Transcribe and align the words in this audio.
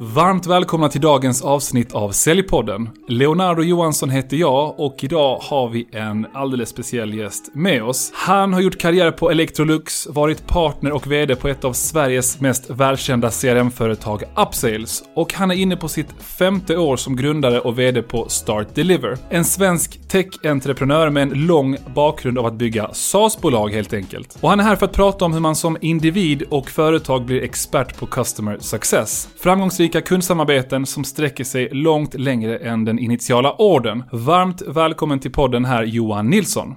Varmt 0.00 0.46
välkomna 0.46 0.88
till 0.88 1.00
dagens 1.00 1.42
avsnitt 1.42 1.92
av 1.92 2.10
Säljpodden. 2.10 2.88
Leonardo 3.08 3.62
Johansson 3.62 4.10
heter 4.10 4.36
jag 4.36 4.80
och 4.80 5.04
idag 5.04 5.38
har 5.42 5.68
vi 5.68 5.88
en 5.92 6.26
alldeles 6.34 6.68
speciell 6.68 7.14
gäst 7.14 7.50
med 7.54 7.82
oss. 7.82 8.12
Han 8.14 8.52
har 8.52 8.60
gjort 8.60 8.78
karriär 8.78 9.10
på 9.10 9.30
Electrolux, 9.30 10.06
varit 10.06 10.46
partner 10.46 10.92
och 10.92 11.06
VD 11.06 11.36
på 11.36 11.48
ett 11.48 11.64
av 11.64 11.72
Sveriges 11.72 12.40
mest 12.40 12.70
välkända 12.70 13.30
CRM-företag 13.30 14.22
Upsales 14.36 15.02
och 15.14 15.34
han 15.34 15.50
är 15.50 15.54
inne 15.54 15.76
på 15.76 15.88
sitt 15.88 16.22
femte 16.22 16.76
år 16.76 16.96
som 16.96 17.16
grundare 17.16 17.60
och 17.60 17.78
VD 17.78 18.02
på 18.02 18.28
Start 18.28 18.74
Deliver. 18.74 19.18
En 19.30 19.44
svensk 19.44 20.08
tech-entreprenör 20.08 21.10
med 21.10 21.22
en 21.22 21.46
lång 21.46 21.76
bakgrund 21.94 22.38
av 22.38 22.46
att 22.46 22.54
bygga 22.54 22.90
SaaS-bolag 22.92 23.68
helt 23.68 23.92
enkelt. 23.92 24.38
Och 24.40 24.50
han 24.50 24.60
är 24.60 24.64
här 24.64 24.76
för 24.76 24.86
att 24.86 24.92
prata 24.92 25.24
om 25.24 25.32
hur 25.32 25.40
man 25.40 25.56
som 25.56 25.76
individ 25.80 26.42
och 26.42 26.70
företag 26.70 27.24
blir 27.24 27.42
expert 27.42 27.98
på 27.98 28.06
customer 28.06 28.58
success. 28.60 29.28
Framgångsrik 29.40 29.87
Framgångsrika 29.88 30.08
kundsamarbeten 30.08 30.86
som 30.86 31.04
sträcker 31.04 31.44
sig 31.44 31.68
långt 31.72 32.14
längre 32.14 32.56
än 32.58 32.84
den 32.84 32.98
initiala 32.98 33.54
orden. 33.58 34.04
Varmt 34.12 34.62
välkommen 34.66 35.18
till 35.18 35.32
podden 35.32 35.64
här 35.64 35.84
Johan 35.84 36.30
Nilsson. 36.30 36.74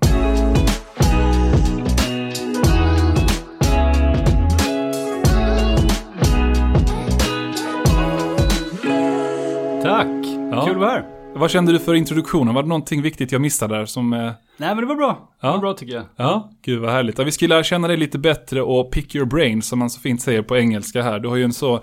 Tack! 9.83 10.07
Ja. 10.51 10.65
Kul 10.65 10.73
att 10.75 10.79
vara 10.81 10.89
här. 10.89 11.05
Vad 11.35 11.51
kände 11.51 11.71
du 11.71 11.79
för 11.79 11.93
introduktionen? 11.93 12.53
Var 12.55 12.63
det 12.63 12.69
någonting 12.69 13.01
viktigt 13.01 13.31
jag 13.31 13.41
missade 13.41 13.75
där 13.77 13.85
som... 13.85 14.13
eh, 14.13 14.19
Nej 14.57 14.69
men 14.75 14.77
det 14.77 14.85
var 14.85 14.95
bra. 14.95 15.29
Det 15.41 15.47
Ja. 15.47 15.51
var 15.51 15.59
bra 15.59 15.73
tycker 15.73 15.93
jag. 15.93 16.03
Ja, 16.15 16.49
gud 16.65 16.79
vad 16.81 16.91
härligt. 16.91 17.17
Ja, 17.17 17.23
vi 17.23 17.31
ska 17.31 17.47
lära 17.47 17.63
känna 17.63 17.87
dig 17.87 17.97
lite 17.97 18.19
bättre 18.19 18.61
och 18.61 18.91
pick 18.91 19.15
your 19.15 19.25
brain 19.25 19.61
som 19.61 19.79
man 19.79 19.89
så 19.89 19.99
fint 20.01 20.21
säger 20.21 20.41
på 20.41 20.57
engelska 20.57 21.01
här. 21.01 21.19
Du 21.19 21.27
har 21.29 21.35
ju 21.35 21.43
en 21.43 21.53
så 21.53 21.79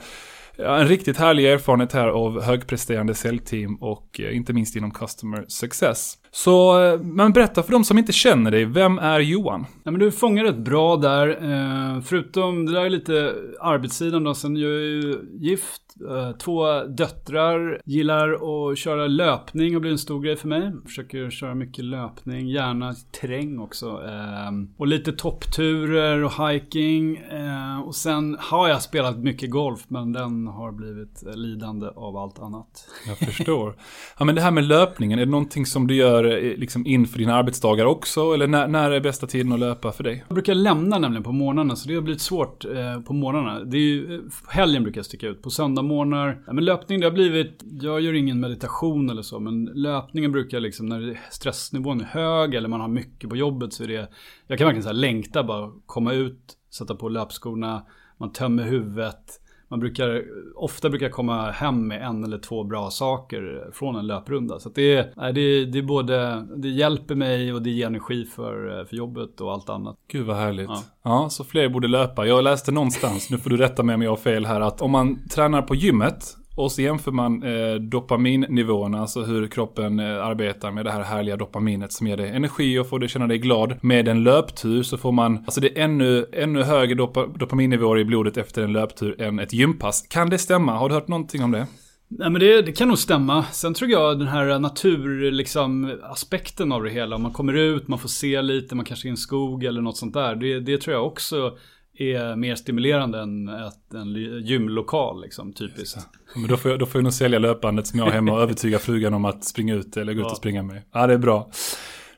ja, 0.59 0.81
en 0.81 0.89
riktigt 0.89 1.17
härlig 1.17 1.53
erfarenhet 1.53 1.93
här 1.93 2.09
av 2.09 2.43
högpresterande 2.43 3.15
säljteam 3.15 3.77
och 3.77 4.21
eh, 4.21 4.37
inte 4.37 4.53
minst 4.53 4.77
inom 4.77 4.91
customer 4.91 5.45
success. 5.49 6.19
Så, 6.45 6.83
eh, 6.83 7.01
men 7.01 7.33
berätta 7.33 7.63
för 7.63 7.73
de 7.73 7.85
som 7.85 7.99
inte 7.99 8.13
känner 8.13 8.51
dig, 8.51 8.65
vem 8.65 8.99
är 8.99 9.21
Johan? 9.21 9.61
Nej 9.61 9.93
men 9.93 9.99
du 9.99 10.11
fångar 10.11 10.45
rätt 10.45 10.57
bra 10.59 10.97
där. 10.97 11.29
Eh, 11.29 12.01
förutom, 12.01 12.67
det 12.67 12.73
där 12.73 12.85
är 12.85 12.91
lite 12.91 13.35
arbetssidan 13.61 14.25
då. 14.25 14.35
Sen 14.35 14.57
jag 14.57 14.71
är 14.71 14.75
ju 14.75 15.21
gift. 15.41 15.83
Eh, 16.11 16.37
två 16.37 16.85
döttrar. 16.85 17.81
Gillar 17.85 18.33
att 18.71 18.79
köra 18.79 19.07
löpning 19.07 19.75
och 19.75 19.81
blir 19.81 19.91
en 19.91 19.99
stor 19.99 20.21
grej 20.21 20.37
för 20.37 20.49
mig. 20.49 20.73
Försöker 20.87 21.31
köra 21.31 21.55
mycket 21.55 21.85
löpning. 21.85 22.49
Gärna 22.49 22.95
terräng 23.21 23.59
också. 23.59 23.87
Eh, 23.87 24.53
och 24.77 24.87
lite 24.87 25.13
toppturer 25.13 26.25
och 26.25 26.49
hiking. 26.49 27.17
Eh, 27.17 27.81
och 27.81 27.95
sen 27.95 28.37
har 28.41 28.69
jag 28.69 28.83
spelat 28.83 29.19
mycket 29.19 29.51
golf. 29.51 29.85
Men 29.89 30.13
den 30.13 30.47
har 30.47 30.73
blivit 30.73 31.27
eh, 31.27 31.35
lidande 31.35 31.87
av 31.97 32.17
allt 32.17 32.39
annat. 32.39 32.89
Jag 33.07 33.19
förstår. 33.19 33.77
Ja, 34.19 34.25
men 34.25 34.35
det 34.35 34.41
här 34.41 34.51
med 34.51 34.65
löpningen, 34.65 35.19
är 35.19 35.25
det 35.25 35.31
någonting 35.31 35.67
som 35.67 35.87
du 35.87 35.95
gör 35.95 36.28
Eh, 36.31 36.57
liksom 36.57 36.87
inför 36.87 37.19
dina 37.19 37.35
arbetsdagar 37.35 37.85
också? 37.85 38.35
Eller 38.35 38.47
när, 38.47 38.69
när 38.69 38.91
är 38.91 39.01
bästa 39.01 39.27
tiden 39.27 39.53
att 39.53 39.61
löpa 39.61 39.93
för 39.93 40.05
dig? 40.05 40.25
Jag 40.29 40.35
brukar 40.35 40.55
lämna 40.55 40.99
nämligen 40.99 41.23
på 41.23 41.33
morgnarna 41.33 41.77
så 41.77 41.89
det 41.89 41.95
har 41.95 42.03
blivit 42.03 42.21
svårt 42.21 42.65
eh, 42.65 43.01
på 43.01 43.13
morgnarna. 43.13 43.65
Det 43.65 43.77
är 43.77 43.81
ju, 43.81 44.15
eh, 44.15 44.21
helgen 44.49 44.83
brukar 44.83 44.99
jag 44.99 45.07
sticka 45.07 45.29
ut. 45.29 45.43
På 45.43 45.51
söndagmorgnar. 45.51 46.43
Ja, 46.47 46.53
men 46.53 46.65
löpning 46.65 47.01
det 47.01 47.07
har 47.07 47.13
blivit, 47.13 47.65
jag 47.81 48.01
gör 48.01 48.15
ingen 48.15 48.41
meditation 48.41 49.11
eller 49.11 49.23
så. 49.23 49.41
Men 49.41 49.65
löpningen 49.65 50.33
brukar 50.33 50.61
liksom 50.61 50.87
när 50.87 51.21
stressnivån 51.31 52.01
är 52.01 52.05
hög 52.05 52.55
eller 52.55 52.69
man 52.69 52.81
har 52.81 52.89
mycket 52.89 53.31
på 53.31 53.37
jobbet 53.37 53.73
så 53.73 53.85
är 53.85 53.89
det. 53.89 54.09
Jag 54.47 54.59
kan 54.59 54.65
verkligen 54.65 54.83
så 54.83 54.89
här 54.89 54.97
längta 54.97 55.43
bara 55.43 55.71
komma 55.87 56.13
ut, 56.13 56.57
sätta 56.71 56.95
på 56.95 57.09
löpskorna. 57.09 57.83
Man 58.19 58.33
tömmer 58.33 58.63
huvudet. 58.63 59.41
Man 59.71 59.81
brukar, 59.81 60.25
ofta 60.57 60.91
brukar 60.91 61.09
komma 61.09 61.51
hem 61.51 61.89
med 61.89 62.03
en 62.03 62.25
eller 62.25 62.39
två 62.39 62.65
bra 62.65 62.91
saker 62.91 63.71
från 63.73 63.97
en 63.97 64.07
löprunda. 64.07 64.59
Så 64.59 64.69
det, 64.69 64.97
är, 64.97 65.33
det, 65.33 65.65
det 65.65 65.79
är 65.79 65.83
både, 65.83 66.47
det 66.57 66.69
hjälper 66.69 67.15
mig 67.15 67.53
och 67.53 67.63
det 67.63 67.71
ger 67.71 67.87
energi 67.87 68.25
för, 68.25 68.85
för 68.85 68.97
jobbet 68.97 69.41
och 69.41 69.53
allt 69.53 69.69
annat. 69.69 69.97
Gud 70.13 70.27
vad 70.27 70.37
härligt. 70.37 70.69
Ja. 70.69 70.83
Ja. 71.03 71.29
så 71.31 71.45
fler 71.45 71.69
borde 71.69 71.89
löpa. 71.89 72.27
Jag 72.27 72.45
läste 72.45 72.73
någonstans, 72.73 73.31
nu 73.31 73.39
får 73.39 73.51
du 73.51 73.57
rätta 73.57 73.83
mig 73.83 73.95
om 73.95 74.03
jag 74.03 74.11
har 74.11 74.17
fel 74.17 74.47
här, 74.47 74.61
att 74.61 74.83
om 74.83 74.91
man 74.91 75.29
tränar 75.29 75.63
på 75.63 75.75
gymmet 75.75 76.37
och 76.59 76.73
så 76.73 76.83
jämför 76.83 77.11
man 77.11 77.43
eh, 77.43 77.75
dopaminnivåerna, 77.75 79.01
alltså 79.01 79.23
hur 79.23 79.47
kroppen 79.47 80.01
eh, 80.01 80.25
arbetar 80.25 80.71
med 80.71 80.85
det 80.85 80.91
här 80.91 81.03
härliga 81.03 81.37
dopaminet 81.37 81.93
som 81.93 82.07
ger 82.07 82.17
dig 82.17 82.31
energi 82.31 82.79
och 82.79 82.89
får 82.89 82.99
dig 82.99 83.09
känna 83.09 83.27
dig 83.27 83.39
glad. 83.39 83.75
Med 83.81 84.09
en 84.09 84.23
löptur 84.23 84.83
så 84.83 84.97
får 84.97 85.13
man, 85.13 85.37
alltså 85.37 85.61
det 85.61 85.79
är 85.79 85.85
ännu, 85.85 86.27
ännu 86.33 86.63
högre 86.63 86.95
dopa, 86.95 87.27
dopaminnivåer 87.27 87.99
i 87.99 88.05
blodet 88.05 88.37
efter 88.37 88.63
en 88.63 88.73
löptur 88.73 89.23
än 89.23 89.39
ett 89.39 89.53
gympass. 89.53 90.07
Kan 90.09 90.31
det 90.31 90.39
stämma? 90.39 90.73
Har 90.73 90.89
du 90.89 90.95
hört 90.95 91.09
någonting 91.09 91.45
om 91.45 91.51
det? 91.51 91.67
Nej 92.09 92.31
men 92.31 92.41
det, 92.41 92.63
det 92.63 92.73
kan 92.73 92.89
nog 92.89 92.99
stämma. 92.99 93.45
Sen 93.53 93.75
tror 93.75 93.91
jag 93.91 94.19
den 94.19 94.29
här 94.29 94.59
natur, 94.59 95.31
liksom, 95.31 95.99
aspekten 96.03 96.73
av 96.73 96.83
det 96.83 96.91
hela. 96.91 97.17
Om 97.17 97.23
man 97.23 97.33
kommer 97.33 97.53
ut, 97.53 97.89
man 97.89 97.99
får 97.99 98.09
se 98.09 98.43
lite, 98.43 98.75
man 98.75 98.85
kanske 98.85 99.07
är 99.07 99.09
i 99.09 99.11
en 99.11 99.17
skog 99.17 99.65
eller 99.65 99.81
något 99.81 99.97
sånt 99.97 100.15
där. 100.15 100.35
Det, 100.35 100.61
det 100.61 100.79
tror 100.79 100.97
jag 100.97 101.07
också 101.07 101.57
är 101.99 102.37
mer 102.37 102.55
stimulerande 102.55 103.21
än 103.21 103.49
ett, 103.49 103.95
en 103.95 104.15
gymlokal 104.45 105.21
liksom, 105.23 105.53
typiskt. 105.53 105.97
Ja, 106.35 106.41
Men 106.41 106.49
då 106.51 106.57
får, 106.57 106.71
jag, 106.71 106.81
då 106.81 106.87
får 106.87 106.99
jag 106.99 107.03
nog 107.05 107.13
sälja 107.13 107.39
löpbandet 107.39 107.87
som 107.87 107.99
jag 107.99 108.07
har 108.07 108.13
hemma 108.13 108.33
och 108.33 108.41
övertyga 108.43 108.79
frugan 108.79 109.15
om 109.15 109.25
att 109.25 109.45
springa 109.45 109.75
ut 109.75 109.97
eller 109.97 110.13
gå 110.15 110.21
ut 110.21 110.25
Ja. 110.27 110.31
och 110.31 110.37
springa 110.37 110.63
med. 110.63 110.83
Ja, 110.93 111.07
det 111.07 111.15
är 111.15 111.19
bra. 111.19 111.51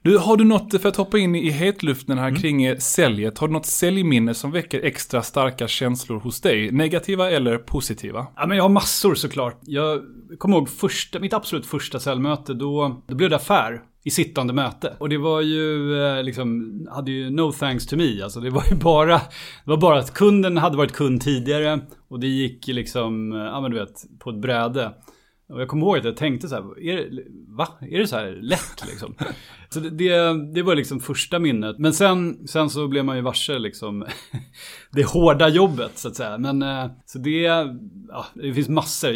Du, 0.03 0.19
har 0.19 0.37
du 0.37 0.45
något, 0.45 0.81
för 0.83 0.89
att 0.89 0.97
hoppa 0.97 1.19
in 1.19 1.35
i 1.35 1.51
hetluften 1.51 2.19
här 2.19 2.37
kring 2.37 2.65
eh, 2.65 2.77
säljet, 2.79 3.39
har 3.39 3.47
du 3.49 3.53
något 3.53 3.67
säljminne 3.67 4.35
som 4.35 4.51
väcker 4.51 4.81
extra 4.85 5.23
starka 5.23 5.69
känslor 5.69 6.21
hos 6.21 6.41
dig? 6.41 6.71
Negativa 6.73 7.31
eller 7.31 7.59
positiva? 7.59 8.27
Ja 8.37 8.47
men 8.47 8.57
jag 8.57 8.65
har 8.65 8.69
massor 8.69 9.15
såklart. 9.15 9.59
Jag 9.61 10.01
kommer 10.39 10.57
ihåg 10.57 10.69
första, 10.69 11.19
mitt 11.19 11.33
absolut 11.33 11.67
första 11.67 12.01
säljmöte. 12.01 12.55
Då, 12.55 13.03
då 13.07 13.15
blev 13.15 13.31
det 13.31 13.37
affär 13.37 13.81
i 14.05 14.11
sittande 14.11 14.53
möte. 14.53 14.97
Och 14.99 15.09
det 15.09 15.19
var 15.19 15.41
ju 15.41 15.95
eh, 16.03 16.23
liksom, 16.23 16.79
hade 16.91 17.11
ju 17.11 17.31
no 17.31 17.53
thanks 17.53 17.87
to 17.87 17.97
me. 17.97 18.23
Alltså 18.23 18.41
det 18.41 18.51
var 18.51 18.65
ju 18.71 18.77
bara, 18.77 19.15
det 19.65 19.71
var 19.71 19.77
bara 19.77 19.99
att 19.99 20.15
kunden 20.15 20.57
hade 20.57 20.77
varit 20.77 20.93
kund 20.93 21.21
tidigare. 21.21 21.81
Och 22.09 22.21
det 22.21 22.27
gick 22.27 22.67
liksom, 22.67 23.33
eh, 23.33 23.39
ja 23.39 23.61
men 23.61 23.71
du 23.71 23.79
vet, 23.79 24.05
på 24.19 24.31
ett 24.31 24.41
bräde. 24.41 24.95
Och 25.49 25.61
jag 25.61 25.69
kommer 25.69 25.87
ihåg 25.87 25.99
att 25.99 26.05
jag 26.05 26.17
tänkte 26.17 26.49
så 26.49 26.55
här, 26.55 26.81
är 26.81 26.97
det, 26.97 27.23
va? 27.49 27.69
Är 27.81 27.99
det 27.99 28.07
så 28.07 28.17
här 28.17 28.39
lätt 28.43 28.85
liksom? 28.89 29.15
Så 29.75 29.81
det, 29.81 29.91
det, 29.91 30.53
det 30.55 30.63
var 30.63 30.75
liksom 30.75 31.01
första 31.01 31.39
minnet. 31.39 31.79
Men 31.79 31.95
sen, 31.95 32.49
sen 32.49 32.71
så 32.71 32.89
blev 32.89 33.05
man 33.05 33.17
ju 33.17 33.23
varse 33.23 33.59
liksom 33.59 34.05
det 34.91 35.05
hårda 35.05 35.49
jobbet 35.49 35.99
så 35.99 36.09
att 36.09 36.17
säga. 36.17 36.39
Men 36.39 36.63
eh, 36.63 36.87
så 37.07 37.19
det, 37.19 37.31
ja, 38.09 38.27
det 38.35 38.55
finns 38.55 38.69
massor. 38.69 39.11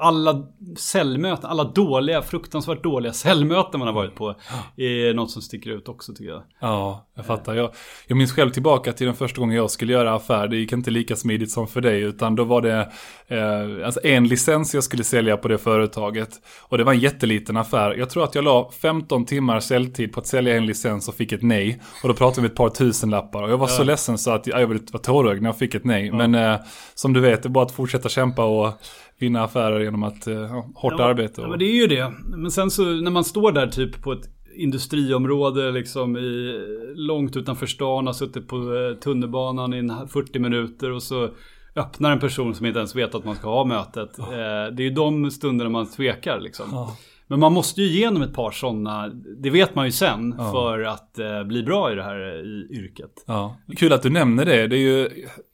Alla 0.00 0.46
säljmöten, 0.76 1.50
alla 1.50 1.64
dåliga, 1.64 2.22
fruktansvärt 2.22 2.82
dåliga 2.82 3.12
säljmöten 3.12 3.78
man 3.78 3.86
har 3.88 3.94
varit 3.94 4.14
på 4.14 4.34
är 4.76 5.14
något 5.14 5.30
som 5.30 5.42
sticker 5.42 5.70
ut 5.70 5.88
också 5.88 6.12
tycker 6.12 6.30
jag. 6.30 6.42
Ja, 6.60 7.06
jag 7.14 7.26
fattar. 7.26 7.54
Jag, 7.54 7.70
jag 8.06 8.16
minns 8.16 8.32
själv 8.32 8.50
tillbaka 8.50 8.92
till 8.92 9.06
den 9.06 9.16
första 9.16 9.40
gången 9.40 9.56
jag 9.56 9.70
skulle 9.70 9.92
göra 9.92 10.14
affär. 10.14 10.48
Det 10.48 10.56
gick 10.56 10.72
inte 10.72 10.90
lika 10.90 11.16
smidigt 11.16 11.50
som 11.50 11.68
för 11.68 11.80
dig, 11.80 12.02
utan 12.02 12.34
då 12.34 12.44
var 12.44 12.62
det 12.62 12.92
eh, 13.26 13.86
alltså 13.86 14.00
en 14.04 14.28
licens 14.28 14.74
jag 14.74 14.84
skulle 14.84 15.04
sälja 15.04 15.36
på 15.36 15.48
det 15.48 15.58
företaget. 15.58 16.30
Och 16.62 16.78
det 16.78 16.84
var 16.84 16.92
en 16.92 17.00
jätteliten 17.00 17.56
affär. 17.56 17.94
Jag 17.94 18.10
tror 18.10 18.24
att 18.24 18.34
jag 18.34 18.44
la 18.44 18.70
15 18.82 19.24
timmar 19.24 19.60
säljtid 19.80 20.12
på 20.12 20.20
att 20.20 20.26
sälja 20.26 20.56
en 20.56 20.66
licens 20.66 21.08
och 21.08 21.14
fick 21.14 21.32
ett 21.32 21.42
nej. 21.42 21.80
Och 22.02 22.08
då 22.08 22.14
pratade 22.14 22.40
vi 22.40 22.46
ett 22.46 22.56
par 22.56 22.68
tusen 22.68 23.10
lappar. 23.10 23.42
Och 23.42 23.50
jag 23.50 23.58
var 23.58 23.66
så 23.66 23.84
ledsen 23.84 24.18
så 24.18 24.30
att 24.30 24.46
jag, 24.46 24.60
jag 24.60 24.66
var 24.68 24.98
tårögd 24.98 25.42
när 25.42 25.48
jag 25.48 25.58
fick 25.58 25.74
ett 25.74 25.84
nej. 25.84 26.12
Men 26.12 26.34
eh, 26.34 26.56
som 26.94 27.12
du 27.12 27.20
vet, 27.20 27.42
det 27.42 27.46
är 27.46 27.50
bara 27.50 27.64
att 27.64 27.72
fortsätta 27.72 28.08
kämpa 28.08 28.44
och 28.44 28.72
vinna 29.18 29.44
affärer 29.44 29.80
genom 29.80 30.02
att 30.02 30.26
eh, 30.26 30.34
ja, 30.34 30.70
hårt 30.74 30.94
Ja, 30.98 31.04
arbete. 31.04 31.34
Ja, 31.36 31.42
Och, 31.42 31.50
men 31.50 31.58
det 31.58 31.64
är 31.64 31.74
ju 31.74 31.86
det. 31.86 32.12
Men 32.36 32.50
sen 32.50 32.70
så 32.70 32.82
när 32.84 33.10
man 33.10 33.24
står 33.24 33.52
där 33.52 33.66
typ 33.66 34.02
på 34.02 34.12
ett 34.12 34.28
industriområde 34.56 35.70
liksom 35.72 36.16
i, 36.16 36.60
långt 36.94 37.36
utanför 37.36 37.66
stan, 37.66 38.06
har 38.06 38.12
suttit 38.14 38.48
på 38.48 38.56
eh, 38.56 39.00
tunnelbanan 39.00 39.74
i 39.74 39.78
en 39.78 40.08
40 40.08 40.38
minuter 40.38 40.92
och 40.92 41.02
så 41.02 41.28
öppnar 41.76 42.12
en 42.12 42.20
person 42.20 42.54
som 42.54 42.66
inte 42.66 42.78
ens 42.78 42.96
vet 42.96 43.14
att 43.14 43.24
man 43.24 43.36
ska 43.36 43.48
ha 43.48 43.64
mötet. 43.64 44.18
Eh, 44.18 44.26
det 44.72 44.82
är 44.82 44.88
ju 44.88 44.90
de 44.90 45.30
stunderna 45.30 45.70
man 45.70 45.86
tvekar 45.86 46.40
liksom. 46.40 46.66
Ja. 46.72 46.96
Men 47.30 47.40
man 47.40 47.52
måste 47.52 47.82
ju 47.82 47.88
igenom 47.88 48.22
ett 48.22 48.34
par 48.34 48.50
sådana, 48.50 49.08
det 49.42 49.50
vet 49.50 49.74
man 49.74 49.84
ju 49.86 49.92
sen, 49.92 50.36
för 50.36 50.82
att 50.82 51.18
eh, 51.18 51.44
bli 51.44 51.62
bra 51.62 51.92
i 51.92 51.94
det 51.94 52.02
här 52.02 52.20
eh, 52.20 52.40
i 52.40 52.68
yrket. 52.70 53.24
Ja, 53.26 53.56
kul 53.76 53.92
att 53.92 54.02
du 54.02 54.10
nämner 54.10 54.44
det. 54.44 54.66
Det 54.66 54.76
är 54.76 54.80
ju, 54.80 55.08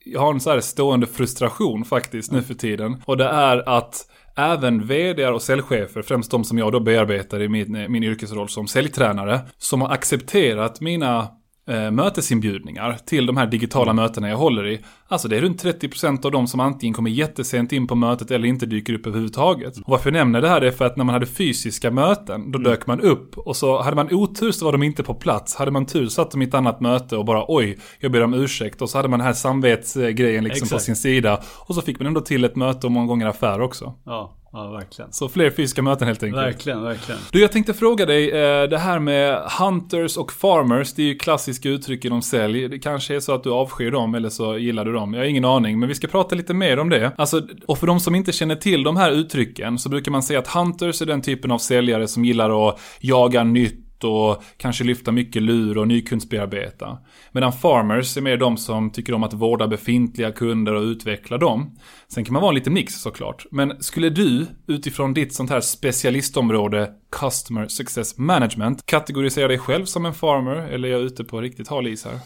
jag 0.05 0.19
har 0.19 0.33
en 0.33 0.39
så 0.39 0.49
här 0.49 0.59
stående 0.59 1.07
frustration 1.07 1.85
faktiskt 1.85 2.31
nu 2.31 2.41
för 2.41 2.53
tiden. 2.53 3.01
Och 3.05 3.17
det 3.17 3.25
är 3.25 3.69
att 3.69 3.95
även 4.35 4.87
vd 4.87 5.27
och 5.27 5.41
säljchefer, 5.41 6.01
främst 6.01 6.31
de 6.31 6.43
som 6.43 6.57
jag 6.57 6.71
då 6.71 6.79
bearbetar 6.79 7.41
i 7.41 7.49
min, 7.49 7.91
min 7.91 8.03
yrkesroll 8.03 8.49
som 8.49 8.67
säljtränare, 8.67 9.39
som 9.57 9.81
har 9.81 9.89
accepterat 9.89 10.81
mina 10.81 11.27
eh, 11.67 11.91
mötesinbjudningar 11.91 12.97
till 13.05 13.25
de 13.25 13.37
här 13.37 13.47
digitala 13.47 13.93
mötena 13.93 14.29
jag 14.29 14.37
håller 14.37 14.67
i. 14.67 14.79
Alltså 15.07 15.27
det 15.27 15.37
är 15.37 15.41
runt 15.41 15.63
30% 15.63 16.25
av 16.25 16.31
dem 16.31 16.47
som 16.47 16.59
antingen 16.59 16.93
kommer 16.93 17.09
jättesent 17.09 17.71
in 17.71 17.87
på 17.87 17.95
mötet 17.95 18.31
eller 18.31 18.47
inte 18.47 18.65
dyker 18.65 18.93
upp 18.93 19.07
överhuvudtaget. 19.07 19.77
Och 19.77 19.83
varför 19.85 20.09
jag 20.09 20.13
nämner 20.13 20.41
det 20.41 20.49
här 20.49 20.61
är 20.61 20.71
för 20.71 20.85
att 20.85 20.97
när 20.97 21.03
man 21.03 21.13
hade 21.13 21.25
fysiska 21.25 21.91
möten, 21.91 22.51
då 22.51 22.59
dök 22.59 22.87
man 22.87 23.01
upp 23.01 23.37
och 23.37 23.55
så 23.55 23.81
hade 23.81 23.95
man 23.95 24.13
otur 24.13 24.51
så 24.51 24.65
var 24.65 24.71
de 24.71 24.83
inte 24.83 25.03
på 25.03 25.13
plats. 25.13 25.55
Hade 25.55 25.71
man 25.71 25.85
tur 25.85 26.07
satt 26.07 26.31
de 26.31 26.41
i 26.41 26.45
ett 26.45 26.53
annat 26.53 26.79
möte 26.79 27.17
och 27.17 27.25
bara 27.25 27.45
oj, 27.47 27.77
jag 27.99 28.11
ber 28.11 28.23
om 28.23 28.33
ursäkt. 28.33 28.81
Och 28.81 28.89
så 28.89 28.97
hade 28.97 29.07
man 29.07 29.19
den 29.19 29.25
här 29.25 29.33
samvetsgrejen 29.33 30.43
liksom 30.43 30.65
Exakt. 30.65 30.71
på 30.71 30.79
sin 30.79 30.95
sida. 30.95 31.41
Och 31.67 31.75
så 31.75 31.81
fick 31.81 31.99
man 31.99 32.07
ändå 32.07 32.21
till 32.21 32.43
ett 32.43 32.55
möte 32.55 32.87
och 32.87 32.91
många 32.91 33.07
gånger 33.07 33.27
affär 33.27 33.61
också. 33.61 33.93
Ja. 34.05 34.33
Ja, 34.51 34.69
verkligen. 34.71 35.11
Så 35.11 35.29
fler 35.29 35.49
fysiska 35.49 35.81
möten 35.81 36.07
helt 36.07 36.23
enkelt. 36.23 36.43
Verkligen, 36.43 36.83
verkligen. 36.83 37.21
Du, 37.31 37.41
jag 37.41 37.51
tänkte 37.51 37.73
fråga 37.73 38.05
dig, 38.05 38.31
eh, 38.31 38.63
det 38.63 38.77
här 38.77 38.99
med 38.99 39.41
hunters 39.59 40.17
och 40.17 40.33
farmers, 40.33 40.93
det 40.93 41.01
är 41.01 41.05
ju 41.07 41.15
klassiska 41.17 41.69
uttryck 41.69 42.05
inom 42.05 42.21
sälj. 42.21 42.67
Det 42.67 42.79
kanske 42.79 43.15
är 43.15 43.19
så 43.19 43.33
att 43.33 43.43
du 43.43 43.51
avskyr 43.51 43.91
dem 43.91 44.15
eller 44.15 44.29
så 44.29 44.57
gillar 44.57 44.85
du 44.85 44.93
dem. 44.93 45.13
Jag 45.13 45.21
har 45.21 45.25
ingen 45.25 45.45
aning, 45.45 45.79
men 45.79 45.89
vi 45.89 45.95
ska 45.95 46.07
prata 46.07 46.35
lite 46.35 46.53
mer 46.53 46.79
om 46.79 46.89
det. 46.89 47.11
Alltså, 47.17 47.41
och 47.65 47.77
för 47.77 47.87
de 47.87 47.99
som 47.99 48.15
inte 48.15 48.31
känner 48.31 48.55
till 48.55 48.83
de 48.83 48.97
här 48.97 49.11
uttrycken 49.11 49.77
så 49.77 49.89
brukar 49.89 50.11
man 50.11 50.23
säga 50.23 50.39
att 50.39 50.47
hunters 50.47 51.01
är 51.01 51.05
den 51.05 51.21
typen 51.21 51.51
av 51.51 51.57
säljare 51.57 52.07
som 52.07 52.25
gillar 52.25 52.69
att 52.69 52.79
jaga 52.99 53.43
nytt 53.43 53.86
och 54.03 54.43
kanske 54.57 54.83
lyfta 54.83 55.11
mycket 55.11 55.41
lur 55.41 55.77
och 55.77 55.87
nykundsbearbeta. 55.87 56.97
Medan 57.31 57.53
farmers 57.53 58.17
är 58.17 58.21
mer 58.21 58.37
de 58.37 58.57
som 58.57 58.91
tycker 58.91 59.13
om 59.13 59.23
att 59.23 59.33
vårda 59.33 59.67
befintliga 59.67 60.31
kunder 60.31 60.73
och 60.73 60.81
utveckla 60.81 61.37
dem. 61.37 61.77
Sen 62.07 62.25
kan 62.25 62.33
man 62.33 62.41
vara 62.41 62.49
en 62.49 62.55
liten 62.55 62.73
mix 62.73 63.01
såklart. 63.01 63.45
Men 63.51 63.83
skulle 63.83 64.09
du 64.09 64.45
utifrån 64.67 65.13
ditt 65.13 65.33
sånt 65.33 65.49
här 65.49 65.61
specialistområde 65.61 66.91
Customer 67.19 67.67
Success 67.67 68.17
Management 68.17 68.85
kategorisera 68.85 69.47
dig 69.47 69.57
själv 69.57 69.85
som 69.85 70.05
en 70.05 70.13
farmer 70.13 70.55
eller 70.55 70.87
är 70.87 70.91
jag 70.91 71.01
ute 71.01 71.23
på 71.23 71.41
riktigt 71.41 71.67
hal 71.67 71.87
is 71.87 72.05
här? 72.05 72.19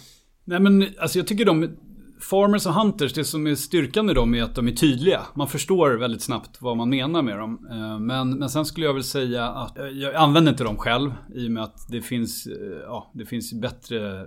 Nej 0.45 0.59
men 0.59 0.88
alltså 1.00 1.19
jag 1.19 1.27
tycker 1.27 1.45
de 1.45 1.69
Farmers 2.21 2.65
och 2.65 2.73
Hunters, 2.73 3.13
det 3.13 3.23
som 3.23 3.47
är 3.47 3.56
styrkan 3.56 4.06
med 4.06 4.15
dem 4.15 4.35
är 4.35 4.44
att 4.44 4.56
de 4.56 4.68
är 4.68 4.71
tydliga. 4.71 5.21
Man 5.33 5.47
förstår 5.47 5.91
väldigt 5.91 6.21
snabbt 6.21 6.62
vad 6.62 6.77
man 6.77 6.89
menar 6.89 7.21
med 7.21 7.38
dem. 7.38 7.68
Eh, 7.71 8.00
men, 8.00 8.39
men 8.39 8.50
sen 8.50 8.65
skulle 8.65 8.85
jag 8.85 8.94
väl 8.94 9.03
säga 9.03 9.47
att 9.47 9.77
eh, 9.77 9.85
jag 9.85 10.15
använder 10.15 10.51
inte 10.51 10.63
dem 10.63 10.77
själv. 10.77 11.13
I 11.35 11.47
och 11.47 11.51
med 11.51 11.63
att 11.63 11.88
det 11.89 12.01
finns, 12.01 12.47
eh, 12.47 12.77
ja, 12.83 13.12
det 13.13 13.25
finns 13.25 13.53
bättre, 13.53 14.25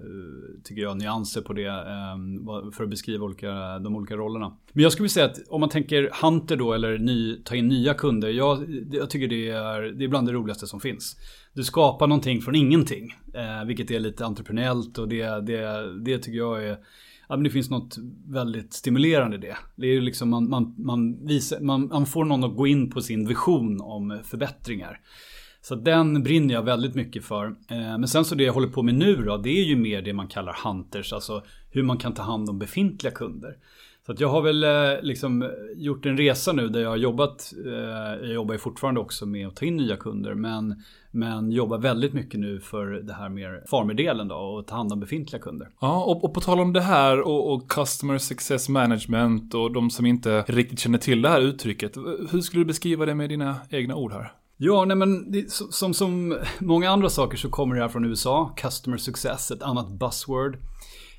tycker 0.65 0.83
jag, 0.83 0.99
nyanser 0.99 1.41
på 1.41 1.53
det. 1.53 1.85
För 2.77 2.85
att 2.85 2.91
beskriva 2.91 3.25
olika, 3.25 3.79
de 3.79 3.97
olika 3.97 4.17
rollerna. 4.17 4.57
Men 4.73 4.83
jag 4.83 4.93
skulle 4.93 5.09
säga 5.09 5.27
att 5.27 5.39
om 5.49 5.61
man 5.61 5.69
tänker 5.69 6.11
Hunter 6.23 6.57
då, 6.57 6.73
eller 6.73 6.99
ny, 6.99 7.43
ta 7.45 7.55
in 7.55 7.69
nya 7.69 7.95
kunder. 7.95 8.29
Jag, 8.29 8.85
jag 8.93 9.11
tycker 9.11 9.29
det 9.29 9.51
är, 9.51 9.83
det 9.83 10.05
är 10.05 10.09
bland 10.09 10.29
det 10.29 10.33
roligaste 10.33 10.67
som 10.67 10.81
finns. 10.81 11.17
Du 11.53 11.65
skapar 11.65 12.07
någonting 12.07 12.41
från 12.41 12.55
ingenting. 12.55 13.15
Vilket 13.67 13.91
är 13.91 14.01
lite 14.01 14.25
entreprenöriellt 14.25 14.99
och 14.99 15.09
det, 15.09 15.47
det, 15.47 15.93
det 16.05 16.19
tycker 16.19 16.39
jag 16.39 16.65
är 16.65 16.79
ja, 17.35 17.37
men 17.37 17.45
det 17.45 17.51
finns 17.51 17.71
något 17.71 17.97
väldigt 18.27 18.73
stimulerande 18.73 19.37
i 19.37 19.41
det. 19.41 19.57
Det 19.77 19.87
är 19.87 19.93
ju 19.93 20.01
liksom 20.01 20.29
man, 20.29 20.51
man, 20.51 20.75
man, 20.79 21.27
visar, 21.27 21.61
man, 21.61 21.87
man 21.87 22.07
får 22.07 22.25
någon 22.25 22.45
att 22.45 22.57
gå 22.57 22.67
in 22.67 22.91
på 22.91 23.01
sin 23.01 23.29
vision 23.29 23.81
om 23.81 24.21
förbättringar. 24.25 25.01
Så 25.61 25.75
den 25.75 26.23
brinner 26.23 26.55
jag 26.55 26.63
väldigt 26.63 26.95
mycket 26.95 27.25
för. 27.25 27.47
Eh, 27.47 27.99
men 27.99 28.09
sen 28.09 28.25
så 28.25 28.35
det 28.35 28.45
jag 28.45 28.53
håller 28.53 28.69
på 28.69 28.83
med 28.83 28.95
nu 28.95 29.17
då, 29.17 29.37
det 29.37 29.51
är 29.51 29.65
ju 29.65 29.77
mer 29.77 30.03
det 30.03 30.13
man 30.13 30.29
kallar 30.29 30.57
hunters, 30.65 31.13
alltså 31.13 31.43
hur 31.71 31.83
man 31.83 31.99
kan 31.99 32.15
ta 32.15 32.23
hand 32.23 32.51
om 32.51 32.59
befintliga 32.59 33.13
kunder. 33.13 33.57
Så 34.07 34.13
att 34.13 34.21
jag 34.21 34.29
har 34.29 34.43
väl 34.43 34.65
eh, 34.65 35.03
liksom 35.03 35.51
gjort 35.77 36.07
en 36.07 36.17
resa 36.17 36.53
nu 36.53 36.69
där 36.69 36.81
jag 36.81 36.89
har 36.89 36.97
jobbat, 36.97 37.53
eh, 37.67 37.73
jag 38.27 38.33
jobbar 38.33 38.55
ju 38.55 38.59
fortfarande 38.59 39.01
också 39.01 39.27
med 39.27 39.47
att 39.47 39.57
ta 39.57 39.65
in 39.65 39.77
nya 39.77 39.97
kunder, 39.97 40.35
men, 40.35 40.83
men 41.11 41.53
jobbar 41.53 41.79
väldigt 41.79 42.13
mycket 42.13 42.41
nu 42.41 42.61
för 42.61 42.87
det 42.87 43.13
här 43.13 43.29
mer 43.29 43.65
farmerdelen 43.71 44.29
då 44.29 44.35
och 44.35 44.67
ta 44.67 44.77
hand 44.77 44.93
om 44.93 45.01
befintliga 45.01 45.43
kunder. 45.43 45.69
Ja, 45.81 46.05
och, 46.05 46.25
och 46.25 46.35
på 46.35 46.41
tal 46.41 46.61
om 46.61 46.73
det 46.73 46.81
här 46.81 47.21
och, 47.21 47.53
och 47.53 47.71
Customer 47.71 48.19
Success 48.19 48.69
Management 48.69 49.55
och 49.55 49.73
de 49.73 49.91
som 49.91 50.07
inte 50.07 50.45
riktigt 50.49 50.79
känner 50.79 50.99
till 50.99 51.23
det 51.23 51.29
här 51.29 51.41
uttrycket. 51.41 51.97
Hur 52.31 52.41
skulle 52.41 52.61
du 52.61 52.67
beskriva 52.67 53.07
det 53.07 53.15
med 53.15 53.29
dina 53.29 53.57
egna 53.71 53.95
ord 53.97 54.13
här? 54.13 54.33
Ja, 54.57 54.85
nej 54.85 54.97
men 54.97 55.33
det, 55.33 55.53
som, 55.53 55.95
som 55.95 56.39
många 56.59 56.91
andra 56.91 57.11
saker 57.11 57.37
så 57.37 57.51
kommer 57.51 57.75
det 57.75 57.83
här 57.83 57.89
från 57.89 58.05
USA. 58.05 58.55
Customer 58.57 58.97
Success, 58.97 59.51
ett 59.51 59.63
annat 59.63 59.89
buzzword. 59.89 60.59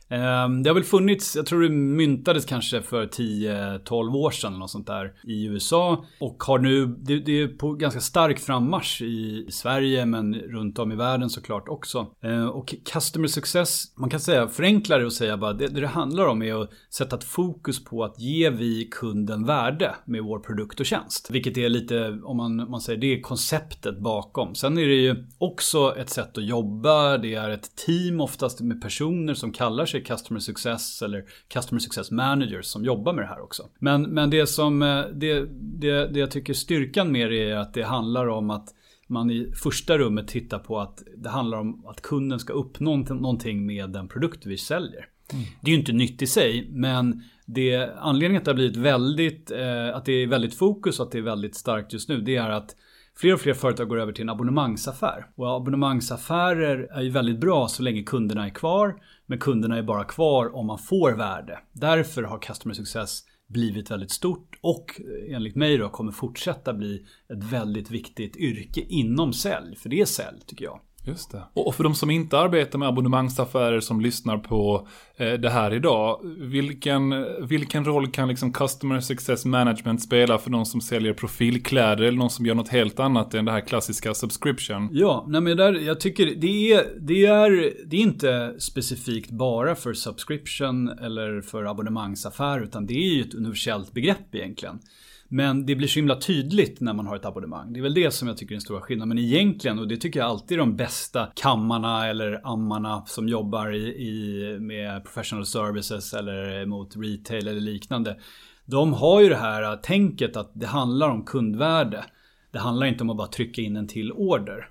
Ehm, 0.09 0.63
det 0.63 0.69
har 0.69 0.73
väl 0.75 0.83
funnits, 0.83 1.35
jag 1.35 1.45
tror 1.45 1.61
det 1.61 1.69
myntades 1.69 2.45
kanske 2.45 2.81
för 2.81 3.05
10-12 3.05 4.15
år 4.15 4.31
sedan 4.31 4.51
eller 4.51 4.59
något 4.59 4.71
sånt 4.71 4.87
där 4.87 5.13
i 5.23 5.45
USA. 5.45 6.05
Och 6.19 6.43
har 6.43 6.59
nu, 6.59 6.85
det, 6.85 7.19
det, 7.19 7.41
är 7.41 7.47
på 7.47 7.73
ganska 7.73 7.99
stark 7.99 8.39
frammarsch 8.39 9.01
i 9.01 9.47
Sverige 9.49 10.05
men 10.05 10.35
runt 10.35 10.79
om 10.79 10.91
i 10.91 10.95
världen 10.95 11.29
såklart 11.29 11.69
också. 11.69 12.07
Ehm, 12.23 12.49
och 12.49 12.75
customer 12.93 13.27
success, 13.27 13.83
man 13.95 14.09
kan 14.09 14.19
säga 14.19 14.47
förenklare 14.47 15.05
och 15.05 15.13
säga 15.13 15.37
bara 15.37 15.53
det, 15.53 15.67
det 15.67 15.81
det 15.81 15.87
handlar 15.87 16.25
om 16.25 16.41
är 16.41 16.61
att 16.63 16.69
sätta 16.89 17.15
ett 17.15 17.23
fokus 17.23 17.85
på 17.85 18.03
att 18.03 18.19
ge 18.19 18.49
vi 18.49 18.89
kunden 18.91 19.45
värde 19.45 19.95
med 20.05 20.23
vår 20.23 20.39
produkt 20.39 20.79
och 20.79 20.85
tjänst. 20.85 21.29
Vilket 21.31 21.57
är 21.57 21.69
lite, 21.69 22.19
om 22.23 22.37
man, 22.37 22.55
man 22.55 22.81
säger 22.81 22.99
det 22.99 23.13
är 23.13 23.21
konceptet 23.21 23.99
bakom. 23.99 24.55
Sen 24.55 24.77
är 24.77 24.87
det 24.87 24.95
ju 24.95 25.15
också 25.37 25.95
ett 25.97 26.09
sätt 26.09 26.37
att 26.37 26.45
jobba, 26.45 27.17
det 27.17 27.35
är 27.35 27.49
ett 27.49 27.75
team 27.75 28.21
oftast 28.21 28.61
med 28.61 28.81
personer 28.81 29.33
som 29.33 29.51
kallar 29.51 29.85
sig 29.85 29.94
sig 29.95 30.03
Customer 30.03 30.39
Success 30.39 31.01
eller 31.01 31.23
Customer 31.47 31.79
Success 31.79 32.11
Managers 32.11 32.65
som 32.65 32.85
jobbar 32.85 33.13
med 33.13 33.23
det 33.23 33.27
här 33.27 33.41
också. 33.41 33.63
Men, 33.79 34.01
men 34.01 34.29
det 34.29 34.47
som 34.47 34.81
eh, 34.81 35.05
det, 35.13 35.45
det, 35.51 36.07
det 36.07 36.19
jag 36.19 36.31
tycker 36.31 36.53
styrkan 36.53 37.11
med 37.11 37.31
det 37.31 37.49
är 37.49 37.55
att 37.55 37.73
det 37.73 37.83
handlar 37.83 38.27
om 38.27 38.49
att 38.49 38.69
man 39.07 39.31
i 39.31 39.51
första 39.63 39.97
rummet 39.97 40.27
tittar 40.27 40.59
på 40.59 40.79
att 40.79 41.03
det 41.17 41.29
handlar 41.29 41.57
om 41.57 41.85
att 41.85 42.01
kunden 42.01 42.39
ska 42.39 42.53
uppnå 42.53 42.97
någonting 42.97 43.65
med 43.65 43.89
den 43.89 44.07
produkt 44.07 44.45
vi 44.45 44.57
säljer. 44.57 45.07
Mm. 45.33 45.45
Det 45.61 45.71
är 45.71 45.73
ju 45.73 45.79
inte 45.79 45.93
nytt 45.93 46.21
i 46.21 46.27
sig, 46.27 46.67
men 46.71 47.23
det, 47.45 47.89
anledningen 47.97 48.41
att 48.41 48.45
det 48.45 48.51
har 48.51 48.55
blivit 48.55 48.77
väldigt, 48.77 49.51
eh, 49.51 49.95
att 49.95 50.05
det 50.05 50.13
är 50.13 50.27
väldigt 50.27 50.55
fokus 50.55 50.99
och 50.99 51.05
att 51.05 51.11
det 51.11 51.17
är 51.17 51.21
väldigt 51.21 51.55
starkt 51.55 51.93
just 51.93 52.09
nu, 52.09 52.21
det 52.21 52.35
är 52.35 52.49
att 52.49 52.75
Fler 53.17 53.33
och 53.33 53.39
fler 53.39 53.53
företag 53.53 53.89
går 53.89 53.99
över 53.99 54.13
till 54.13 54.21
en 54.21 54.29
abonnemangsaffär. 54.29 55.27
Och 55.35 55.55
abonnemangsaffärer 55.55 56.87
är 56.91 57.01
ju 57.01 57.09
väldigt 57.09 57.39
bra 57.39 57.67
så 57.67 57.83
länge 57.83 58.03
kunderna 58.03 58.45
är 58.45 58.49
kvar. 58.49 58.95
Men 59.25 59.39
kunderna 59.39 59.77
är 59.77 59.83
bara 59.83 60.03
kvar 60.03 60.55
om 60.55 60.65
man 60.65 60.79
får 60.79 61.11
värde. 61.11 61.59
Därför 61.71 62.23
har 62.23 62.39
Customer 62.39 62.75
Success 62.75 63.23
blivit 63.47 63.91
väldigt 63.91 64.11
stort 64.11 64.59
och 64.61 65.01
eh, 65.01 65.35
enligt 65.35 65.55
mig 65.55 65.77
då 65.77 65.89
kommer 65.89 66.11
fortsätta 66.11 66.73
bli 66.73 67.05
ett 67.29 67.43
väldigt 67.43 67.91
viktigt 67.91 68.35
yrke 68.35 68.81
inom 68.81 69.33
sälj. 69.33 69.75
För 69.75 69.89
det 69.89 70.01
är 70.01 70.05
sälj 70.05 70.39
tycker 70.45 70.65
jag. 70.65 70.79
Just 71.07 71.31
det. 71.31 71.43
Och 71.53 71.75
för 71.75 71.83
de 71.83 71.95
som 71.95 72.11
inte 72.11 72.39
arbetar 72.39 72.79
med 72.79 72.87
abonnemangsaffärer 72.87 73.79
som 73.79 74.01
lyssnar 74.01 74.37
på 74.37 74.87
eh, 75.17 75.33
det 75.33 75.49
här 75.49 75.73
idag. 75.73 76.19
Vilken, 76.37 77.25
vilken 77.47 77.85
roll 77.85 78.11
kan 78.11 78.27
liksom 78.27 78.53
Customer 78.53 78.99
Success 78.99 79.45
Management 79.45 80.01
spela 80.01 80.37
för 80.37 80.49
de 80.49 80.65
som 80.65 80.81
säljer 80.81 81.13
profilkläder 81.13 82.03
eller 82.03 82.17
någon 82.17 82.29
som 82.29 82.45
gör 82.45 82.55
något 82.55 82.69
helt 82.69 82.99
annat 82.99 83.33
än 83.33 83.45
det 83.45 83.51
här 83.51 83.61
klassiska 83.61 84.13
subscription? 84.13 84.89
Ja, 84.91 85.25
nej 85.27 85.41
men 85.41 85.57
där, 85.57 85.73
jag 85.73 85.99
tycker 85.99 86.25
det 86.25 86.73
är, 86.73 86.85
det, 86.99 87.25
är, 87.25 87.73
det 87.85 87.97
är 87.97 88.01
inte 88.01 88.55
specifikt 88.59 89.31
bara 89.31 89.75
för 89.75 89.93
subscription 89.93 90.89
eller 90.89 91.41
för 91.41 91.65
abonnemangsaffär 91.65 92.63
utan 92.63 92.85
det 92.85 92.93
är 92.93 93.15
ju 93.15 93.21
ett 93.21 93.33
universellt 93.33 93.93
begrepp 93.93 94.35
egentligen. 94.35 94.79
Men 95.27 95.65
det 95.65 95.75
blir 95.75 95.87
så 95.87 95.99
himla 95.99 96.15
tydligt 96.15 96.81
när 96.81 96.93
man 96.93 97.07
har 97.07 97.15
ett 97.15 97.25
abonnemang. 97.25 97.73
Det 97.73 97.79
är 97.79 97.81
väl 97.81 97.93
det 97.93 98.11
som 98.11 98.27
jag 98.27 98.37
tycker 98.37 98.51
är 98.51 98.55
den 98.55 98.61
stora 98.61 98.81
skillnaden. 98.81 99.09
Men 99.09 99.17
egentligen, 99.17 99.79
och 99.79 99.87
det 99.87 99.97
tycker 99.97 100.19
jag 100.19 100.29
alltid 100.29 100.55
är 100.55 100.59
de 100.59 100.75
bästa 100.75 101.31
kammarna 101.35 102.07
eller 102.07 102.41
ammarna 102.43 103.05
som 103.05 103.27
jobbar 103.27 103.73
i, 103.73 103.87
i, 103.87 104.57
med 104.59 105.03
professional 105.03 105.45
services 105.45 106.13
eller 106.13 106.65
mot 106.65 106.95
retail 106.95 107.47
eller 107.47 107.61
liknande. 107.61 108.17
De 108.65 108.93
har 108.93 109.21
ju 109.21 109.29
det 109.29 109.35
här 109.35 109.77
tänket 109.77 110.37
att 110.37 110.51
det 110.53 110.67
handlar 110.67 111.09
om 111.09 111.25
kundvärde. 111.25 112.05
Det 112.51 112.59
handlar 112.59 112.87
inte 112.87 113.03
om 113.03 113.09
att 113.09 113.17
bara 113.17 113.27
trycka 113.27 113.61
in 113.61 113.75
en 113.75 113.87
till 113.87 114.11
order. 114.11 114.69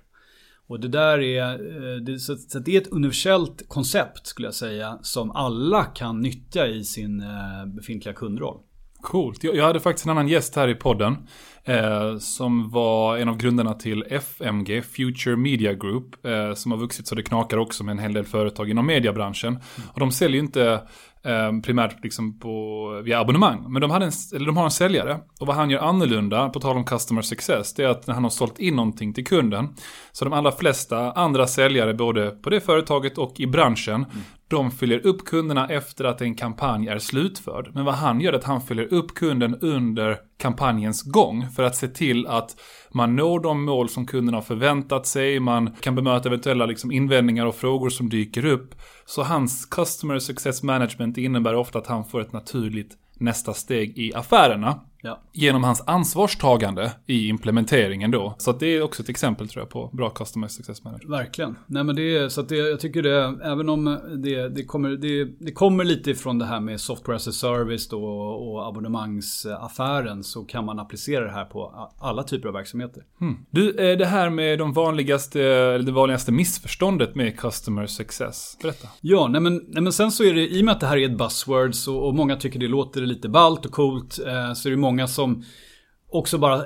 Och 0.67 0.79
det 0.79 0.87
där 0.87 1.19
är, 1.19 1.51
eh, 2.09 2.17
så, 2.17 2.59
det 2.59 2.75
är 2.75 2.81
ett 2.81 2.91
universellt 2.91 3.69
koncept 3.69 4.27
skulle 4.27 4.47
jag 4.47 4.55
säga 4.55 4.99
som 5.01 5.31
alla 5.31 5.83
kan 5.83 6.21
nyttja 6.21 6.67
i 6.67 6.83
sin 6.83 7.21
eh, 7.21 7.65
befintliga 7.65 8.13
kundroll. 8.13 8.59
Coolt. 9.05 9.43
Jag, 9.43 9.63
hade 9.63 9.79
faktiskt 9.79 10.05
en 10.05 10.11
annan 10.11 10.27
gäst 10.27 10.55
här 10.55 10.67
i 10.67 10.75
podden. 10.75 11.17
Eh, 11.63 12.17
som 12.17 12.69
var 12.69 13.17
en 13.17 13.29
av 13.29 13.37
grundarna 13.37 13.73
till 13.73 14.03
FMG, 14.09 14.81
Future 14.81 15.35
Media 15.35 15.73
Group. 15.73 16.25
Eh, 16.25 16.53
som 16.53 16.71
har 16.71 16.79
vuxit 16.79 17.07
så 17.07 17.15
det 17.15 17.23
knakar 17.23 17.57
också 17.57 17.83
med 17.83 17.91
en 17.91 17.99
hel 17.99 18.13
del 18.13 18.25
företag 18.25 18.69
inom 18.69 18.85
mediebranschen. 18.85 19.49
Mm. 19.49 19.89
Och 19.93 19.99
de 19.99 20.11
säljer 20.11 20.35
ju 20.35 20.45
inte 20.45 20.81
eh, 21.25 21.61
primärt 21.63 22.03
liksom 22.03 22.39
på, 22.39 23.01
via 23.05 23.19
abonnemang. 23.19 23.65
Men 23.71 23.81
de, 23.81 23.91
hade 23.91 24.05
en, 24.05 24.11
eller 24.35 24.45
de 24.45 24.57
har 24.57 24.63
en 24.63 24.71
säljare. 24.71 25.19
Och 25.39 25.47
vad 25.47 25.55
han 25.55 25.69
gör 25.69 25.79
annorlunda, 25.79 26.49
på 26.49 26.59
tal 26.59 26.77
om 26.77 26.83
customer 26.83 27.21
success, 27.21 27.73
det 27.73 27.83
är 27.83 27.87
att 27.87 28.07
när 28.07 28.13
han 28.13 28.23
har 28.23 28.29
sålt 28.29 28.59
in 28.59 28.75
någonting 28.75 29.13
till 29.13 29.25
kunden. 29.25 29.67
Så 30.11 30.25
de 30.25 30.33
allra 30.33 30.51
flesta 30.51 31.11
andra 31.11 31.47
säljare, 31.47 31.93
både 31.93 32.31
på 32.31 32.49
det 32.49 32.61
företaget 32.61 33.17
och 33.17 33.39
i 33.39 33.47
branschen, 33.47 33.95
mm. 33.95 34.23
de 34.47 34.71
följer 34.71 35.05
upp 35.07 35.25
kunderna 35.25 35.67
efter 35.69 36.05
att 36.05 36.21
en 36.21 36.35
kampanj 36.35 36.87
är 36.87 36.99
slutförd. 36.99 37.71
Men 37.73 37.85
vad 37.85 37.95
han 37.95 38.21
gör 38.21 38.33
är 38.33 38.37
att 38.37 38.43
han 38.43 38.61
följer 38.61 38.93
upp 38.93 39.13
kunden 39.15 39.55
under 39.61 40.17
kampanjens 40.37 41.03
gång 41.03 41.45
för 41.55 41.63
att 41.63 41.75
se 41.75 41.87
till 41.87 42.27
att 42.27 42.55
man 42.91 43.15
når 43.15 43.39
de 43.39 43.65
mål 43.65 43.89
som 43.89 44.05
kunderna 44.05 44.37
har 44.37 44.41
förväntat 44.41 45.07
sig, 45.07 45.39
man 45.39 45.75
kan 45.81 45.95
bemöta 45.95 46.29
eventuella 46.29 46.65
liksom 46.65 46.91
invändningar 46.91 47.45
och 47.45 47.55
frågor 47.55 47.89
som 47.89 48.09
dyker 48.09 48.45
upp. 48.45 48.75
Så 49.05 49.23
hans 49.23 49.65
Customer 49.65 50.19
Success 50.19 50.63
Management 50.63 51.17
innebär 51.17 51.55
ofta 51.55 51.79
att 51.79 51.87
han 51.87 52.05
får 52.05 52.21
ett 52.21 52.33
naturligt 52.33 52.97
nästa 53.13 53.53
steg 53.53 53.97
i 53.97 54.13
affärerna. 54.13 54.79
Ja. 55.05 55.21
Genom 55.31 55.63
hans 55.63 55.83
ansvarstagande 55.87 56.91
i 57.05 57.27
implementeringen 57.27 58.11
då. 58.11 58.35
Så 58.37 58.51
det 58.51 58.65
är 58.67 58.81
också 58.81 59.03
ett 59.03 59.09
exempel 59.09 59.47
tror 59.47 59.61
jag 59.61 59.69
på 59.69 59.89
bra 59.93 60.09
Customer 60.09 60.47
Success 60.47 60.83
Manager. 60.83 61.07
Verkligen. 61.07 61.55
Nej 61.67 61.83
men 61.83 61.95
det 61.95 62.17
är, 62.17 62.29
så 62.29 62.41
att 62.41 62.49
det, 62.49 62.55
jag 62.55 62.79
tycker 62.79 63.03
det, 63.03 63.37
även 63.43 63.69
om 63.69 63.99
det, 64.23 64.49
det, 64.49 64.63
kommer, 64.63 64.89
det, 64.89 65.25
det 65.39 65.51
kommer 65.51 65.83
lite 65.83 66.11
ifrån 66.11 66.39
det 66.39 66.45
här 66.45 66.59
med 66.59 66.81
software 66.81 67.15
as 67.15 67.27
a 67.27 67.31
service 67.31 67.89
då 67.89 68.05
och, 68.05 68.53
och 68.53 68.67
abonnemangsaffären 68.67 70.23
så 70.23 70.43
kan 70.43 70.65
man 70.65 70.79
applicera 70.79 71.25
det 71.25 71.31
här 71.31 71.45
på 71.45 71.89
alla 71.99 72.23
typer 72.23 72.47
av 72.47 72.53
verksamheter. 72.53 73.03
Mm. 73.21 73.37
Du, 73.49 73.69
eh, 73.69 73.97
det 73.97 74.05
här 74.05 74.29
med 74.29 74.59
de 74.59 74.73
vanligaste, 74.73 75.39
det 75.77 75.91
vanligaste 75.91 76.31
missförståndet 76.31 77.15
med 77.15 77.39
Customer 77.39 77.85
Success. 77.85 78.57
Berätta. 78.61 78.87
Ja, 79.01 79.27
nej 79.27 79.41
men, 79.41 79.61
nej 79.67 79.83
men 79.83 79.93
sen 79.93 80.11
så 80.11 80.23
är 80.23 80.33
det, 80.33 80.47
i 80.47 80.61
och 80.61 80.65
med 80.65 80.71
att 80.71 80.79
det 80.79 80.87
här 80.87 80.97
är 80.97 81.05
ett 81.05 81.17
buzzword 81.17 81.75
så, 81.75 81.97
och 81.97 82.15
många 82.15 82.35
tycker 82.35 82.59
det 82.59 82.67
låter 82.67 83.01
lite 83.01 83.29
ballt 83.29 83.65
och 83.65 83.71
coolt, 83.71 84.19
eh, 84.19 84.53
så 84.53 84.69
är 84.69 84.71
det 84.71 84.77
många 84.77 84.94
Många 84.95 85.07
som 85.07 85.43
också 86.09 86.37
bara 86.37 86.65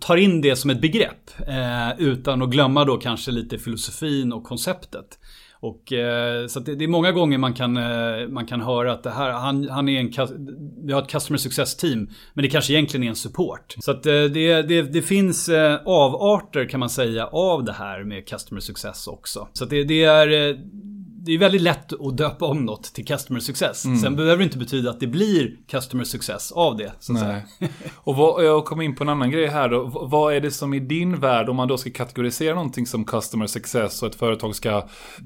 tar 0.00 0.16
in 0.16 0.40
det 0.40 0.56
som 0.56 0.70
ett 0.70 0.80
begrepp. 0.80 1.30
Eh, 1.48 2.00
utan 2.00 2.42
att 2.42 2.50
glömma 2.50 2.84
då 2.84 2.96
kanske 2.96 3.30
lite 3.30 3.58
filosofin 3.58 4.32
och 4.32 4.44
konceptet. 4.44 5.18
Och, 5.60 5.92
eh, 5.92 6.46
så 6.46 6.60
det, 6.60 6.74
det, 6.74 6.84
är 6.84 6.88
många 6.88 7.12
gånger 7.12 7.38
man 7.38 7.54
kan, 7.54 7.76
eh, 7.76 8.28
man 8.28 8.46
kan 8.46 8.60
höra 8.60 8.92
att 8.92 9.02
det 9.02 9.10
här, 9.10 9.30
han, 9.30 9.68
han 9.68 9.88
är 9.88 10.00
en, 10.00 10.12
vi 10.86 10.92
har 10.92 11.02
ett 11.02 11.08
customer 11.08 11.38
success 11.38 11.76
team, 11.76 12.10
men 12.34 12.42
det 12.42 12.48
kanske 12.48 12.72
egentligen 12.72 13.04
är 13.04 13.08
en 13.08 13.16
support. 13.16 13.74
Så 13.80 13.90
att 13.90 14.06
eh, 14.06 14.12
det, 14.12 14.62
det, 14.62 14.82
det, 14.82 15.02
finns 15.02 15.48
eh, 15.48 15.80
avarter 15.84 16.68
kan 16.68 16.80
man 16.80 16.90
säga 16.90 17.26
av 17.26 17.64
det 17.64 17.72
här 17.72 18.04
med 18.04 18.28
customer 18.28 18.60
success 18.60 19.06
också. 19.06 19.48
Så 19.52 19.64
att 19.64 19.70
det, 19.70 19.84
det 19.84 20.04
är 20.04 20.48
eh, 20.50 20.56
det 21.24 21.32
är 21.32 21.38
väldigt 21.38 21.62
lätt 21.62 21.92
att 21.92 22.16
döpa 22.16 22.46
om 22.46 22.64
något 22.64 22.84
till 22.94 23.06
customer 23.06 23.40
success. 23.40 23.84
Mm. 23.84 23.98
Sen 23.98 24.16
behöver 24.16 24.38
det 24.38 24.44
inte 24.44 24.58
betyda 24.58 24.90
att 24.90 25.00
det 25.00 25.06
blir 25.06 25.56
customer 25.68 26.04
success 26.04 26.52
av 26.52 26.76
det. 26.76 26.92
Och 27.96 28.16
vad, 28.16 28.44
jag 28.44 28.64
kommer 28.64 28.82
in 28.82 28.94
på 28.94 29.04
en 29.04 29.08
annan 29.08 29.30
grej 29.30 29.46
här 29.46 29.68
då. 29.68 30.06
Vad 30.10 30.34
är 30.34 30.40
det 30.40 30.50
som 30.50 30.74
i 30.74 30.80
din 30.80 31.20
värld, 31.20 31.48
om 31.48 31.56
man 31.56 31.68
då 31.68 31.76
ska 31.76 31.90
kategorisera 31.90 32.54
någonting 32.54 32.86
som 32.86 33.04
customer 33.04 33.46
success 33.46 34.02
och 34.02 34.08
ett 34.08 34.14
företag 34.14 34.54
ska, 34.54 34.70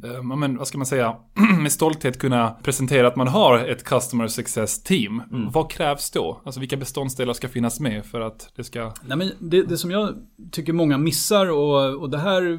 eh, 0.05 0.23
men, 0.23 0.57
vad 0.57 0.69
ska 0.69 0.79
man 0.79 0.87
säga, 0.87 1.17
med 1.63 1.73
stolthet 1.73 2.19
kunna 2.19 2.51
presentera 2.63 3.09
att 3.09 3.17
man 3.17 3.29
har 3.29 3.59
ett 3.59 3.85
customer 3.85 4.27
success 4.27 4.83
team. 4.83 5.23
Mm. 5.33 5.51
Vad 5.51 5.71
krävs 5.71 6.11
då? 6.11 6.41
Alltså 6.45 6.61
vilka 6.61 6.77
beståndsdelar 6.77 7.33
ska 7.33 7.49
finnas 7.49 7.81
med 7.81 8.07
för 8.07 8.21
att 8.21 8.53
det 8.57 8.65
ska... 8.65 8.93
Nej, 9.07 9.17
men 9.17 9.31
det, 9.39 9.63
det 9.63 9.79
som 9.79 9.91
jag 9.91 10.15
tycker 10.53 10.73
många 10.73 10.99
missar 10.99 11.51
och, 11.51 12.03
och 12.03 12.11
det 12.11 12.19
här 12.19 12.59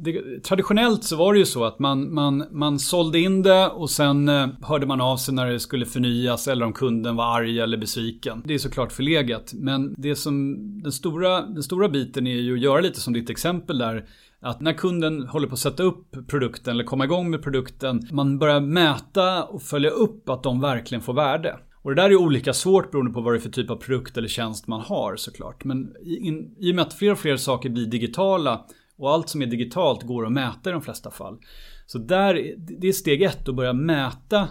det, 0.00 0.40
traditionellt 0.44 1.04
så 1.04 1.16
var 1.16 1.32
det 1.32 1.38
ju 1.38 1.46
så 1.46 1.64
att 1.64 1.78
man, 1.78 2.14
man, 2.14 2.44
man 2.50 2.78
sålde 2.78 3.20
in 3.20 3.42
det 3.42 3.68
och 3.68 3.90
sen 3.90 4.28
eh, 4.28 4.46
hörde 4.62 4.86
man 4.86 5.00
av 5.00 5.16
sig 5.16 5.34
när 5.34 5.50
det 5.50 5.60
skulle 5.60 5.86
förnyas 5.86 6.48
eller 6.48 6.66
om 6.66 6.72
kunden 6.72 7.16
var 7.16 7.36
arg 7.36 7.60
eller 7.60 7.76
besviken. 7.76 8.42
Det 8.44 8.54
är 8.54 8.58
såklart 8.58 8.92
förlegat. 8.92 9.52
Men 9.54 9.94
det 9.98 10.16
som, 10.16 10.56
den, 10.82 10.92
stora, 10.92 11.40
den 11.40 11.62
stora 11.62 11.88
biten 11.88 12.26
är 12.26 12.40
ju 12.40 12.54
att 12.54 12.60
göra 12.60 12.80
lite 12.80 13.00
som 13.00 13.12
ditt 13.12 13.30
exempel 13.30 13.78
där. 13.78 14.08
Att 14.40 14.60
när 14.60 14.72
kunden 14.72 15.26
håller 15.26 15.48
på 15.48 15.54
att 15.54 15.58
sätta 15.58 15.82
upp 15.82 16.28
produkten 16.28 16.74
eller 16.74 16.84
komma 16.84 17.04
igång 17.04 17.30
med 17.30 17.42
produkten. 17.42 18.08
Man 18.10 18.38
börjar 18.38 18.60
mäta 18.60 19.44
och 19.44 19.62
följa 19.62 19.90
upp 19.90 20.28
att 20.28 20.42
de 20.42 20.60
verkligen 20.60 21.02
får 21.02 21.14
värde. 21.14 21.58
Och 21.82 21.94
det 21.94 22.02
där 22.02 22.10
är 22.10 22.16
olika 22.16 22.52
svårt 22.52 22.90
beroende 22.90 23.12
på 23.12 23.20
vad 23.20 23.32
det 23.34 23.38
är 23.38 23.40
för 23.40 23.50
typ 23.50 23.70
av 23.70 23.76
produkt 23.76 24.16
eller 24.16 24.28
tjänst 24.28 24.66
man 24.66 24.80
har 24.80 25.16
såklart. 25.16 25.64
Men 25.64 25.92
i, 26.02 26.16
in, 26.16 26.54
i 26.58 26.70
och 26.70 26.74
med 26.74 26.82
att 26.82 26.94
fler 26.94 27.12
och 27.12 27.18
fler 27.18 27.36
saker 27.36 27.70
blir 27.70 27.86
digitala 27.86 28.64
och 28.98 29.10
allt 29.10 29.28
som 29.28 29.42
är 29.42 29.46
digitalt 29.46 30.02
går 30.02 30.26
att 30.26 30.32
mäta 30.32 30.70
i 30.70 30.72
de 30.72 30.82
flesta 30.82 31.10
fall. 31.10 31.38
Så 31.86 31.98
där, 31.98 32.54
det 32.56 32.88
är 32.88 32.92
steg 32.92 33.22
ett 33.22 33.48
att 33.48 33.54
börja 33.54 33.72
mäta 33.72 34.48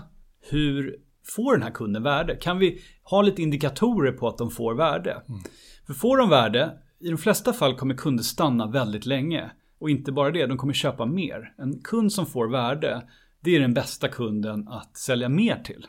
hur 0.50 0.96
får 1.36 1.54
den 1.54 1.64
här 1.64 1.72
kunden 1.72 2.04
värde? 2.04 2.36
Kan 2.36 2.58
vi 2.58 2.82
ha 3.04 3.22
lite 3.22 3.42
indikatorer 3.42 4.12
på 4.12 4.28
att 4.28 4.38
de 4.38 4.52
får 4.52 4.76
värde? 4.76 5.12
Mm. 5.12 5.42
För 5.88 5.94
får 5.94 6.18
de 6.18 6.30
värde, 6.30 6.72
i 7.00 7.10
de 7.10 7.18
flesta 7.18 7.54
fall 7.54 7.76
kommer 7.76 7.96
kunder 7.96 8.24
stanna 8.24 8.68
väldigt 8.68 9.06
länge. 9.06 9.52
Och 9.80 9.90
inte 9.90 10.12
bara 10.12 10.32
det, 10.32 10.46
de 10.46 10.58
kommer 10.58 10.74
köpa 10.74 11.06
mer. 11.06 11.54
En 11.58 11.82
kund 11.82 12.14
som 12.14 12.26
får 12.26 12.48
värde, 12.48 13.08
det 13.40 13.56
är 13.56 13.60
den 13.60 13.74
bästa 13.74 14.08
kunden 14.08 14.68
att 14.68 14.98
sälja 14.98 15.30
mer 15.30 15.56
till. 15.64 15.88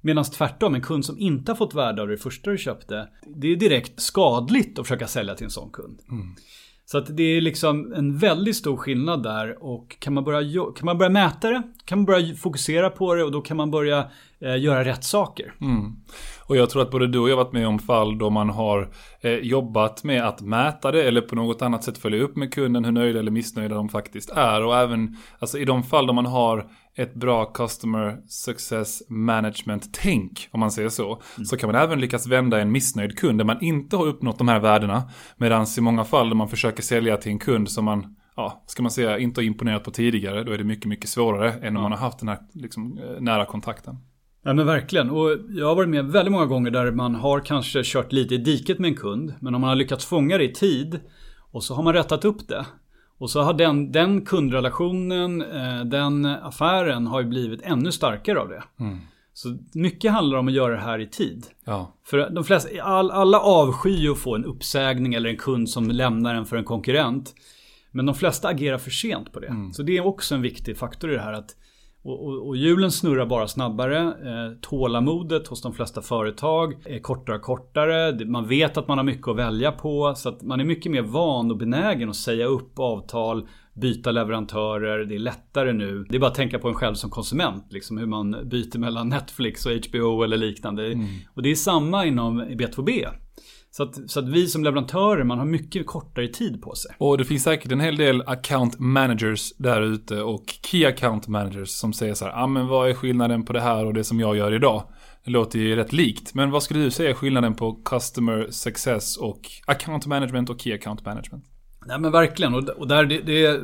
Medan 0.00 0.24
tvärtom, 0.24 0.74
en 0.74 0.80
kund 0.80 1.04
som 1.04 1.18
inte 1.18 1.52
har 1.52 1.56
fått 1.56 1.74
värde 1.74 2.02
av 2.02 2.08
det 2.08 2.16
första 2.16 2.50
du 2.50 2.58
köpte, 2.58 3.08
det 3.36 3.48
är 3.48 3.56
direkt 3.56 4.00
skadligt 4.00 4.78
att 4.78 4.86
försöka 4.86 5.06
sälja 5.06 5.34
till 5.34 5.44
en 5.44 5.50
sån 5.50 5.70
kund. 5.70 6.00
Mm. 6.10 6.26
Så 6.90 6.98
att 6.98 7.16
det 7.16 7.22
är 7.22 7.40
liksom 7.40 7.92
en 7.92 8.18
väldigt 8.18 8.56
stor 8.56 8.76
skillnad 8.76 9.22
där 9.22 9.64
och 9.64 9.96
kan 9.98 10.14
man 10.14 10.24
börja, 10.24 10.64
kan 10.76 10.86
man 10.86 10.98
börja 10.98 11.10
mäta 11.10 11.50
det, 11.50 11.62
kan 11.84 11.98
man 11.98 12.04
börja 12.04 12.34
fokusera 12.34 12.90
på 12.90 13.14
det 13.14 13.24
och 13.24 13.32
då 13.32 13.40
kan 13.40 13.56
man 13.56 13.70
börja 13.70 14.10
eh, 14.40 14.58
göra 14.58 14.84
rätt 14.84 15.04
saker. 15.04 15.52
Mm. 15.60 15.96
Och 16.44 16.56
jag 16.56 16.70
tror 16.70 16.82
att 16.82 16.90
både 16.90 17.06
du 17.06 17.18
och 17.18 17.28
jag 17.28 17.36
har 17.36 17.44
varit 17.44 17.52
med 17.52 17.68
om 17.68 17.78
fall 17.78 18.18
då 18.18 18.30
man 18.30 18.50
har 18.50 18.88
eh, 19.20 19.32
jobbat 19.32 20.04
med 20.04 20.26
att 20.26 20.42
mäta 20.42 20.92
det 20.92 21.02
eller 21.02 21.20
på 21.20 21.34
något 21.34 21.62
annat 21.62 21.84
sätt 21.84 21.98
följa 21.98 22.22
upp 22.22 22.36
med 22.36 22.54
kunden 22.54 22.84
hur 22.84 22.92
nöjda 22.92 23.18
eller 23.18 23.30
missnöjda 23.30 23.74
de 23.74 23.88
faktiskt 23.88 24.30
är. 24.30 24.64
Och 24.64 24.76
även 24.76 25.16
alltså, 25.38 25.58
i 25.58 25.64
de 25.64 25.82
fall 25.82 26.06
då 26.06 26.12
man 26.12 26.26
har 26.26 26.70
ett 26.98 27.14
bra 27.14 27.44
customer 27.44 28.16
success 28.26 29.02
management-tänk, 29.08 30.48
om 30.50 30.60
man 30.60 30.70
säger 30.70 30.88
så, 30.88 31.22
mm. 31.36 31.44
så 31.44 31.56
kan 31.56 31.72
man 31.72 31.82
även 31.82 32.00
lyckas 32.00 32.26
vända 32.26 32.60
en 32.60 32.72
missnöjd 32.72 33.18
kund 33.18 33.38
där 33.38 33.44
man 33.44 33.62
inte 33.64 33.96
har 33.96 34.06
uppnått 34.06 34.38
de 34.38 34.48
här 34.48 34.60
värdena. 34.60 35.10
Medan 35.36 35.66
i 35.78 35.80
många 35.80 36.04
fall 36.04 36.28
där 36.28 36.36
man 36.36 36.48
försöker 36.48 36.82
sälja 36.82 37.16
till 37.16 37.32
en 37.32 37.38
kund 37.38 37.70
som 37.70 37.84
man 37.84 38.16
ja, 38.36 38.64
ska 38.66 38.82
man 38.82 38.90
säga, 38.90 39.18
inte 39.18 39.40
har 39.40 39.44
imponerat 39.44 39.84
på 39.84 39.90
tidigare, 39.90 40.44
då 40.44 40.52
är 40.52 40.58
det 40.58 40.64
mycket, 40.64 40.86
mycket 40.86 41.08
svårare 41.10 41.52
än 41.52 41.76
om 41.76 41.82
man 41.82 41.92
har 41.92 41.98
haft 41.98 42.18
den 42.18 42.28
här 42.28 42.38
liksom, 42.52 42.98
eh, 42.98 43.20
nära 43.20 43.46
kontakten. 43.46 43.96
Ja 44.44 44.54
men 44.54 44.66
verkligen. 44.66 45.10
Och 45.10 45.28
jag 45.48 45.66
har 45.66 45.74
varit 45.74 45.88
med 45.88 46.04
väldigt 46.04 46.32
många 46.32 46.46
gånger 46.46 46.70
där 46.70 46.92
man 46.92 47.14
har 47.14 47.40
kanske 47.40 47.82
kört 47.84 48.12
lite 48.12 48.34
i 48.34 48.38
diket 48.38 48.78
med 48.78 48.88
en 48.88 48.96
kund. 48.96 49.34
Men 49.40 49.54
om 49.54 49.60
man 49.60 49.68
har 49.68 49.76
lyckats 49.76 50.06
fånga 50.06 50.38
det 50.38 50.44
i 50.44 50.52
tid 50.52 51.00
och 51.52 51.64
så 51.64 51.74
har 51.74 51.82
man 51.82 51.92
rättat 51.92 52.24
upp 52.24 52.48
det. 52.48 52.66
Och 53.18 53.30
så 53.30 53.42
har 53.42 53.54
den, 53.54 53.92
den 53.92 54.24
kundrelationen, 54.24 55.42
eh, 55.42 55.84
den 55.84 56.24
affären 56.24 57.06
har 57.06 57.20
ju 57.20 57.26
blivit 57.26 57.62
ännu 57.62 57.92
starkare 57.92 58.40
av 58.40 58.48
det. 58.48 58.62
Mm. 58.80 58.98
Så 59.32 59.58
mycket 59.72 60.12
handlar 60.12 60.38
om 60.38 60.48
att 60.48 60.54
göra 60.54 60.74
det 60.74 60.80
här 60.80 60.98
i 60.98 61.06
tid. 61.06 61.46
Ja. 61.64 61.94
För 62.04 62.30
de 62.30 62.44
flesta, 62.44 62.82
all, 62.82 63.10
alla 63.10 63.40
avskyr 63.40 64.10
att 64.10 64.18
få 64.18 64.34
en 64.34 64.44
uppsägning 64.44 65.14
eller 65.14 65.30
en 65.30 65.36
kund 65.36 65.70
som 65.70 65.90
lämnar 65.90 66.34
en 66.34 66.46
för 66.46 66.56
en 66.56 66.64
konkurrent. 66.64 67.34
Men 67.90 68.06
de 68.06 68.14
flesta 68.14 68.48
agerar 68.48 68.78
för 68.78 68.90
sent 68.90 69.32
på 69.32 69.40
det. 69.40 69.46
Mm. 69.46 69.72
Så 69.72 69.82
det 69.82 69.96
är 69.96 70.06
också 70.06 70.34
en 70.34 70.42
viktig 70.42 70.76
faktor 70.76 71.10
i 71.10 71.14
det 71.14 71.20
här 71.20 71.32
att 71.32 71.56
och, 72.02 72.26
och, 72.26 72.48
och 72.48 72.56
hjulen 72.56 72.92
snurrar 72.92 73.26
bara 73.26 73.48
snabbare. 73.48 73.98
Eh, 73.98 74.58
tålamodet 74.60 75.48
hos 75.48 75.62
de 75.62 75.74
flesta 75.74 76.02
företag 76.02 76.74
är 76.84 76.98
kortare 76.98 77.36
och 77.36 77.42
kortare. 77.42 78.24
Man 78.24 78.48
vet 78.48 78.76
att 78.76 78.88
man 78.88 78.98
har 78.98 79.04
mycket 79.04 79.28
att 79.28 79.36
välja 79.36 79.72
på. 79.72 80.14
Så 80.16 80.28
att 80.28 80.42
man 80.42 80.60
är 80.60 80.64
mycket 80.64 80.92
mer 80.92 81.02
van 81.02 81.50
och 81.50 81.56
benägen 81.56 82.10
att 82.10 82.16
säga 82.16 82.46
upp 82.46 82.78
avtal, 82.78 83.48
byta 83.74 84.10
leverantörer. 84.10 85.04
Det 85.04 85.14
är 85.14 85.18
lättare 85.18 85.72
nu. 85.72 86.06
Det 86.08 86.16
är 86.16 86.20
bara 86.20 86.30
att 86.30 86.34
tänka 86.34 86.58
på 86.58 86.68
en 86.68 86.74
själv 86.74 86.94
som 86.94 87.10
konsument. 87.10 87.66
Liksom 87.70 87.98
hur 87.98 88.06
man 88.06 88.48
byter 88.48 88.78
mellan 88.78 89.08
Netflix 89.08 89.66
och 89.66 89.72
HBO 89.72 90.22
eller 90.22 90.36
liknande. 90.36 90.86
Mm. 90.86 91.06
Och 91.34 91.42
det 91.42 91.50
är 91.50 91.54
samma 91.54 92.06
inom 92.06 92.42
B2B. 92.42 93.08
Så 93.78 93.84
att, 93.84 94.10
så 94.10 94.20
att 94.20 94.28
vi 94.28 94.46
som 94.46 94.64
leverantörer, 94.64 95.24
man 95.24 95.38
har 95.38 95.44
mycket 95.44 95.86
kortare 95.86 96.28
tid 96.28 96.62
på 96.62 96.74
sig. 96.74 96.94
Och 96.98 97.18
det 97.18 97.24
finns 97.24 97.42
säkert 97.42 97.72
en 97.72 97.80
hel 97.80 97.96
del 97.96 98.22
account 98.26 98.78
managers 98.78 99.52
där 99.56 99.82
ute 99.82 100.22
och 100.22 100.44
key 100.62 100.86
account 100.86 101.28
managers 101.28 101.68
som 101.68 101.92
säger 101.92 102.14
så 102.14 102.24
här, 102.24 102.32
ja 102.32 102.42
ah, 102.42 102.46
men 102.46 102.66
vad 102.66 102.90
är 102.90 102.94
skillnaden 102.94 103.44
på 103.44 103.52
det 103.52 103.60
här 103.60 103.86
och 103.86 103.94
det 103.94 104.04
som 104.04 104.20
jag 104.20 104.36
gör 104.36 104.54
idag? 104.54 104.82
Det 105.24 105.30
låter 105.30 105.58
ju 105.58 105.76
rätt 105.76 105.92
likt, 105.92 106.34
men 106.34 106.50
vad 106.50 106.62
skulle 106.62 106.80
du 106.80 106.90
säga 106.90 107.10
är 107.10 107.14
skillnaden 107.14 107.54
på 107.54 107.72
customer 107.84 108.46
success 108.50 109.16
och 109.16 109.40
account 109.66 110.06
management 110.06 110.50
och 110.50 110.60
key 110.60 110.74
account 110.74 111.04
management? 111.04 111.44
Nej 111.86 112.00
men 112.00 112.12
verkligen, 112.12 112.54
och, 112.54 112.68
och 112.68 112.88
där 112.88 113.04
det, 113.04 113.20
det 113.20 113.60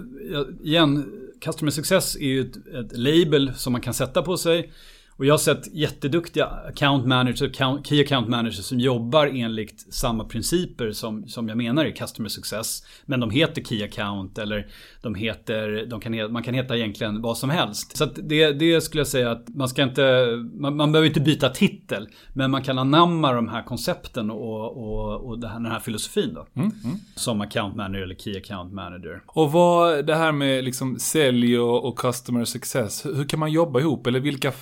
igen, 0.64 1.06
customer 1.40 1.70
success 1.70 2.16
är 2.16 2.28
ju 2.28 2.40
ett, 2.40 2.56
ett 2.56 2.98
label 2.98 3.52
som 3.54 3.72
man 3.72 3.80
kan 3.80 3.94
sätta 3.94 4.22
på 4.22 4.36
sig. 4.36 4.72
Och 5.16 5.26
jag 5.26 5.32
har 5.32 5.38
sett 5.38 5.74
jätteduktiga 5.74 6.46
account 6.46 7.06
managers, 7.06 7.42
account, 7.42 7.86
key 7.86 8.00
account 8.00 8.28
managers 8.28 8.64
som 8.64 8.80
jobbar 8.80 9.26
enligt 9.26 9.94
samma 9.94 10.24
principer 10.24 10.92
som, 10.92 11.28
som 11.28 11.48
jag 11.48 11.56
menar 11.56 11.84
i 11.84 11.92
customer 11.92 12.28
success. 12.28 12.82
Men 13.06 13.20
de 13.20 13.30
heter 13.30 13.62
key 13.62 13.84
account 13.84 14.38
eller 14.38 14.66
de 15.02 15.14
heter, 15.14 15.86
de 15.86 16.00
kan, 16.00 16.32
man 16.32 16.42
kan 16.42 16.54
heta 16.54 16.76
egentligen 16.76 17.22
vad 17.22 17.38
som 17.38 17.50
helst. 17.50 17.96
Så 17.96 18.04
det, 18.04 18.52
det 18.52 18.80
skulle 18.80 19.00
jag 19.00 19.08
säga 19.08 19.30
att 19.30 19.48
man 19.48 19.68
ska 19.68 19.82
inte, 19.82 20.26
man, 20.54 20.76
man 20.76 20.92
behöver 20.92 21.08
inte 21.08 21.20
byta 21.20 21.48
titel. 21.48 22.08
Men 22.32 22.50
man 22.50 22.62
kan 22.62 22.78
anamma 22.78 23.32
de 23.32 23.48
här 23.48 23.62
koncepten 23.62 24.30
och, 24.30 24.76
och, 24.76 25.26
och 25.26 25.38
den 25.38 25.66
här 25.66 25.80
filosofin 25.80 26.34
då. 26.34 26.46
Mm, 26.54 26.70
mm. 26.84 26.96
Som 27.14 27.40
account 27.40 27.76
manager 27.76 28.02
eller 28.02 28.14
key 28.14 28.38
account 28.38 28.72
manager. 28.72 29.22
Och 29.26 29.52
vad, 29.52 30.06
det 30.06 30.14
här 30.14 30.32
med 30.32 30.64
liksom 30.64 30.98
sälj 30.98 31.58
och, 31.58 31.84
och 31.84 31.98
customer 31.98 32.44
success, 32.44 33.06
hur 33.06 33.24
kan 33.24 33.40
man 33.40 33.52
jobba 33.52 33.80
ihop? 33.80 34.06
Eller 34.06 34.20
vilka 34.20 34.52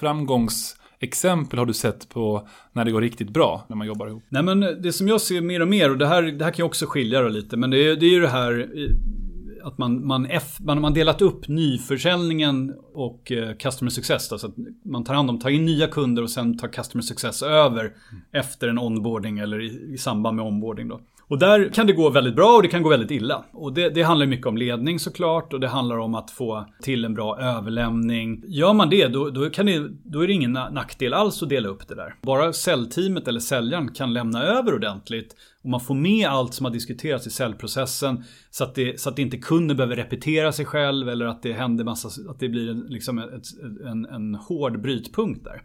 framgångs 0.42 0.76
exempel 1.00 1.58
har 1.58 1.66
du 1.66 1.72
sett 1.72 2.08
på 2.08 2.48
när 2.72 2.84
det 2.84 2.90
går 2.90 3.00
riktigt 3.00 3.30
bra 3.30 3.64
när 3.68 3.76
man 3.76 3.86
jobbar 3.86 4.06
ihop? 4.06 4.22
Nej 4.28 4.42
men 4.42 4.60
det 4.60 4.92
som 4.92 5.08
jag 5.08 5.20
ser 5.20 5.40
mer 5.40 5.62
och 5.62 5.68
mer, 5.68 5.90
och 5.90 5.98
det 5.98 6.06
här, 6.06 6.22
det 6.22 6.44
här 6.44 6.52
kan 6.52 6.62
ju 6.62 6.66
också 6.66 6.86
skilja 6.86 7.28
lite, 7.28 7.56
men 7.56 7.70
det 7.70 7.78
är, 7.78 7.96
det 7.96 8.06
är 8.06 8.10
ju 8.10 8.20
det 8.20 8.28
här 8.28 8.68
att 9.62 9.78
man, 9.78 10.06
man, 10.06 10.26
F, 10.26 10.56
man, 10.60 10.80
man 10.80 10.94
delat 10.94 11.22
upp 11.22 11.48
nyförsäljningen 11.48 12.74
och 12.94 13.32
eh, 13.32 13.56
customer 13.56 13.90
success. 13.90 14.28
Då, 14.28 14.38
så 14.38 14.46
att 14.46 14.54
man 14.84 15.04
tar 15.04 15.14
hand 15.14 15.30
om, 15.30 15.38
tar 15.38 15.50
in 15.50 15.64
nya 15.64 15.86
kunder 15.86 16.22
och 16.22 16.30
sen 16.30 16.58
tar 16.58 16.68
customer 16.68 17.02
success 17.02 17.42
över 17.42 17.84
mm. 17.84 18.22
efter 18.32 18.68
en 18.68 18.78
onboarding 18.78 19.38
eller 19.38 19.60
i, 19.60 19.92
i, 19.94 19.98
samband 19.98 20.36
med 20.36 20.44
onboarding. 20.44 20.88
Då. 20.88 21.00
Och 21.32 21.38
där 21.38 21.68
kan 21.68 21.86
det 21.86 21.92
gå 21.92 22.10
väldigt 22.10 22.36
bra 22.36 22.56
och 22.56 22.62
det 22.62 22.68
kan 22.68 22.82
gå 22.82 22.88
väldigt 22.88 23.10
illa. 23.10 23.44
Och 23.52 23.72
det, 23.72 23.88
det 23.88 24.02
handlar 24.02 24.26
mycket 24.26 24.46
om 24.46 24.56
ledning 24.56 24.98
såklart 24.98 25.52
och 25.52 25.60
det 25.60 25.68
handlar 25.68 25.98
om 25.98 26.14
att 26.14 26.30
få 26.30 26.66
till 26.82 27.04
en 27.04 27.14
bra 27.14 27.40
överlämning. 27.40 28.44
Gör 28.46 28.72
man 28.72 28.90
det, 28.90 29.08
då, 29.08 29.30
då, 29.30 29.50
kan 29.50 29.66
det, 29.66 29.88
då 30.04 30.20
är 30.20 30.26
det 30.26 30.32
ingen 30.32 30.52
nackdel 30.52 31.14
alls 31.14 31.42
att 31.42 31.48
dela 31.48 31.68
upp 31.68 31.88
det 31.88 31.94
där. 31.94 32.14
Bara 32.22 32.52
säljteamet 32.52 33.28
eller 33.28 33.40
säljaren 33.40 33.92
kan 33.94 34.12
lämna 34.12 34.42
över 34.42 34.74
ordentligt 34.74 35.36
och 35.62 35.70
man 35.70 35.80
får 35.80 35.94
med 35.94 36.28
allt 36.28 36.54
som 36.54 36.64
har 36.64 36.72
diskuterats 36.72 37.26
i 37.26 37.30
säljprocessen 37.30 38.24
så 38.50 38.64
att, 38.64 38.74
det, 38.74 39.00
så 39.00 39.08
att 39.08 39.18
inte 39.18 39.36
kunden 39.36 39.76
behöver 39.76 39.96
repetera 39.96 40.52
sig 40.52 40.64
själv 40.64 41.08
eller 41.08 41.26
att 41.26 41.42
det 41.42 41.52
händer 41.52 41.84
massa, 41.84 42.30
att 42.30 42.40
det 42.40 42.48
blir 42.48 42.70
en, 42.70 42.80
liksom 42.80 43.18
ett, 43.18 43.44
en, 43.86 44.04
en 44.04 44.34
hård 44.34 44.82
brytpunkt 44.82 45.44
där. 45.44 45.62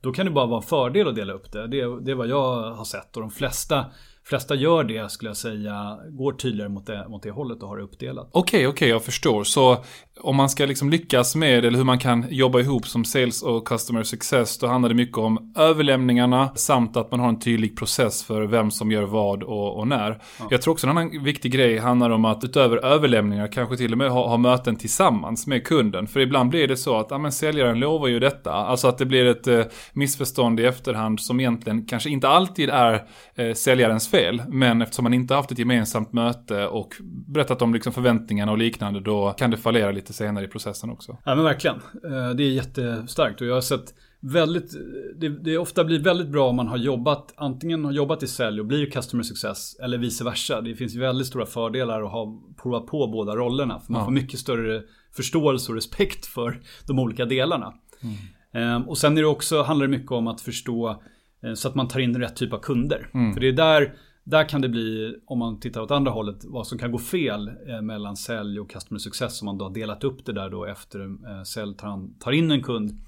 Då 0.00 0.12
kan 0.12 0.26
det 0.26 0.32
bara 0.32 0.46
vara 0.46 0.60
en 0.60 0.68
fördel 0.68 1.08
att 1.08 1.14
dela 1.14 1.32
upp 1.32 1.52
det. 1.52 1.66
Det, 1.66 2.00
det 2.00 2.10
är 2.10 2.14
vad 2.14 2.28
jag 2.28 2.70
har 2.72 2.84
sett 2.84 3.16
och 3.16 3.22
de 3.22 3.30
flesta 3.30 3.84
flesta 4.24 4.54
gör 4.54 4.84
det 4.84 5.10
skulle 5.10 5.30
jag 5.30 5.36
säga, 5.36 5.98
går 6.10 6.32
tydligare 6.32 6.68
mot 6.68 6.86
det, 6.86 7.08
mot 7.08 7.22
det 7.22 7.30
hållet 7.30 7.62
och 7.62 7.68
har 7.68 7.76
det 7.76 7.82
uppdelat. 7.82 8.28
Okej, 8.30 8.40
okay, 8.40 8.58
okej, 8.58 8.68
okay, 8.68 8.88
jag 8.88 9.04
förstår. 9.04 9.44
Så 9.44 9.84
om 10.20 10.36
man 10.36 10.50
ska 10.50 10.66
liksom 10.66 10.90
lyckas 10.90 11.34
med, 11.34 11.64
eller 11.64 11.78
hur 11.78 11.84
man 11.84 11.98
kan 11.98 12.26
jobba 12.30 12.60
ihop 12.60 12.86
som 12.86 13.04
sales 13.04 13.42
och 13.42 13.68
customer 13.68 14.02
success, 14.02 14.58
då 14.58 14.66
handlar 14.66 14.88
det 14.88 14.94
mycket 14.94 15.18
om 15.18 15.52
överlämningarna 15.56 16.50
samt 16.54 16.96
att 16.96 17.10
man 17.10 17.20
har 17.20 17.28
en 17.28 17.38
tydlig 17.38 17.76
process 17.76 18.24
för 18.24 18.42
vem 18.42 18.70
som 18.70 18.92
gör 18.92 19.02
vad 19.02 19.42
och, 19.42 19.78
och 19.78 19.88
när. 19.88 20.10
Ja. 20.10 20.46
Jag 20.50 20.62
tror 20.62 20.72
också 20.72 20.86
en 20.86 20.90
annan 20.90 21.24
viktig 21.24 21.52
grej 21.52 21.78
handlar 21.78 22.10
om 22.10 22.24
att 22.24 22.44
utöver 22.44 22.84
överlämningar 22.84 23.52
kanske 23.52 23.76
till 23.76 23.92
och 23.92 23.98
med 23.98 24.10
ha, 24.10 24.28
ha 24.28 24.36
möten 24.36 24.76
tillsammans 24.76 25.46
med 25.46 25.66
kunden. 25.66 26.06
För 26.06 26.20
ibland 26.20 26.50
blir 26.50 26.68
det 26.68 26.76
så 26.76 26.96
att, 26.96 27.06
ja 27.10 27.18
men 27.18 27.32
säljaren 27.32 27.78
lovar 27.78 28.08
ju 28.08 28.20
detta. 28.20 28.52
Alltså 28.52 28.88
att 28.88 28.98
det 28.98 29.06
blir 29.06 29.26
ett 29.26 29.46
eh, 29.46 29.62
missförstånd 29.92 30.60
i 30.60 30.64
efterhand 30.64 31.20
som 31.20 31.40
egentligen 31.40 31.86
kanske 31.86 32.10
inte 32.10 32.28
alltid 32.28 32.70
är 32.70 33.02
eh, 33.34 33.54
säljarens 33.54 34.08
fel. 34.08 34.42
Men 34.48 34.82
eftersom 34.82 35.02
man 35.02 35.14
inte 35.14 35.34
haft 35.34 35.52
ett 35.52 35.58
gemensamt 35.58 36.12
möte 36.12 36.66
och 36.66 36.94
berättat 37.26 37.62
om 37.62 37.74
liksom 37.74 37.92
förväntningarna 37.92 38.52
och 38.52 38.58
liknande, 38.58 39.00
då 39.00 39.30
kan 39.30 39.50
det 39.50 39.56
fallera 39.56 39.90
lite 39.90 40.03
senare 40.12 40.44
i 40.44 40.48
processen 40.48 40.90
också. 40.90 41.18
Ja 41.24 41.34
men 41.34 41.44
verkligen. 41.44 41.76
Eh, 41.76 42.30
det 42.30 42.44
är 42.44 42.50
jättestarkt 42.50 43.40
och 43.40 43.46
jag 43.46 43.54
har 43.54 43.60
sett 43.60 43.94
väldigt, 44.20 44.74
det, 45.16 45.28
det 45.28 45.58
ofta 45.58 45.84
blir 45.84 45.98
väldigt 45.98 46.28
bra 46.28 46.48
om 46.48 46.56
man 46.56 46.68
har 46.68 46.76
jobbat, 46.76 47.34
antingen 47.36 47.84
har 47.84 47.92
jobbat 47.92 48.22
i 48.22 48.26
sälj 48.26 48.60
och 48.60 48.66
blir 48.66 48.90
customer 48.90 49.22
success 49.22 49.76
eller 49.82 49.98
vice 49.98 50.24
versa. 50.24 50.60
Det 50.60 50.74
finns 50.74 50.96
väldigt 50.96 51.26
stora 51.26 51.46
fördelar 51.46 52.02
att 52.02 52.12
ha 52.12 52.42
provat 52.62 52.86
på 52.86 53.06
båda 53.06 53.36
rollerna. 53.36 53.80
För 53.80 53.92
man 53.92 54.00
ja. 54.00 54.04
får 54.04 54.12
mycket 54.12 54.40
större 54.40 54.82
förståelse 55.16 55.72
och 55.72 55.74
respekt 55.74 56.26
för 56.26 56.60
de 56.86 56.98
olika 56.98 57.24
delarna. 57.24 57.74
Mm. 58.02 58.14
Ehm, 58.52 58.88
och 58.88 58.98
sen 58.98 59.18
är 59.18 59.22
det 59.22 59.28
också, 59.28 59.62
handlar 59.62 59.86
det 59.86 59.96
mycket 59.98 60.12
om 60.12 60.26
att 60.26 60.40
förstå 60.40 61.00
Eh, 61.44 61.54
så 61.54 61.68
att 61.68 61.74
man 61.74 61.88
tar 61.88 62.00
in 62.00 62.16
rätt 62.16 62.36
typ 62.36 62.52
av 62.52 62.58
kunder. 62.58 63.08
Mm. 63.14 63.34
För 63.34 63.40
det 63.40 63.48
är 63.48 63.52
där, 63.52 63.94
där 64.24 64.48
kan 64.48 64.60
det 64.60 64.68
bli, 64.68 65.16
om 65.26 65.38
man 65.38 65.60
tittar 65.60 65.80
åt 65.80 65.90
andra 65.90 66.10
hållet, 66.10 66.36
vad 66.44 66.66
som 66.66 66.78
kan 66.78 66.92
gå 66.92 66.98
fel 66.98 67.48
eh, 67.48 67.82
mellan 67.82 68.16
sälj 68.16 68.60
och 68.60 68.70
customer 68.70 68.98
success. 68.98 69.42
Om 69.42 69.46
man 69.46 69.58
då 69.58 69.64
har 69.64 69.74
delat 69.74 70.04
upp 70.04 70.24
det 70.24 70.32
där 70.32 70.50
då 70.50 70.64
efter 70.64 71.00
eh, 71.00 71.42
sälj 71.42 71.74
tar, 72.20 72.32
in 72.32 72.50
en 72.50 72.62
kund. 72.62 73.00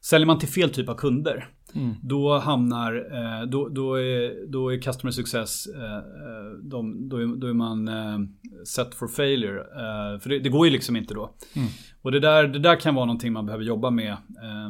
Säljer 0.00 0.26
man 0.26 0.38
till 0.38 0.48
fel 0.48 0.70
typ 0.70 0.88
av 0.88 0.94
kunder, 0.94 1.48
Mm. 1.76 1.94
Då 2.02 2.38
hamnar, 2.38 2.94
eh, 2.94 3.46
då, 3.46 3.68
då, 3.68 3.94
är, 3.94 4.50
då 4.52 4.72
är 4.72 4.82
customer 4.82 5.10
success, 5.10 5.66
de, 6.62 7.08
då, 7.08 7.16
är, 7.16 7.36
då 7.36 7.46
är 7.46 7.52
man 7.52 7.90
set 8.66 8.94
for 8.94 9.08
failure. 9.08 9.64
För 10.20 10.28
det, 10.28 10.38
det, 10.38 10.48
går 10.48 10.66
ju 10.66 10.72
liksom 10.72 10.96
inte 10.96 11.14
då. 11.14 11.34
Mm. 11.56 11.68
Och 12.04 12.12
det 12.12 12.20
där, 12.20 12.48
det 12.48 12.58
där 12.58 12.80
kan 12.80 12.94
vara 12.94 13.04
någonting 13.04 13.32
man 13.32 13.46
behöver 13.46 13.64
jobba 13.64 13.90
med. 13.90 14.16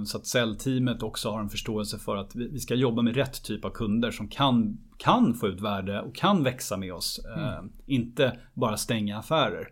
Så 0.07 0.19
att 0.19 0.26
säljteamet 0.26 1.03
också 1.03 1.31
har 1.31 1.41
en 1.41 1.49
förståelse 1.49 1.99
för 1.99 2.17
att 2.17 2.35
vi, 2.35 2.59
ska 2.59 2.75
jobba 2.75 3.03
med 3.03 3.17
rätt 3.17 3.45
typ 3.45 3.64
av 3.64 3.71
kunder 3.71 4.11
som 4.11 4.29
kan, 4.29 4.79
kan 4.99 5.35
få 5.35 5.49
ut 5.49 5.61
värde 5.61 6.00
och 6.00 6.14
kan 6.14 6.43
växa 6.43 6.76
med 6.76 6.95
oss. 6.95 7.21
Mm. 7.37 7.73
Inte 7.87 8.38
bara 8.55 8.76
stänga 8.76 9.19
affärer. 9.19 9.69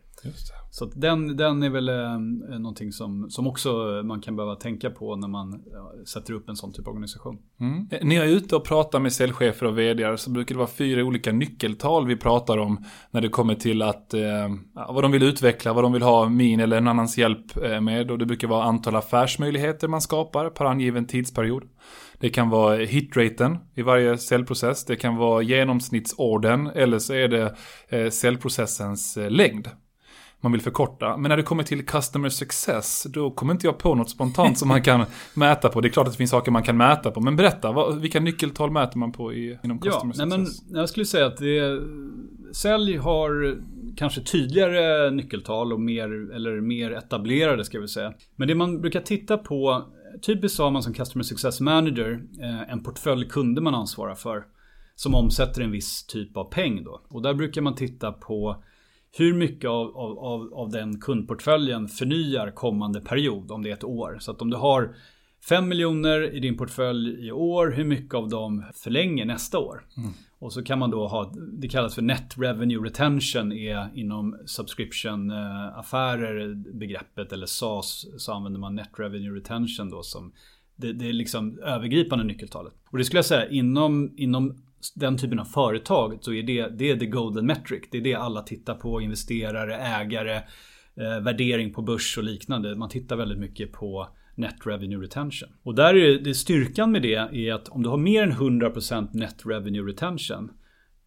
Så 0.70 0.84
den, 0.84 1.36
den 1.36 1.62
är 1.62 1.70
väl 1.70 1.88
eh, 1.88 2.18
någonting 2.58 2.92
som, 2.92 3.30
som 3.30 3.46
också 3.46 4.02
man 4.04 4.20
kan 4.20 4.36
behöva 4.36 4.54
tänka 4.54 4.90
på 4.90 5.16
när 5.16 5.28
man 5.28 5.62
ja, 5.72 5.92
sätter 6.06 6.32
upp 6.32 6.48
en 6.48 6.56
sån 6.56 6.72
typ 6.72 6.86
av 6.86 6.92
organisation. 6.92 7.38
Mm. 7.60 7.88
Eh, 7.90 7.98
när 8.02 8.16
jag 8.16 8.24
är 8.24 8.30
ute 8.30 8.56
och 8.56 8.64
pratar 8.64 9.00
med 9.00 9.12
säljchefer 9.12 9.66
och 9.66 9.78
vd 9.78 10.16
så 10.18 10.30
brukar 10.30 10.54
det 10.54 10.58
vara 10.58 10.68
fyra 10.68 11.04
olika 11.04 11.32
nyckeltal 11.32 12.06
vi 12.06 12.16
pratar 12.16 12.58
om 12.58 12.84
när 13.10 13.20
det 13.20 13.28
kommer 13.28 13.54
till 13.54 13.82
att 13.82 14.14
eh, 14.14 14.48
vad 14.88 15.04
de 15.04 15.12
vill 15.12 15.22
utveckla, 15.22 15.72
vad 15.72 15.84
de 15.84 15.92
vill 15.92 16.02
ha 16.02 16.28
min 16.28 16.60
eller 16.60 16.76
en 16.76 16.88
annans 16.88 17.18
hjälp 17.18 17.56
eh, 17.56 17.80
med. 17.80 18.10
Och 18.10 18.18
det 18.18 18.26
brukar 18.26 18.48
vara 18.48 18.64
antal 18.64 18.96
affärsmöjligheter 18.96 19.88
man 19.88 20.00
skapar 20.00 20.50
per 20.50 20.64
angiven 20.64 21.06
tidsperiod. 21.06 21.64
Det 22.18 22.28
kan 22.28 22.50
vara 22.50 22.76
hitraten 22.76 23.58
i 23.74 23.82
varje 23.82 24.18
säljprocess. 24.18 24.84
Det 24.84 24.96
kan 24.96 25.16
vara 25.16 25.42
genomsnittsorden 25.42 26.66
eller 26.66 26.98
så 26.98 27.14
är 27.14 27.28
det 27.28 27.54
eh, 27.88 28.10
säljprocessens 28.10 29.16
eh, 29.16 29.30
längd 29.30 29.68
man 30.42 30.52
vill 30.52 30.60
förkorta. 30.60 31.16
Men 31.16 31.28
när 31.28 31.36
det 31.36 31.42
kommer 31.42 31.62
till 31.62 31.86
customer 31.86 32.28
success, 32.28 33.06
då 33.10 33.30
kommer 33.30 33.52
inte 33.52 33.66
jag 33.66 33.78
på 33.78 33.94
något 33.94 34.10
spontant 34.10 34.58
som 34.58 34.68
man 34.68 34.82
kan 34.82 35.04
mäta 35.34 35.68
på. 35.68 35.80
Det 35.80 35.88
är 35.88 35.90
klart 35.90 36.06
att 36.06 36.12
det 36.12 36.16
finns 36.16 36.30
saker 36.30 36.52
man 36.52 36.62
kan 36.62 36.76
mäta 36.76 37.10
på, 37.10 37.20
men 37.20 37.36
berätta, 37.36 37.72
vad, 37.72 38.00
vilka 38.00 38.20
nyckeltal 38.20 38.70
mäter 38.70 38.98
man 38.98 39.12
på 39.12 39.32
i, 39.32 39.58
inom 39.64 39.78
customer 39.78 40.14
ja, 40.18 40.26
success? 40.26 40.28
Nej, 40.28 40.38
men 40.70 40.80
jag 40.80 40.88
skulle 40.88 41.06
säga 41.06 41.26
att 41.26 41.36
det, 41.36 41.82
sälj 42.52 42.96
har 42.96 43.58
kanske 43.96 44.20
tydligare 44.20 45.10
nyckeltal 45.10 45.72
och 45.72 45.80
mer, 45.80 46.34
eller 46.34 46.60
mer 46.60 46.90
etablerade 46.90 47.64
ska 47.64 47.80
vi 47.80 47.88
säga. 47.88 48.14
Men 48.36 48.48
det 48.48 48.54
man 48.54 48.80
brukar 48.80 49.00
titta 49.00 49.38
på, 49.38 49.84
typiskt 50.26 50.58
har 50.58 50.70
man 50.70 50.82
som 50.82 50.92
customer 50.92 51.22
success 51.22 51.60
manager 51.60 52.22
eh, 52.42 52.72
en 52.72 52.82
portfölj 52.82 53.28
kunder 53.28 53.62
man 53.62 53.74
ansvarar 53.74 54.14
för. 54.14 54.44
Som 54.94 55.14
omsätter 55.14 55.62
en 55.62 55.70
viss 55.70 56.06
typ 56.06 56.36
av 56.36 56.44
peng 56.44 56.84
då. 56.84 57.00
Och 57.08 57.22
där 57.22 57.34
brukar 57.34 57.62
man 57.62 57.74
titta 57.74 58.12
på 58.12 58.62
hur 59.16 59.34
mycket 59.34 59.70
av, 59.70 59.98
av, 59.98 60.54
av 60.54 60.70
den 60.70 61.00
kundportföljen 61.00 61.88
förnyar 61.88 62.50
kommande 62.50 63.00
period, 63.00 63.50
om 63.50 63.62
det 63.62 63.70
är 63.70 63.74
ett 63.74 63.84
år. 63.84 64.16
Så 64.20 64.30
att 64.30 64.42
om 64.42 64.50
du 64.50 64.56
har 64.56 64.94
5 65.48 65.68
miljoner 65.68 66.34
i 66.34 66.40
din 66.40 66.56
portfölj 66.56 67.26
i 67.26 67.32
år, 67.32 67.70
hur 67.70 67.84
mycket 67.84 68.14
av 68.14 68.28
dem 68.28 68.64
förlänger 68.74 69.24
nästa 69.24 69.58
år? 69.58 69.86
Mm. 69.96 70.10
Och 70.38 70.52
så 70.52 70.62
kan 70.62 70.78
man 70.78 70.90
då 70.90 71.06
ha, 71.06 71.32
det 71.52 71.68
kallas 71.68 71.94
för 71.94 72.02
Net 72.02 72.34
Revenue 72.38 72.86
Retention 72.86 73.52
är 73.52 73.90
inom 73.94 74.38
subscription-affärer 74.46 76.54
begreppet 76.54 77.32
eller 77.32 77.46
SaaS 77.46 78.06
så 78.16 78.32
använder 78.32 78.60
man 78.60 78.74
Net 78.74 78.90
Revenue 78.98 79.36
Retention 79.36 79.90
då 79.90 80.02
som 80.02 80.32
det, 80.76 80.92
det 80.92 81.08
är 81.08 81.12
liksom 81.12 81.58
övergripande 81.58 82.24
nyckeltalet. 82.24 82.72
Och 82.90 82.98
det 82.98 83.04
skulle 83.04 83.18
jag 83.18 83.24
säga 83.24 83.48
inom, 83.48 84.14
inom 84.16 84.62
den 84.94 85.18
typen 85.18 85.38
av 85.38 85.44
företag 85.44 86.18
så 86.20 86.32
är 86.32 86.42
det, 86.42 86.68
det 86.78 86.90
är 86.90 86.96
the 86.96 87.06
golden 87.06 87.46
metric. 87.46 87.82
Det 87.90 87.98
är 87.98 88.02
det 88.02 88.14
alla 88.14 88.42
tittar 88.42 88.74
på, 88.74 89.00
investerare, 89.00 89.76
ägare, 89.76 90.36
eh, 90.96 91.20
värdering 91.22 91.72
på 91.72 91.82
börs 91.82 92.18
och 92.18 92.24
liknande. 92.24 92.76
Man 92.76 92.88
tittar 92.88 93.16
väldigt 93.16 93.38
mycket 93.38 93.72
på 93.72 94.08
Net 94.34 94.56
Revenue 94.66 95.04
Retention. 95.04 95.48
Och 95.62 95.74
där 95.74 95.94
är 95.94 96.18
det, 96.18 96.34
styrkan 96.34 96.92
med 96.92 97.02
det 97.02 97.14
är 97.14 97.54
att 97.54 97.68
om 97.68 97.82
du 97.82 97.88
har 97.88 97.96
mer 97.96 98.22
än 98.22 98.32
100% 98.32 99.08
Net 99.12 99.42
Revenue 99.44 99.82
Retention 99.90 100.50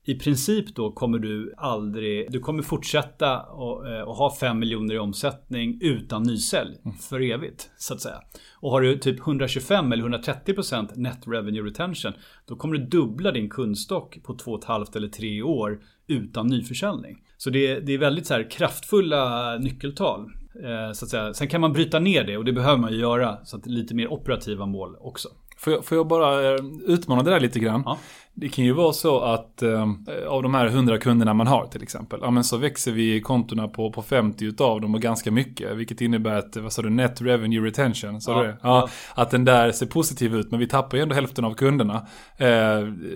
i 0.05 0.15
princip 0.15 0.75
då 0.75 0.91
kommer 0.91 1.19
du 1.19 1.53
aldrig, 1.57 2.31
du 2.31 2.39
kommer 2.39 2.63
fortsätta 2.63 3.41
och, 3.41 3.89
eh, 3.89 4.01
och 4.01 4.15
ha 4.15 4.35
5 4.35 4.59
miljoner 4.59 4.95
i 4.95 4.99
omsättning 4.99 5.77
utan 5.81 6.23
nysälj 6.23 6.77
mm. 6.85 6.97
för 6.97 7.21
evigt. 7.21 7.69
Så 7.77 7.93
att 7.93 8.01
säga. 8.01 8.21
Och 8.59 8.71
har 8.71 8.81
du 8.81 8.97
typ 8.97 9.19
125 9.19 9.91
eller 9.91 10.03
130% 10.03 10.89
net 10.95 11.19
revenue 11.25 11.63
retention 11.63 12.13
då 12.45 12.55
kommer 12.55 12.77
du 12.77 12.85
dubbla 12.85 13.31
din 13.31 13.49
kundstock 13.49 14.23
på 14.23 14.33
2,5 14.33 14.97
eller 14.97 15.07
3 15.07 15.41
år 15.41 15.79
utan 16.07 16.47
nyförsäljning. 16.47 17.17
Så 17.37 17.49
det 17.49 17.67
är, 17.67 17.81
det 17.81 17.93
är 17.93 17.97
väldigt 17.97 18.27
så 18.27 18.33
här 18.33 18.51
kraftfulla 18.51 19.57
nyckeltal. 19.57 20.31
Eh, 20.63 20.93
så 20.93 21.05
att 21.05 21.11
säga. 21.11 21.33
Sen 21.33 21.47
kan 21.47 21.61
man 21.61 21.73
bryta 21.73 21.99
ner 21.99 22.23
det 22.23 22.37
och 22.37 22.45
det 22.45 22.53
behöver 22.53 22.77
man 22.77 22.91
ju 22.91 22.99
göra 22.99 23.45
så 23.45 23.57
att 23.57 23.65
lite 23.65 23.95
mer 23.95 24.07
operativa 24.07 24.65
mål 24.65 24.95
också. 24.99 25.29
Får 25.57 25.73
jag, 25.73 25.85
får 25.85 25.97
jag 25.97 26.07
bara 26.07 26.53
eh, 26.53 26.59
utmana 26.87 27.23
det 27.23 27.29
där 27.29 27.39
lite 27.39 27.59
grann? 27.59 27.83
Ja. 27.85 27.97
Det 28.37 28.49
kan 28.49 28.65
ju 28.65 28.71
vara 28.73 28.93
så 28.93 29.19
att 29.19 29.61
eh, 29.63 29.87
av 30.27 30.43
de 30.43 30.53
här 30.53 30.65
100 30.67 30.97
kunderna 30.97 31.33
man 31.33 31.47
har 31.47 31.65
till 31.65 31.83
exempel, 31.83 32.19
ja 32.23 32.31
men 32.31 32.43
så 32.43 32.57
växer 32.57 32.91
vi 32.91 33.21
kontona 33.21 33.67
på, 33.67 33.91
på 33.91 34.01
50 34.01 34.45
utav 34.45 34.81
dem 34.81 34.95
och 34.95 35.01
ganska 35.01 35.31
mycket. 35.31 35.75
Vilket 35.77 36.01
innebär 36.01 36.35
att, 36.35 36.57
vad 36.57 36.73
sa 36.73 36.81
du, 36.81 36.89
net 36.89 37.21
revenue 37.21 37.67
retention, 37.67 38.21
sa 38.21 38.31
Ja, 38.31 38.41
du 38.41 38.47
det? 38.47 38.57
ja. 38.61 38.89
Att 39.15 39.31
den 39.31 39.45
där 39.45 39.71
ser 39.71 39.85
positiv 39.85 40.35
ut, 40.35 40.51
men 40.51 40.59
vi 40.59 40.67
tappar 40.67 40.97
ju 40.97 41.03
ändå 41.03 41.15
hälften 41.15 41.45
av 41.45 41.53
kunderna. 41.53 41.93
Eh, 42.37 42.47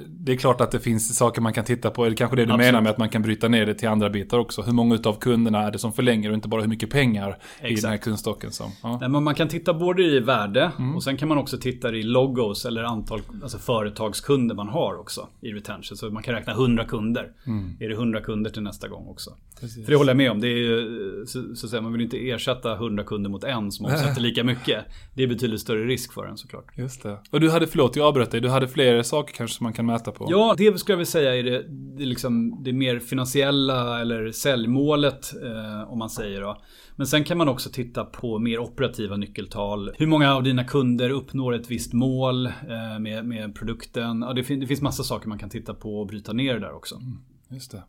det 0.07 0.31
är 0.31 0.37
klart 0.37 0.61
att 0.61 0.71
det 0.71 0.79
finns 0.79 1.17
saker 1.17 1.41
man 1.41 1.53
kan 1.53 1.63
titta 1.65 1.89
på, 1.89 2.05
eller 2.05 2.15
kanske 2.15 2.35
det 2.35 2.45
du 2.45 2.51
Absolut. 2.53 2.67
menar 2.67 2.81
med 2.81 2.89
att 2.91 2.97
man 2.97 3.09
kan 3.09 3.21
bryta 3.21 3.47
ner 3.47 3.65
det 3.65 3.73
till 3.73 3.87
andra 3.89 4.09
bitar 4.09 4.37
också. 4.37 4.61
Hur 4.61 4.73
många 4.73 4.95
utav 4.95 5.13
kunderna 5.13 5.59
är 5.67 5.71
det 5.71 5.79
som 5.79 5.93
förlänger 5.93 6.29
och 6.29 6.35
inte 6.35 6.47
bara 6.47 6.61
hur 6.61 6.67
mycket 6.69 6.89
pengar 6.89 7.29
i 7.29 7.65
Exakt. 7.65 7.81
den 7.81 7.91
här 7.91 7.97
kundstocken 7.97 8.51
som... 8.51 8.71
Ja. 8.83 8.97
Nej, 9.01 9.09
men 9.09 9.23
man 9.23 9.35
kan 9.35 9.47
titta 9.47 9.73
både 9.73 10.03
i 10.03 10.19
värde 10.19 10.71
Mm. 10.79 10.95
och 10.95 11.03
sen 11.03 11.17
kan 11.17 11.27
man 11.27 11.37
också 11.37 11.57
titta 11.57 11.89
i 11.95 12.03
logos 12.03 12.65
eller 12.65 12.83
antal 12.83 13.21
alltså 13.43 13.57
företagskunder 13.57 14.55
man 14.55 14.69
har 14.69 14.99
också 14.99 15.08
i 15.41 15.51
retention. 15.51 15.97
Så 15.97 16.09
man 16.09 16.23
kan 16.23 16.35
räkna 16.35 16.53
100 16.53 16.85
kunder. 16.85 17.31
Mm. 17.47 17.77
Är 17.79 17.89
det 17.89 17.93
100 17.93 18.21
kunder 18.21 18.49
till 18.49 18.61
nästa 18.61 18.87
gång 18.87 19.07
också? 19.07 19.37
För 19.59 19.91
det 19.91 19.95
håller 19.95 20.09
jag 20.09 20.17
med 20.17 20.31
om. 20.31 20.41
Det 20.41 20.47
är, 20.47 20.57
ju, 20.57 21.25
så, 21.27 21.55
så 21.55 21.67
säga, 21.67 21.81
man 21.81 21.91
vill 21.91 22.01
inte 22.01 22.29
ersätta 22.29 22.73
100 22.73 23.03
kunder 23.03 23.29
mot 23.29 23.43
en 23.43 23.71
som 23.71 23.85
omsätter 23.85 24.21
lika 24.29 24.43
mycket. 24.43 24.85
Det 25.13 25.23
är 25.23 25.27
betydligt 25.27 25.61
större 25.61 25.85
risk 25.85 26.13
för 26.13 26.25
en 26.25 26.37
såklart. 26.37 26.65
Just 26.77 27.03
det. 27.03 27.17
Och 27.29 27.39
du 27.39 27.49
hade, 27.49 27.67
förlåt 27.67 27.95
jag 27.95 28.05
avbröt 28.05 28.31
dig, 28.31 28.41
du 28.41 28.49
hade 28.49 28.67
fler 28.67 29.03
saker 29.03 29.33
kanske 29.33 29.57
som 29.57 29.63
man 29.63 29.73
kan 29.73 29.85
mäta 29.85 30.11
på? 30.11 30.27
Ja, 30.29 30.55
det 30.57 30.79
skulle 30.79 30.93
jag 30.93 30.97
vilja 30.97 31.05
säga 31.05 31.35
är 31.35 31.43
det, 31.43 31.65
det, 31.99 32.03
är 32.03 32.07
liksom, 32.07 32.63
det 32.63 32.73
mer 32.73 32.99
finansiella 32.99 34.01
eller 34.01 34.31
säljmålet 34.31 35.33
eh, 35.43 35.91
om 35.91 35.99
man 35.99 36.09
säger 36.09 36.41
då. 36.41 36.61
Men 36.95 37.07
sen 37.07 37.23
kan 37.23 37.37
man 37.37 37.49
också 37.49 37.69
titta 37.69 38.05
på 38.05 38.39
mer 38.39 38.59
operativa 38.59 39.17
nyckeltal. 39.17 39.91
Hur 39.97 40.07
många 40.07 40.35
av 40.35 40.43
dina 40.43 40.63
kunder 40.63 41.09
uppnår 41.09 41.53
ett 41.53 41.71
visst 41.71 41.93
mål 41.93 42.45
eh, 42.45 42.99
med, 42.99 43.25
med 43.25 43.55
produkten? 43.55 44.21
Ja, 44.21 44.33
det, 44.33 44.43
fin- 44.43 44.59
det 44.59 44.67
finns 44.67 44.81
massa 44.81 45.03
saker 45.03 45.29
man 45.29 45.39
kan 45.39 45.49
titta 45.49 45.73
på 45.73 45.99
och 45.99 46.07
bryta 46.07 46.33
ner 46.33 46.59
där 46.59 46.73
också. 46.73 46.95
Mm, 46.95 47.17
just 47.49 47.71
det. 47.71 47.83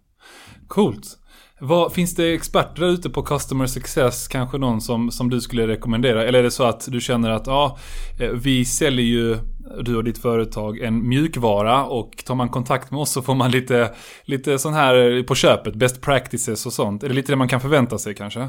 Coolt. 0.66 1.18
Vad, 1.62 1.92
finns 1.92 2.14
det 2.14 2.34
experter 2.34 2.82
där 2.82 2.88
ute 2.88 3.10
på 3.10 3.22
customer 3.22 3.66
success? 3.66 4.28
Kanske 4.28 4.58
någon 4.58 4.80
som, 4.80 5.10
som 5.10 5.30
du 5.30 5.40
skulle 5.40 5.66
rekommendera? 5.66 6.24
Eller 6.24 6.38
är 6.38 6.42
det 6.42 6.50
så 6.50 6.64
att 6.64 6.88
du 6.90 7.00
känner 7.00 7.30
att 7.30 7.46
ja, 7.46 7.78
eh, 8.20 8.30
vi 8.30 8.64
säljer 8.64 9.06
ju, 9.06 9.38
du 9.82 9.96
och 9.96 10.04
ditt 10.04 10.18
företag, 10.18 10.78
en 10.78 11.08
mjukvara 11.08 11.84
och 11.84 12.24
tar 12.26 12.34
man 12.34 12.48
kontakt 12.48 12.90
med 12.90 13.00
oss 13.00 13.10
så 13.10 13.22
får 13.22 13.34
man 13.34 13.50
lite, 13.50 13.94
lite 14.24 14.58
sån 14.58 14.74
här 14.74 15.16
eh, 15.16 15.22
på 15.22 15.34
köpet, 15.34 15.74
best 15.74 16.00
practices 16.00 16.66
och 16.66 16.72
sånt. 16.72 17.02
Är 17.02 17.08
det 17.08 17.14
lite 17.14 17.32
det 17.32 17.36
man 17.36 17.48
kan 17.48 17.60
förvänta 17.60 17.98
sig 17.98 18.14
kanske? 18.14 18.48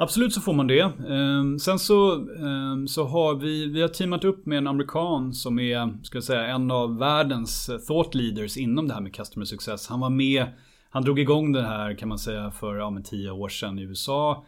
Absolut 0.00 0.32
så 0.32 0.40
får 0.40 0.52
man 0.52 0.66
det. 0.66 0.80
Ehm, 1.08 1.58
sen 1.58 1.78
så, 1.78 2.14
ehm, 2.14 2.88
så 2.88 3.04
har 3.04 3.34
vi, 3.34 3.66
vi 3.66 3.80
har 3.80 3.88
teamat 3.88 4.24
upp 4.24 4.46
med 4.46 4.58
en 4.58 4.66
amerikan 4.66 5.32
som 5.32 5.58
är, 5.58 6.04
ska 6.04 6.16
jag 6.16 6.24
säga, 6.24 6.46
en 6.46 6.70
av 6.70 6.98
världens 6.98 7.70
thought 7.86 8.14
leaders 8.14 8.56
inom 8.56 8.88
det 8.88 8.94
här 8.94 9.00
med 9.00 9.14
customer 9.14 9.46
success. 9.46 9.88
Han 9.88 10.00
var 10.00 10.10
med, 10.10 10.46
han 10.90 11.02
drog 11.02 11.18
igång 11.18 11.52
det 11.52 11.62
här 11.62 11.94
kan 11.94 12.08
man 12.08 12.18
säga 12.18 12.50
för 12.50 12.76
ja, 12.76 12.90
men 12.90 13.02
tio 13.02 13.30
år 13.30 13.48
sedan 13.48 13.78
i 13.78 13.82
USA. 13.82 14.46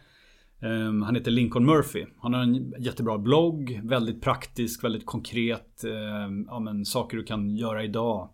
Um, 0.59 0.69
ehm, 0.69 1.01
han 1.01 1.15
heter 1.15 1.31
Lincoln 1.31 1.65
Murphy. 1.65 2.05
Han 2.21 2.33
har 2.33 2.41
en 2.41 2.73
jättebra 2.79 3.17
blogg, 3.17 3.81
väldigt 3.83 4.21
praktisk, 4.21 4.83
väldigt 4.83 5.05
konkret. 5.05 5.83
Um, 5.83 6.45
ja, 6.49 6.59
men 6.59 6.85
saker 6.85 7.17
du 7.17 7.23
kan 7.23 7.55
göra 7.55 7.83
idag. 7.83 8.29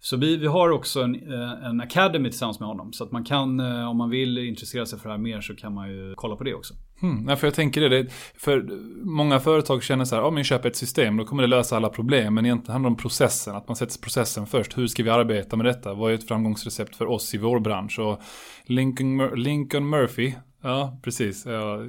Så 0.00 0.16
vi, 0.16 0.36
vi 0.36 0.46
har 0.46 0.70
också 0.70 1.02
en, 1.02 1.14
eh, 1.14 1.66
en 1.66 1.80
academy 1.80 2.30
tillsammans 2.30 2.60
med 2.60 2.68
honom. 2.68 2.92
Så 2.92 3.04
att 3.04 3.12
man 3.12 3.24
kan, 3.24 3.60
eh, 3.60 3.90
om 3.90 3.96
man 3.96 4.10
vill 4.10 4.38
intressera 4.38 4.86
sig 4.86 4.98
för 4.98 5.08
det 5.08 5.14
här 5.14 5.22
mer 5.22 5.40
så 5.40 5.54
kan 5.54 5.74
man 5.74 5.88
ju 5.88 6.14
kolla 6.16 6.36
på 6.36 6.44
det 6.44 6.54
också. 6.54 6.74
Hmm, 7.00 7.28
ja, 7.28 7.36
för 7.36 7.46
jag 7.46 7.54
tänker 7.54 7.80
det, 7.80 7.88
det, 7.88 8.12
för 8.36 8.68
många 9.04 9.40
företag 9.40 9.82
känner 9.82 10.04
så 10.04 10.14
här, 10.16 10.22
ja 10.22 10.30
men 10.30 10.44
köp 10.44 10.64
ett 10.64 10.76
system, 10.76 11.16
då 11.16 11.24
kommer 11.24 11.42
det 11.42 11.46
lösa 11.46 11.76
alla 11.76 11.88
problem. 11.88 12.34
Men 12.34 12.46
egentligen 12.46 12.72
handlar 12.72 12.90
det 12.90 12.94
om 12.94 12.96
processen, 13.02 13.56
att 13.56 13.68
man 13.68 13.76
sätter 13.76 13.98
processen 14.00 14.46
först. 14.46 14.78
Hur 14.78 14.86
ska 14.86 15.02
vi 15.02 15.10
arbeta 15.10 15.56
med 15.56 15.66
detta? 15.66 15.94
Vad 15.94 16.10
är 16.10 16.14
ett 16.14 16.28
framgångsrecept 16.28 16.96
för 16.96 17.06
oss 17.06 17.34
i 17.34 17.38
vår 17.38 17.60
bransch? 17.60 17.98
Och 17.98 18.20
Lincoln, 18.64 19.16
Mur- 19.20 19.36
Lincoln 19.36 19.88
Murphy, 19.88 20.32
ja 20.66 21.00
precis, 21.02 21.46
jag 21.46 21.80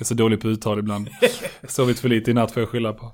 är 0.00 0.04
så 0.04 0.14
dålig 0.14 0.40
på 0.40 0.48
uttal 0.48 0.78
ibland. 0.78 1.08
Sovit 1.68 2.00
för 2.00 2.08
lite 2.08 2.30
i 2.30 2.34
natt 2.34 2.52
får 2.52 2.62
jag 2.62 2.68
skylla 2.68 2.92
på. 2.92 3.12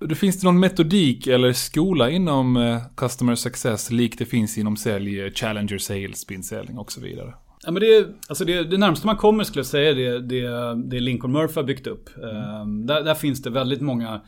Det 0.00 0.14
finns 0.14 0.40
det 0.40 0.46
någon 0.46 0.60
metodik 0.60 1.26
eller 1.26 1.52
skola 1.52 2.10
inom 2.10 2.56
eh, 2.56 2.82
Customer 2.96 3.34
Success, 3.34 3.90
likt 3.90 4.18
det 4.18 4.26
finns 4.26 4.58
inom 4.58 4.76
sälj, 4.76 5.20
eh, 5.20 5.32
Challenger 5.32 5.78
Sales, 5.78 6.20
spinsäljning 6.20 6.78
och 6.78 6.92
så 6.92 7.00
vidare? 7.00 7.34
Ja, 7.64 7.70
men 7.70 7.82
det, 7.82 8.06
alltså 8.28 8.44
det, 8.44 8.64
det 8.64 8.78
närmaste 8.78 9.06
man 9.06 9.16
kommer 9.16 9.44
skulle 9.44 9.58
jag 9.58 9.66
säga 9.66 9.94
det, 9.94 10.20
det, 10.20 10.74
det 10.90 11.00
Lincoln 11.00 11.32
Murphy 11.32 11.54
har 11.54 11.62
byggt 11.62 11.86
upp. 11.86 12.08
Ehm, 12.16 12.86
där, 12.86 13.02
där 13.02 13.14
finns 13.14 13.42
det 13.42 13.50
väldigt 13.50 13.80
många 13.80 14.20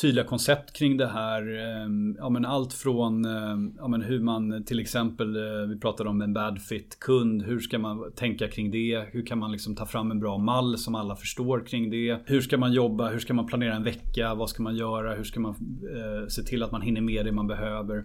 tydliga 0.00 0.24
koncept 0.24 0.72
kring 0.72 0.96
det 0.96 1.06
här. 1.06 1.42
Ehm, 1.42 2.16
ja, 2.18 2.28
men 2.28 2.44
allt 2.44 2.72
från 2.72 3.24
ehm, 3.24 3.74
ja, 3.78 3.88
men 3.88 4.02
hur 4.02 4.20
man 4.20 4.64
till 4.64 4.80
exempel, 4.80 5.36
eh, 5.36 5.68
vi 5.68 5.80
pratade 5.80 6.10
om 6.10 6.22
en 6.22 6.32
bad 6.32 6.62
fit 6.62 6.98
kund. 7.00 7.42
Hur 7.42 7.60
ska 7.60 7.78
man 7.78 8.12
tänka 8.12 8.48
kring 8.48 8.70
det? 8.70 9.04
Hur 9.12 9.26
kan 9.26 9.38
man 9.38 9.52
liksom 9.52 9.76
ta 9.76 9.86
fram 9.86 10.10
en 10.10 10.20
bra 10.20 10.38
mall 10.38 10.78
som 10.78 10.94
alla 10.94 11.16
förstår 11.16 11.66
kring 11.66 11.90
det? 11.90 12.18
Hur 12.26 12.40
ska 12.40 12.58
man 12.58 12.72
jobba? 12.72 13.08
Hur 13.08 13.18
ska 13.18 13.34
man 13.34 13.46
planera 13.46 13.74
en 13.74 13.84
vecka? 13.84 14.34
Vad 14.34 14.50
ska 14.50 14.62
man 14.62 14.76
göra? 14.76 15.14
Hur 15.14 15.24
ska 15.24 15.40
man 15.40 15.54
eh, 15.96 16.26
se 16.28 16.42
till 16.42 16.62
att 16.62 16.72
man 16.72 16.82
hinner 16.82 17.00
med 17.00 17.24
det 17.24 17.32
man 17.32 17.46
behöver? 17.46 18.04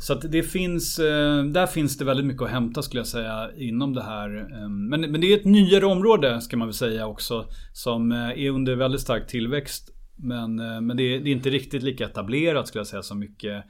Så 0.00 0.12
att 0.12 0.32
det 0.32 0.42
finns, 0.42 0.98
eh, 0.98 1.44
där 1.44 1.66
finns 1.66 1.98
det 1.98 2.04
väldigt 2.04 2.26
mycket 2.26 2.42
att 2.42 2.50
hämta 2.50 2.82
skulle 2.82 3.00
jag 3.00 3.06
säga 3.06 3.50
inom 3.56 3.94
det 3.94 4.02
här. 4.02 4.28
Ehm, 4.62 4.88
men, 4.88 5.00
men 5.00 5.20
det 5.20 5.32
är 5.32 5.36
ett 5.36 5.44
nyare 5.44 5.86
område 5.86 6.40
ska 6.40 6.56
man 6.56 6.68
väl 6.68 6.74
säga 6.74 7.06
också. 7.06 7.46
Som 7.72 8.12
eh, 8.12 8.18
är 8.18 8.50
under 8.50 8.76
väldigt 8.76 9.00
stark 9.00 9.26
tillväxt. 9.26 9.92
Men, 10.16 10.58
eh, 10.58 10.80
men 10.80 10.96
det, 10.96 11.02
är, 11.02 11.20
det 11.20 11.30
är 11.30 11.32
inte 11.32 11.50
riktigt 11.50 11.82
lika 11.82 12.04
etablerat 12.04 12.68
skulle 12.68 12.80
jag 12.80 12.86
säga 12.86 13.02
som 13.02 13.18
mycket 13.18 13.64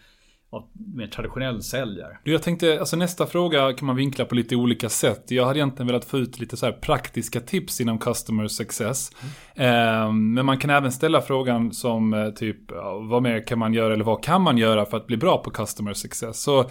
av 0.52 0.68
mer 0.96 1.07
traditionell 1.07 1.62
sälj 1.62 2.00
är. 2.00 2.18
Du, 2.24 2.33
Jag 2.33 2.42
tänkte, 2.42 2.81
alltså 2.81 2.96
nästa 2.96 3.26
fråga 3.26 3.72
kan 3.72 3.87
man 3.87 3.96
vinkla 3.96 4.24
på 4.24 4.35
lite 4.35 4.57
olika 4.57 4.88
sätt. 4.88 5.31
Jag 5.31 5.46
hade 5.46 5.59
egentligen 5.59 5.87
velat 5.87 6.05
få 6.05 6.18
ut 6.18 6.40
lite 6.40 6.57
så 6.57 6.72
praktiska 6.72 7.40
tips 7.40 7.81
inom 7.81 7.98
customer 7.98 8.48
success. 8.48 9.11
Eh, 9.55 10.12
men 10.12 10.46
man 10.46 10.59
kan 10.59 10.70
även 10.70 10.92
ställa 10.92 11.20
frågan 11.20 11.72
som 11.72 12.14
eh, 12.14 12.31
typ, 12.31 12.72
vad 13.11 13.22
mer 13.22 13.46
kan 13.46 13.59
man 13.59 13.74
göra 13.74 13.94
eller 13.94 14.05
vad 14.05 14.24
kan 14.24 14.42
man 14.42 14.59
göra 14.59 14.87
för 14.87 14.96
att 14.96 15.07
bli 15.07 15.16
bra 15.16 15.38
på 15.38 15.50
customer 15.50 15.92
success? 15.92 16.42
Så, 16.42 16.61
eh, 16.61 16.66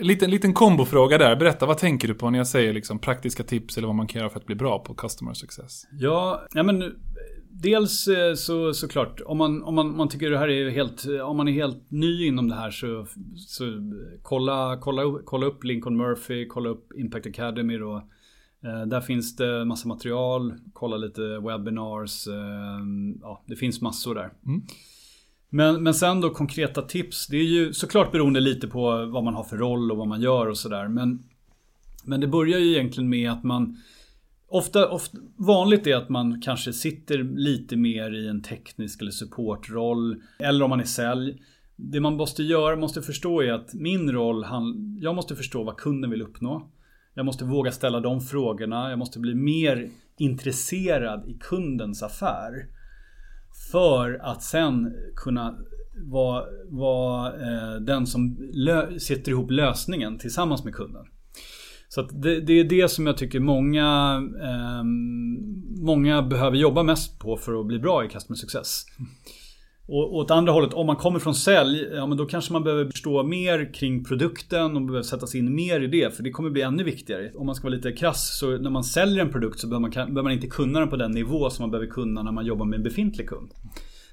liten, 0.00 0.30
liten 0.30 0.54
kombofråga 0.54 1.18
där. 1.18 1.36
Berätta, 1.36 1.66
vad 1.66 1.78
tänker 1.78 2.08
du 2.08 2.14
på 2.14 2.30
när 2.30 2.38
jag 2.38 2.46
säger 2.46 2.72
liksom 2.72 2.98
praktiska 2.98 3.42
tips 3.42 3.78
eller 3.78 3.86
vad 3.86 3.96
man 3.96 4.06
kan 4.06 4.18
göra 4.18 4.30
för 4.30 4.40
att 4.40 4.46
bli 4.46 4.54
bra 4.54 4.78
på 4.78 4.94
customer 4.94 5.34
success? 5.34 5.82
Ja, 5.92 6.46
ja 6.54 6.62
men 6.62 6.82
dels 7.50 8.08
eh, 8.08 8.34
så 8.34 8.74
såklart 8.74 9.20
om 9.26 9.38
man, 9.38 9.62
om 9.62 9.74
man, 9.74 9.96
man 9.96 10.08
tycker 10.08 10.30
det 10.30 10.38
här 10.38 10.48
är 10.48 10.70
helt, 10.70 11.04
om 11.24 11.36
man 11.36 11.48
är 11.48 11.52
helt 11.52 11.90
ny 11.90 12.26
inom 12.26 12.48
det 12.48 12.54
här 12.54 12.70
så, 12.70 13.06
så 13.36 13.64
kolla, 14.22 14.78
kolla, 14.80 15.02
kolla 15.24 15.46
upp 15.46 15.64
Lincoln 15.64 15.96
Murphy, 15.96 16.46
kolla 16.46 16.68
upp 16.68 16.92
Impact 16.96 17.26
Academy 17.26 17.78
då. 17.78 17.96
Eh, 18.64 18.86
Där 18.86 19.00
finns 19.00 19.36
det 19.36 19.64
massa 19.64 19.88
material, 19.88 20.54
kolla 20.72 20.96
lite 20.96 21.22
webinars, 21.38 22.26
eh, 22.26 22.80
ja 23.22 23.42
det 23.46 23.56
finns 23.56 23.80
massor 23.80 24.14
där. 24.14 24.30
Mm. 24.46 24.62
Men, 25.50 25.82
men 25.82 25.94
sen 25.94 26.20
då 26.20 26.30
konkreta 26.30 26.82
tips, 26.82 27.26
det 27.26 27.36
är 27.36 27.44
ju 27.44 27.72
såklart 27.72 28.12
beroende 28.12 28.40
lite 28.40 28.68
på 28.68 29.06
vad 29.06 29.24
man 29.24 29.34
har 29.34 29.44
för 29.44 29.56
roll 29.56 29.90
och 29.90 29.96
vad 29.98 30.08
man 30.08 30.20
gör 30.20 30.46
och 30.46 30.58
sådär. 30.58 30.88
Men, 30.88 31.22
men 32.04 32.20
det 32.20 32.26
börjar 32.26 32.58
ju 32.58 32.72
egentligen 32.72 33.08
med 33.08 33.32
att 33.32 33.44
man 33.44 33.76
Ofta, 34.50 34.88
ofta, 34.88 35.18
vanligt 35.36 35.86
är 35.86 35.96
att 35.96 36.08
man 36.08 36.40
kanske 36.40 36.72
sitter 36.72 37.18
lite 37.18 37.76
mer 37.76 38.14
i 38.14 38.28
en 38.28 38.42
teknisk 38.42 39.00
eller 39.00 39.10
supportroll. 39.10 40.22
Eller 40.38 40.64
om 40.64 40.70
man 40.70 40.80
är 40.80 40.84
sälj. 40.84 41.42
Det 41.76 42.00
man 42.00 42.16
måste 42.16 42.42
göra, 42.42 42.76
måste 42.76 43.02
förstå 43.02 43.42
är 43.42 43.52
att 43.52 43.74
min 43.74 44.12
roll, 44.12 44.46
jag 45.00 45.14
måste 45.14 45.36
förstå 45.36 45.64
vad 45.64 45.76
kunden 45.76 46.10
vill 46.10 46.22
uppnå. 46.22 46.70
Jag 47.14 47.26
måste 47.26 47.44
våga 47.44 47.72
ställa 47.72 48.00
de 48.00 48.20
frågorna. 48.20 48.90
Jag 48.90 48.98
måste 48.98 49.18
bli 49.18 49.34
mer 49.34 49.90
intresserad 50.16 51.28
i 51.28 51.38
kundens 51.40 52.02
affär. 52.02 52.52
För 53.72 54.20
att 54.22 54.42
sen 54.42 54.94
kunna 55.16 55.58
vara, 55.96 56.44
vara 56.68 57.32
eh, 57.32 57.80
den 57.80 58.06
som 58.06 58.36
sitter 58.36 58.98
sätter 58.98 59.32
ihop 59.32 59.50
lösningen 59.50 60.18
tillsammans 60.18 60.64
med 60.64 60.74
kunden. 60.74 61.06
Så 61.88 62.02
det, 62.02 62.40
det 62.40 62.52
är 62.52 62.64
det 62.64 62.88
som 62.90 63.06
jag 63.06 63.16
tycker 63.16 63.40
många, 63.40 64.20
eh, 64.42 64.84
många 65.84 66.22
behöver 66.22 66.56
jobba 66.56 66.82
mest 66.82 67.18
på 67.18 67.36
för 67.36 67.60
att 67.60 67.66
bli 67.66 67.78
bra 67.78 68.04
i 68.04 68.08
customer 68.08 68.36
success. 68.36 68.84
Och 69.90 70.16
åt 70.16 70.30
andra 70.30 70.52
hållet, 70.52 70.74
om 70.74 70.86
man 70.86 70.96
kommer 70.96 71.18
från 71.18 71.34
sälj, 71.34 71.88
ja 71.94 72.06
men 72.06 72.18
då 72.18 72.26
kanske 72.26 72.52
man 72.52 72.64
behöver 72.64 72.90
förstå 72.90 73.22
mer 73.22 73.74
kring 73.74 74.04
produkten 74.04 74.76
och 74.76 74.82
behöver 74.82 75.02
sätta 75.02 75.26
sig 75.26 75.40
in 75.40 75.54
mer 75.54 75.80
i 75.80 75.86
det. 75.86 76.16
För 76.16 76.22
det 76.22 76.30
kommer 76.30 76.50
bli 76.50 76.62
ännu 76.62 76.84
viktigare. 76.84 77.32
Om 77.34 77.46
man 77.46 77.54
ska 77.54 77.64
vara 77.64 77.74
lite 77.74 77.92
krass, 77.92 78.38
så 78.38 78.58
när 78.58 78.70
man 78.70 78.84
säljer 78.84 79.24
en 79.24 79.32
produkt 79.32 79.60
så 79.60 79.68
behöver 79.68 79.80
man, 79.80 79.90
behöver 79.90 80.22
man 80.22 80.32
inte 80.32 80.46
kunna 80.46 80.80
den 80.80 80.88
på 80.88 80.96
den 80.96 81.10
nivå 81.10 81.50
som 81.50 81.62
man 81.62 81.70
behöver 81.70 81.90
kunna 81.90 82.22
när 82.22 82.32
man 82.32 82.46
jobbar 82.46 82.66
med 82.66 82.76
en 82.76 82.82
befintlig 82.82 83.28
kund. 83.28 83.50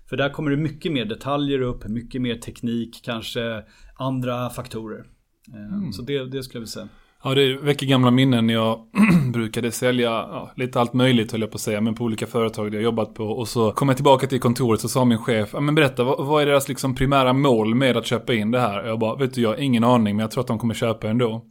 För 0.09 0.17
där 0.17 0.29
kommer 0.29 0.51
det 0.51 0.57
mycket 0.57 0.91
mer 0.91 1.05
detaljer 1.05 1.61
upp, 1.61 1.87
mycket 1.87 2.21
mer 2.21 2.35
teknik, 2.35 3.01
kanske 3.03 3.63
andra 3.95 4.49
faktorer. 4.49 5.05
Eh, 5.53 5.91
Så 5.91 6.01
det, 6.01 6.25
det 6.25 6.43
skulle 6.43 6.55
jag 6.57 6.61
vilja 6.61 6.67
säga. 6.67 6.87
Ja, 7.27 7.35
det 7.35 7.57
väcker 7.57 7.85
gamla 7.85 8.11
minnen 8.11 8.47
när 8.47 8.53
jag 8.53 8.79
brukade 9.33 9.71
sälja 9.71 10.09
ja, 10.09 10.51
lite 10.55 10.79
allt 10.79 10.93
möjligt 10.93 11.31
höll 11.31 11.41
jag 11.41 11.51
på 11.51 11.55
att 11.55 11.61
säga, 11.61 11.81
men 11.81 11.95
på 11.95 12.03
olika 12.03 12.27
företag 12.27 12.71
där 12.71 12.77
jag 12.77 12.83
jobbat 12.83 13.13
på. 13.13 13.23
Och 13.23 13.47
så 13.47 13.71
kom 13.71 13.87
jag 13.87 13.97
tillbaka 13.97 14.27
till 14.27 14.39
kontoret 14.39 14.81
så 14.81 14.89
sa 14.89 15.05
min 15.05 15.17
chef, 15.17 15.49
ja 15.53 15.59
men 15.59 15.75
berätta, 15.75 16.03
vad, 16.03 16.25
vad 16.25 16.41
är 16.41 16.45
deras 16.45 16.69
liksom 16.69 16.95
primära 16.95 17.33
mål 17.33 17.75
med 17.75 17.97
att 17.97 18.05
köpa 18.05 18.33
in 18.33 18.51
det 18.51 18.59
här? 18.59 18.83
Och 18.83 18.89
jag 18.89 18.99
bara, 18.99 19.15
vet 19.15 19.33
du, 19.33 19.41
jag 19.41 19.49
har 19.49 19.57
ingen 19.57 19.83
aning, 19.83 20.15
men 20.15 20.23
jag 20.23 20.31
tror 20.31 20.41
att 20.41 20.47
de 20.47 20.59
kommer 20.59 20.73
köpa 20.73 21.07
ändå. 21.09 21.45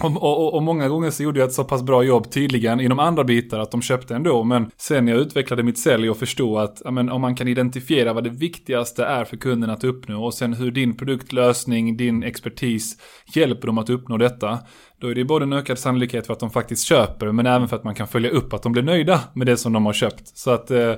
Och, 0.00 0.22
och, 0.22 0.54
och, 0.54 0.62
många 0.62 0.88
gånger 0.88 1.10
så 1.10 1.22
gjorde 1.22 1.40
jag 1.40 1.46
ett 1.46 1.54
så 1.54 1.64
pass 1.64 1.82
bra 1.82 2.02
jobb 2.02 2.30
tydligen 2.30 2.80
inom 2.80 2.98
andra 2.98 3.24
bitar 3.24 3.58
att 3.58 3.70
de 3.70 3.82
köpte 3.82 4.14
ändå. 4.14 4.44
Men 4.44 4.70
sen 4.76 5.08
jag 5.08 5.18
utvecklade 5.18 5.62
mitt 5.62 5.78
sälj 5.78 6.10
och 6.10 6.16
förstod 6.16 6.60
att 6.60 6.86
amen, 6.86 7.08
om 7.08 7.20
man 7.20 7.34
kan 7.34 7.48
identifiera 7.48 8.12
vad 8.12 8.24
det 8.24 8.30
viktigaste 8.30 9.04
är 9.04 9.24
för 9.24 9.36
kunden 9.36 9.70
att 9.70 9.84
uppnå 9.84 10.24
och 10.24 10.34
sen 10.34 10.52
hur 10.52 10.70
din 10.70 10.96
produktlösning, 10.96 11.96
din 11.96 12.22
expertis 12.22 12.96
hjälper 13.34 13.66
dem 13.66 13.78
att 13.78 13.90
uppnå 13.90 14.16
detta. 14.16 14.58
Då 15.00 15.08
är 15.08 15.14
det 15.14 15.24
både 15.24 15.42
en 15.42 15.52
ökad 15.52 15.78
sannolikhet 15.78 16.26
för 16.26 16.32
att 16.32 16.40
de 16.40 16.50
faktiskt 16.50 16.84
köper 16.84 17.32
men 17.32 17.46
även 17.46 17.68
för 17.68 17.76
att 17.76 17.84
man 17.84 17.94
kan 17.94 18.08
följa 18.08 18.30
upp 18.30 18.52
att 18.52 18.62
de 18.62 18.72
blir 18.72 18.82
nöjda 18.82 19.20
med 19.34 19.46
det 19.46 19.56
som 19.56 19.72
de 19.72 19.86
har 19.86 19.92
köpt. 19.92 20.38
Så 20.38 20.50
att 20.50 20.70
eh, 20.70 20.94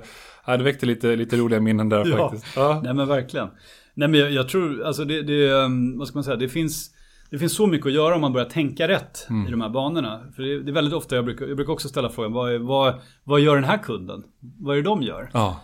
det 0.47 0.62
väckte 0.62 0.87
lite, 0.87 1.16
lite 1.16 1.37
roliga 1.37 1.61
minnen 1.61 1.88
där 1.88 2.07
ja. 2.07 2.16
faktiskt. 2.16 2.57
Ja, 2.57 2.81
nej 2.85 2.94
men 2.94 3.09
verkligen. 3.09 3.49
Nej 3.94 4.09
men 4.09 4.20
jag, 4.20 4.33
jag 4.33 4.49
tror, 4.49 4.83
alltså 4.83 5.05
det, 5.05 5.23
det, 5.23 5.51
um, 5.51 5.99
vad 5.99 6.09
ska 6.09 6.16
man 6.16 6.25
säga, 6.25 6.37
det 6.37 6.49
finns 6.49 6.90
det 7.35 7.38
finns 7.38 7.57
så 7.57 7.66
mycket 7.66 7.87
att 7.87 7.92
göra 7.92 8.14
om 8.14 8.20
man 8.20 8.33
börjar 8.33 8.49
tänka 8.49 8.88
rätt 8.88 9.27
mm. 9.31 9.49
i 9.49 9.51
de 9.51 9.61
här 9.61 9.68
banorna. 9.68 10.20
För 10.37 10.42
det 10.42 10.55
är, 10.55 10.59
det 10.59 10.70
är 10.70 10.73
väldigt 10.73 10.94
ofta 10.94 11.16
jag 11.16 11.25
brukar, 11.25 11.47
jag 11.47 11.57
brukar 11.57 11.73
också 11.73 11.88
ställa 11.88 12.09
frågan, 12.09 12.33
vad, 12.33 12.53
är, 12.53 12.59
vad, 12.59 12.94
vad 13.25 13.40
gör 13.40 13.55
den 13.55 13.64
här 13.64 13.79
kunden? 13.79 14.25
Vad 14.61 14.77
är 14.77 14.83
det 14.83 14.88
de 14.88 15.03
gör? 15.03 15.31
Ja. 15.33 15.61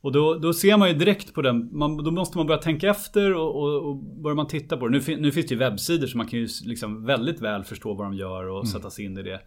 Och 0.00 0.12
då, 0.12 0.34
då 0.34 0.52
ser 0.52 0.76
man 0.76 0.88
ju 0.88 0.94
direkt 0.94 1.34
på 1.34 1.42
den, 1.42 1.78
man, 1.78 1.96
då 1.96 2.10
måste 2.10 2.38
man 2.38 2.46
börja 2.46 2.60
tänka 2.60 2.90
efter 2.90 3.34
och, 3.34 3.62
och, 3.62 3.88
och 3.88 3.96
börjar 3.96 4.34
man 4.34 4.46
titta 4.46 4.76
på 4.76 4.88
det. 4.88 4.98
Nu, 4.98 5.16
nu 5.16 5.32
finns 5.32 5.46
det 5.46 5.54
ju 5.54 5.58
webbsidor 5.58 6.06
så 6.06 6.16
man 6.16 6.26
kan 6.26 6.38
ju 6.38 6.48
liksom 6.64 7.04
väldigt 7.06 7.40
väl 7.40 7.64
förstå 7.64 7.94
vad 7.94 8.06
de 8.06 8.14
gör 8.14 8.48
och 8.48 8.56
mm. 8.56 8.66
sätta 8.66 8.90
sig 8.90 9.04
in 9.04 9.18
i 9.18 9.22
det. 9.22 9.40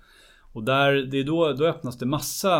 Och 0.54 0.64
där, 0.64 0.94
det 0.94 1.20
är 1.20 1.24
då, 1.24 1.54
då 1.54 1.66
öppnas 1.66 1.98
det 1.98 2.06
massa 2.06 2.58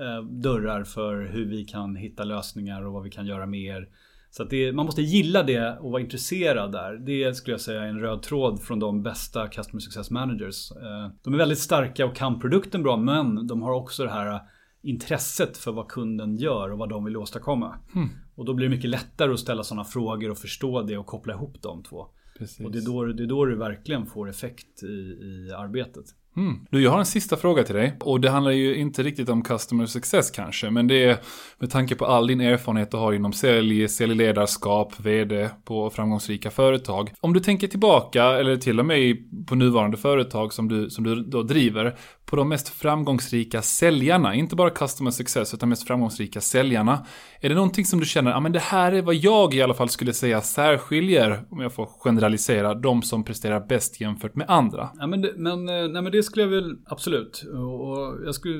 eh, 0.00 0.24
dörrar 0.30 0.84
för 0.84 1.30
hur 1.32 1.46
vi 1.46 1.64
kan 1.64 1.96
hitta 1.96 2.24
lösningar 2.24 2.86
och 2.86 2.92
vad 2.92 3.02
vi 3.02 3.10
kan 3.10 3.26
göra 3.26 3.46
mer. 3.46 3.88
Så 4.36 4.44
det, 4.44 4.72
man 4.72 4.86
måste 4.86 5.02
gilla 5.02 5.42
det 5.42 5.78
och 5.80 5.90
vara 5.90 6.02
intresserad 6.02 6.72
där. 6.72 6.92
Det 6.96 7.36
skulle 7.36 7.54
jag 7.54 7.60
säga 7.60 7.82
är 7.82 7.88
en 7.88 8.00
röd 8.00 8.22
tråd 8.22 8.62
från 8.62 8.78
de 8.78 9.02
bästa 9.02 9.48
Customer 9.48 9.80
Success 9.80 10.10
Managers. 10.10 10.72
Eh, 10.72 11.10
de 11.22 11.34
är 11.34 11.38
väldigt 11.38 11.58
starka 11.58 12.06
och 12.06 12.16
kan 12.16 12.40
produkten 12.40 12.82
bra 12.82 12.96
men 12.96 13.46
de 13.46 13.62
har 13.62 13.72
också 13.72 14.04
det 14.04 14.10
här 14.10 14.40
intresset 14.82 15.56
för 15.56 15.72
vad 15.72 15.88
kunden 15.88 16.36
gör 16.36 16.72
och 16.72 16.78
vad 16.78 16.88
de 16.88 17.04
vill 17.04 17.16
åstadkomma. 17.16 17.78
Mm. 17.94 18.08
Och 18.34 18.44
då 18.44 18.54
blir 18.54 18.68
det 18.68 18.74
mycket 18.74 18.90
lättare 18.90 19.32
att 19.32 19.40
ställa 19.40 19.62
sådana 19.62 19.84
frågor 19.84 20.30
och 20.30 20.38
förstå 20.38 20.82
det 20.82 20.98
och 20.98 21.06
koppla 21.06 21.34
ihop 21.34 21.62
de 21.62 21.82
två. 21.82 22.06
Precis. 22.38 22.66
Och 22.66 22.72
det 22.72 22.78
är, 22.78 22.86
då, 22.86 23.04
det 23.04 23.22
är 23.22 23.26
då 23.26 23.44
du 23.44 23.56
verkligen 23.56 24.06
får 24.06 24.28
effekt 24.28 24.82
i, 24.82 24.86
i 24.86 25.52
arbetet. 25.56 26.04
Mm. 26.36 26.66
Du, 26.70 26.82
jag 26.82 26.90
har 26.90 26.98
en 26.98 27.06
sista 27.06 27.36
fråga 27.36 27.62
till 27.62 27.74
dig. 27.74 27.96
Och 28.00 28.20
det 28.20 28.30
handlar 28.30 28.50
ju 28.50 28.76
inte 28.76 29.02
riktigt 29.02 29.28
om 29.28 29.42
customer 29.42 29.86
success 29.86 30.30
kanske. 30.30 30.70
Men 30.70 30.86
det 30.86 31.04
är 31.04 31.18
med 31.58 31.70
tanke 31.70 31.94
på 31.94 32.06
all 32.06 32.26
din 32.26 32.40
erfarenhet 32.40 32.90
du 32.90 32.96
har 32.96 33.12
inom 33.12 33.32
sälj, 33.32 33.88
säljledarskap, 33.88 35.00
vd 35.00 35.48
på 35.64 35.90
framgångsrika 35.90 36.50
företag. 36.50 37.12
Om 37.20 37.32
du 37.32 37.40
tänker 37.40 37.68
tillbaka, 37.68 38.24
eller 38.24 38.56
till 38.56 38.80
och 38.80 38.86
med 38.86 39.16
på 39.46 39.54
nuvarande 39.54 39.96
företag 39.96 40.52
som 40.52 40.68
du, 40.68 40.90
som 40.90 41.04
du 41.04 41.14
då 41.14 41.42
driver 41.42 41.96
på 42.26 42.36
de 42.36 42.48
mest 42.48 42.68
framgångsrika 42.68 43.62
säljarna, 43.62 44.34
inte 44.34 44.56
bara 44.56 44.70
customer 44.70 45.10
success 45.10 45.54
utan 45.54 45.68
mest 45.68 45.86
framgångsrika 45.86 46.40
säljarna. 46.40 47.06
Är 47.40 47.48
det 47.48 47.54
någonting 47.54 47.84
som 47.84 48.00
du 48.00 48.06
känner, 48.06 48.30
ja 48.30 48.40
men 48.40 48.52
det 48.52 48.58
här 48.58 48.92
är 48.92 49.02
vad 49.02 49.14
jag 49.14 49.54
i 49.54 49.62
alla 49.62 49.74
fall 49.74 49.88
skulle 49.88 50.12
säga 50.12 50.40
särskiljer, 50.40 51.44
om 51.50 51.60
jag 51.60 51.72
får 51.72 51.86
generalisera, 51.86 52.74
de 52.74 53.02
som 53.02 53.24
presterar 53.24 53.66
bäst 53.68 54.00
jämfört 54.00 54.34
med 54.34 54.50
andra? 54.50 54.88
Ja 54.98 55.06
men 55.06 55.22
det, 55.22 55.32
men, 55.36 55.68
eh, 55.68 55.88
nej, 55.88 56.02
men 56.02 56.12
det 56.12 56.22
skulle 56.22 56.42
jag 56.42 56.50
väl 56.50 56.76
absolut. 56.86 57.44
Och 57.52 58.26
jag 58.26 58.34
skulle, 58.34 58.58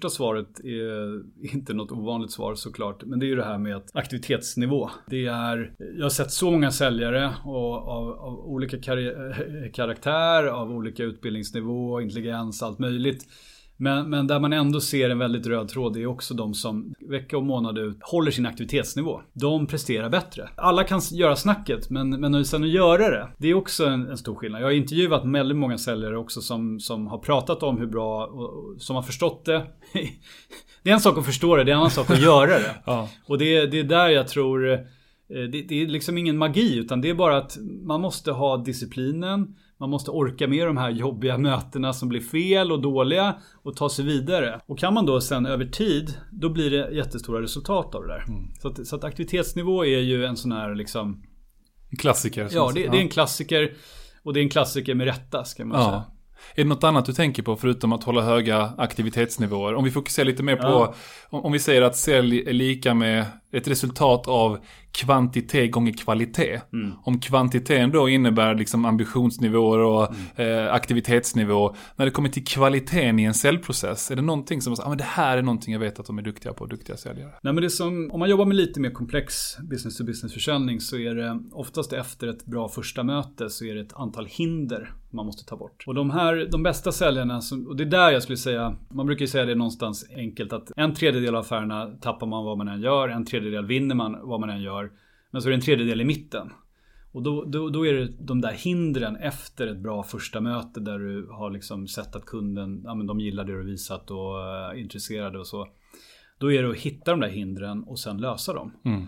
första 0.00 0.16
svaret 0.16 0.60
är 0.64 1.22
inte 1.54 1.74
något 1.74 1.92
ovanligt 1.92 2.32
svar 2.32 2.54
såklart, 2.54 3.04
men 3.04 3.18
det 3.18 3.26
är 3.26 3.28
ju 3.28 3.36
det 3.36 3.44
här 3.44 3.58
med 3.58 3.82
aktivitetsnivå. 3.92 4.90
Det 5.06 5.26
är, 5.26 5.72
jag 5.96 6.04
har 6.04 6.10
sett 6.10 6.30
så 6.30 6.50
många 6.50 6.70
säljare 6.70 7.34
och 7.44 7.88
av, 7.88 8.12
av 8.12 8.38
olika 8.38 8.76
eh, 8.76 9.72
karaktär, 9.72 10.46
av 10.46 10.70
olika 10.70 11.02
utbildningsnivå, 11.02 12.00
intelligens, 12.00 12.62
allt 12.62 12.78
möjligt. 12.78 13.26
Men, 13.82 14.10
men 14.10 14.26
där 14.26 14.40
man 14.40 14.52
ändå 14.52 14.80
ser 14.80 15.10
en 15.10 15.18
väldigt 15.18 15.46
röd 15.46 15.68
tråd 15.68 15.96
är 15.96 16.06
också 16.06 16.34
de 16.34 16.54
som 16.54 16.94
vecka 17.08 17.36
och 17.36 17.44
månad 17.44 17.78
ut 17.78 17.98
håller 18.00 18.30
sin 18.30 18.46
aktivitetsnivå. 18.46 19.20
De 19.32 19.66
presterar 19.66 20.08
bättre. 20.08 20.48
Alla 20.56 20.84
kan 20.84 21.00
göra 21.12 21.36
snacket 21.36 21.90
men, 21.90 22.10
men 22.10 22.44
sen 22.44 22.62
att 22.62 22.70
göra 22.70 23.10
det, 23.10 23.28
det 23.38 23.48
är 23.48 23.54
också 23.54 23.86
en, 23.86 24.06
en, 24.06 24.18
stor 24.18 24.34
skillnad. 24.34 24.60
Jag 24.60 24.66
har 24.66 24.72
intervjuat 24.72 25.24
väldigt 25.24 25.58
många 25.58 25.78
säljare 25.78 26.18
också 26.18 26.40
som, 26.40 26.80
som 26.80 27.06
har 27.06 27.18
pratat 27.18 27.62
om 27.62 27.78
hur 27.78 27.86
bra, 27.86 28.26
och, 28.26 28.80
som 28.82 28.96
har 28.96 29.02
förstått 29.02 29.44
det. 29.44 29.66
det 30.82 30.90
är 30.90 30.94
en 30.94 31.00
sak 31.00 31.18
att 31.18 31.26
förstå 31.26 31.56
det, 31.56 31.64
det 31.64 31.70
är 31.70 31.74
en 31.74 31.78
annan 31.78 31.90
sak 31.90 32.10
att 32.10 32.22
göra 32.22 32.46
det. 32.58 32.74
ja. 32.86 33.08
Och 33.26 33.38
det, 33.38 33.66
det 33.66 33.78
är 33.78 33.84
där 33.84 34.08
jag 34.08 34.28
tror, 34.28 34.72
eh, 34.72 34.78
det, 35.28 35.62
det 35.62 35.82
är 35.82 35.86
liksom 35.86 36.18
ingen 36.18 36.38
magi 36.38 36.78
utan 36.78 37.00
det 37.00 37.10
är 37.10 37.14
bara 37.14 37.36
att 37.36 37.58
man 37.82 38.00
måste 38.00 38.32
ha 38.32 38.56
disciplinen 38.56 39.56
man 39.80 39.90
måste 39.90 40.10
orka 40.10 40.48
med 40.48 40.66
de 40.66 40.76
här 40.76 40.90
jobbiga 40.90 41.38
mötena 41.38 41.92
som 41.92 42.08
blir 42.08 42.20
fel 42.20 42.72
och 42.72 42.80
dåliga 42.80 43.36
och 43.62 43.76
ta 43.76 43.88
sig 43.88 44.04
vidare. 44.04 44.60
Och 44.66 44.78
kan 44.78 44.94
man 44.94 45.06
då 45.06 45.20
sen 45.20 45.46
över 45.46 45.64
tid, 45.64 46.14
då 46.30 46.48
blir 46.48 46.70
det 46.70 46.90
jättestora 46.90 47.42
resultat 47.42 47.94
av 47.94 48.02
det 48.02 48.08
där. 48.08 48.24
Mm. 48.28 48.54
Så, 48.62 48.68
att, 48.68 48.86
så, 48.86 48.96
att, 48.96 49.04
aktivitetsnivå 49.04 49.84
är 49.84 49.98
ju 49.98 50.24
en 50.24 50.36
sån 50.36 50.52
här 50.52 50.74
liksom... 50.74 51.22
En 51.90 51.96
klassiker. 51.96 52.48
Ja, 52.52 52.70
det, 52.74 52.88
det, 52.88 52.96
är 52.96 53.02
en 53.02 53.08
klassiker. 53.08 53.72
Och 54.22 54.34
det 54.34 54.40
är 54.40 54.42
en 54.42 54.50
klassiker 54.50 54.94
med 54.94 55.06
rätta, 55.06 55.44
ska 55.44 55.64
man 55.64 55.80
ja. 55.80 55.86
säga. 55.86 56.02
Är 56.54 56.62
det 56.62 56.68
något 56.68 56.84
annat 56.84 57.06
du 57.06 57.12
tänker 57.12 57.42
på 57.42 57.56
förutom 57.56 57.92
att 57.92 58.04
hålla 58.04 58.22
höga 58.22 58.72
aktivitetsnivåer? 58.78 59.74
Om 59.74 59.84
vi 59.84 59.90
fokuserar 59.90 60.26
lite 60.26 60.42
mer 60.42 60.56
på, 60.56 60.68
ja. 60.68 60.94
om, 61.38 61.52
vi 61.52 61.58
säger 61.58 61.82
att 61.82 61.96
sälj 61.96 62.48
är 62.48 62.52
lika 62.52 62.94
med 62.94 63.24
ett 63.52 63.68
resultat 63.68 64.28
av 64.28 64.58
kvantitet 64.92 65.72
gånger 65.72 65.92
kvalitet. 65.92 66.60
Mm. 66.72 66.92
Om 67.02 67.20
kvantiteten 67.20 67.90
då 67.90 68.08
innebär 68.08 68.54
liksom 68.54 68.84
ambitionsnivåer 68.84 69.78
och 69.78 70.14
mm. 70.36 70.66
eh, 70.66 70.74
aktivitetsnivå. 70.74 71.74
När 71.96 72.04
det 72.04 72.10
kommer 72.10 72.28
till 72.28 72.44
kvaliteten 72.44 73.18
i 73.18 73.24
en 73.24 73.34
säljprocess, 73.34 74.10
är 74.10 74.16
det 74.16 74.22
någonting 74.22 74.62
som, 74.62 74.72
ah, 74.78 74.88
men 74.88 74.98
det 74.98 75.04
här 75.04 75.38
är 75.38 75.42
någonting 75.42 75.72
jag 75.72 75.80
vet 75.80 76.00
att 76.00 76.06
de 76.06 76.18
är 76.18 76.22
duktiga 76.22 76.52
på, 76.52 76.66
duktiga 76.66 76.96
säljare? 76.96 77.32
Nej 77.42 77.52
men 77.52 77.62
det 77.62 77.70
som, 77.70 78.10
om 78.12 78.20
man 78.20 78.30
jobbar 78.30 78.44
med 78.44 78.56
lite 78.56 78.80
mer 78.80 78.90
komplex 78.90 79.58
business 79.58 79.96
to 79.96 80.04
business 80.04 80.34
försäljning 80.34 80.80
så 80.80 80.98
är 80.98 81.14
det 81.14 81.40
oftast 81.52 81.92
efter 81.92 82.28
ett 82.28 82.46
bra 82.46 82.68
första 82.68 83.02
möte 83.02 83.50
så 83.50 83.64
är 83.64 83.74
det 83.74 83.80
ett 83.80 83.92
antal 83.92 84.26
hinder 84.26 84.92
man 85.12 85.26
måste 85.26 85.44
ta 85.44 85.56
bort. 85.56 85.84
Och 85.86 85.94
de 85.94 86.10
här, 86.10 86.48
de 86.50 86.62
bästa 86.62 86.92
säljarna, 86.92 87.40
och 87.68 87.76
det 87.76 87.84
är 87.84 87.88
där 87.88 88.10
jag 88.10 88.22
skulle 88.22 88.36
säga, 88.36 88.76
man 88.90 89.06
brukar 89.06 89.20
ju 89.20 89.26
säga 89.26 89.44
det 89.44 89.54
någonstans 89.54 90.06
enkelt 90.16 90.52
att 90.52 90.72
en 90.76 90.94
tredjedel 90.94 91.34
av 91.34 91.40
affärerna 91.40 91.86
tappar 92.00 92.26
man 92.26 92.44
vad 92.44 92.58
man 92.58 92.68
än 92.68 92.80
gör, 92.80 93.08
en 93.08 93.24
tredjedel 93.24 93.39
vinner 93.62 93.94
man 93.94 94.18
vad 94.22 94.40
man 94.40 94.50
än 94.50 94.62
gör. 94.62 94.90
Men 95.30 95.42
så 95.42 95.48
är 95.48 95.50
det 95.50 95.56
en 95.56 95.60
tredjedel 95.60 96.00
i 96.00 96.04
mitten. 96.04 96.50
Och 97.12 97.22
då, 97.22 97.44
då, 97.44 97.68
då, 97.68 97.86
är 97.86 97.92
det 97.92 98.08
de 98.20 98.40
där 98.40 98.52
hindren 98.52 99.16
efter 99.16 99.66
ett 99.66 99.78
bra 99.78 100.02
första 100.02 100.40
möte 100.40 100.80
där 100.80 100.98
du 100.98 101.28
har 101.30 101.50
liksom 101.50 101.88
sett 101.88 102.16
att 102.16 102.24
kunden, 102.24 102.82
ja 102.84 102.94
men 102.94 103.06
de 103.06 103.20
gillar 103.20 103.44
det 103.44 103.52
du 103.52 103.64
visat 103.64 104.10
och 104.10 104.40
är 104.42 104.74
intresserade 104.74 105.38
och 105.38 105.46
så. 105.46 105.68
Då 106.38 106.52
är 106.52 106.62
det 106.62 106.70
att 106.70 106.76
hitta 106.76 107.10
de 107.10 107.20
där 107.20 107.28
hindren 107.28 107.84
och 107.84 107.98
sen 107.98 108.18
lösa 108.18 108.52
dem. 108.52 108.72
Mm. 108.84 109.06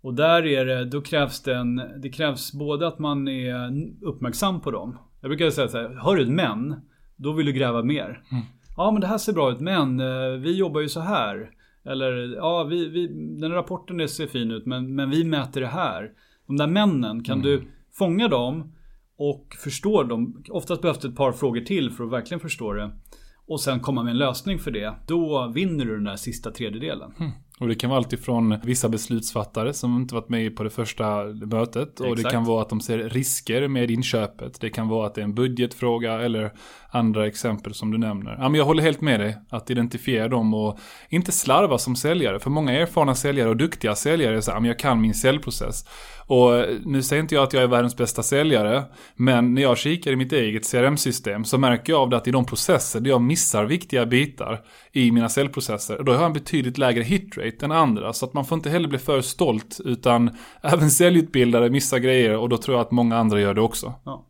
Och 0.00 0.14
där 0.14 0.46
är 0.46 0.64
det, 0.64 0.84
då 0.84 1.00
krävs 1.00 1.42
det 1.42 1.54
en, 1.54 1.82
det 1.96 2.10
krävs 2.10 2.52
både 2.52 2.88
att 2.88 2.98
man 2.98 3.28
är 3.28 3.72
uppmärksam 4.02 4.60
på 4.60 4.70
dem. 4.70 4.98
Jag 5.20 5.30
brukar 5.30 5.50
säga 5.50 5.68
så 5.68 5.78
här, 5.78 6.00
hör 6.02 6.16
du 6.16 6.22
ett 6.22 6.28
men, 6.28 6.80
då 7.16 7.32
vill 7.32 7.46
du 7.46 7.52
gräva 7.52 7.82
mer. 7.82 8.22
Mm. 8.32 8.44
Ja 8.76 8.90
men 8.90 9.00
det 9.00 9.06
här 9.06 9.18
ser 9.18 9.32
bra 9.32 9.50
ut, 9.52 9.60
men 9.60 10.00
eh, 10.00 10.30
vi 10.40 10.56
jobbar 10.56 10.80
ju 10.80 10.88
så 10.88 11.00
här. 11.00 11.50
Eller 11.88 12.34
ja, 12.36 12.64
vi, 12.64 12.88
vi, 12.88 13.06
den 13.40 13.52
rapporten 13.52 14.08
ser 14.08 14.26
fin 14.26 14.50
ut 14.50 14.66
men, 14.66 14.94
men 14.94 15.10
vi 15.10 15.24
mäter 15.24 15.60
det 15.60 15.66
här. 15.66 16.10
De 16.46 16.56
där 16.56 16.66
männen, 16.66 17.24
kan 17.24 17.38
mm. 17.38 17.46
du 17.46 17.62
fånga 17.92 18.28
dem 18.28 18.72
och 19.16 19.56
förstå 19.58 20.02
dem? 20.02 20.42
Oftast 20.50 20.82
behövs 20.82 20.98
det 20.98 21.08
ett 21.08 21.16
par 21.16 21.32
frågor 21.32 21.60
till 21.60 21.90
för 21.90 22.04
att 22.04 22.12
verkligen 22.12 22.40
förstå 22.40 22.72
det. 22.72 22.90
Och 23.46 23.60
sen 23.60 23.80
komma 23.80 24.02
med 24.02 24.10
en 24.10 24.18
lösning 24.18 24.58
för 24.58 24.70
det. 24.70 24.94
Då 25.06 25.52
vinner 25.54 25.84
du 25.84 25.94
den 25.94 26.04
där 26.04 26.16
sista 26.16 26.50
tredjedelen. 26.50 27.12
Mm. 27.18 27.32
Och 27.60 27.68
det 27.68 27.74
kan 27.74 27.90
vara 27.90 27.98
alltifrån 27.98 28.58
vissa 28.62 28.88
beslutsfattare 28.88 29.72
som 29.72 29.96
inte 29.96 30.14
varit 30.14 30.28
med 30.28 30.56
på 30.56 30.62
det 30.62 30.70
första 30.70 31.24
mötet. 31.24 31.88
Exakt. 31.88 32.10
Och 32.10 32.16
det 32.16 32.22
kan 32.22 32.44
vara 32.44 32.62
att 32.62 32.68
de 32.68 32.80
ser 32.80 32.98
risker 32.98 33.68
med 33.68 33.90
inköpet. 33.90 34.60
Det 34.60 34.70
kan 34.70 34.88
vara 34.88 35.06
att 35.06 35.14
det 35.14 35.20
är 35.20 35.24
en 35.24 35.34
budgetfråga 35.34 36.12
eller 36.12 36.52
andra 36.90 37.26
exempel 37.26 37.74
som 37.74 37.90
du 37.90 37.98
nämner. 37.98 38.36
Ja, 38.38 38.48
men 38.48 38.54
jag 38.54 38.64
håller 38.64 38.82
helt 38.82 39.00
med 39.00 39.20
dig. 39.20 39.36
Att 39.50 39.70
identifiera 39.70 40.28
dem 40.28 40.54
och 40.54 40.78
inte 41.08 41.32
slarva 41.32 41.78
som 41.78 41.96
säljare. 41.96 42.38
För 42.38 42.50
många 42.50 42.72
erfarna 42.72 43.14
säljare 43.14 43.48
och 43.48 43.56
duktiga 43.56 43.94
säljare 43.94 44.42
säger 44.42 44.58
att 44.58 44.66
jag 44.66 44.78
kan 44.78 45.00
min 45.00 45.14
säljprocess. 45.14 45.84
Och 46.28 46.64
nu 46.84 47.02
säger 47.02 47.22
inte 47.22 47.34
jag 47.34 47.44
att 47.44 47.52
jag 47.52 47.62
är 47.62 47.66
världens 47.66 47.96
bästa 47.96 48.22
säljare, 48.22 48.84
men 49.16 49.54
när 49.54 49.62
jag 49.62 49.78
kikar 49.78 50.10
i 50.12 50.16
mitt 50.16 50.32
eget 50.32 50.70
CRM-system 50.70 51.44
så 51.44 51.58
märker 51.58 51.92
jag 51.92 52.02
av 52.02 52.10
det 52.10 52.16
att 52.16 52.28
i 52.28 52.30
de 52.30 52.44
processer 52.44 53.00
där 53.00 53.10
jag 53.10 53.20
missar 53.20 53.64
viktiga 53.64 54.06
bitar 54.06 54.60
i 54.92 55.12
mina 55.12 55.28
säljprocesser, 55.28 56.02
då 56.02 56.12
har 56.12 56.18
jag 56.18 56.26
en 56.26 56.32
betydligt 56.32 56.78
lägre 56.78 57.02
hitrate 57.02 57.64
än 57.64 57.72
andra. 57.72 58.12
Så 58.12 58.26
att 58.26 58.34
man 58.34 58.44
får 58.44 58.56
inte 58.56 58.70
heller 58.70 58.88
bli 58.88 58.98
för 58.98 59.20
stolt, 59.20 59.80
utan 59.84 60.30
även 60.62 60.90
säljutbildare 60.90 61.70
missar 61.70 61.98
grejer 61.98 62.36
och 62.36 62.48
då 62.48 62.56
tror 62.56 62.76
jag 62.76 62.84
att 62.84 62.90
många 62.90 63.16
andra 63.16 63.40
gör 63.40 63.54
det 63.54 63.60
också. 63.60 63.94
Ja. 64.04 64.24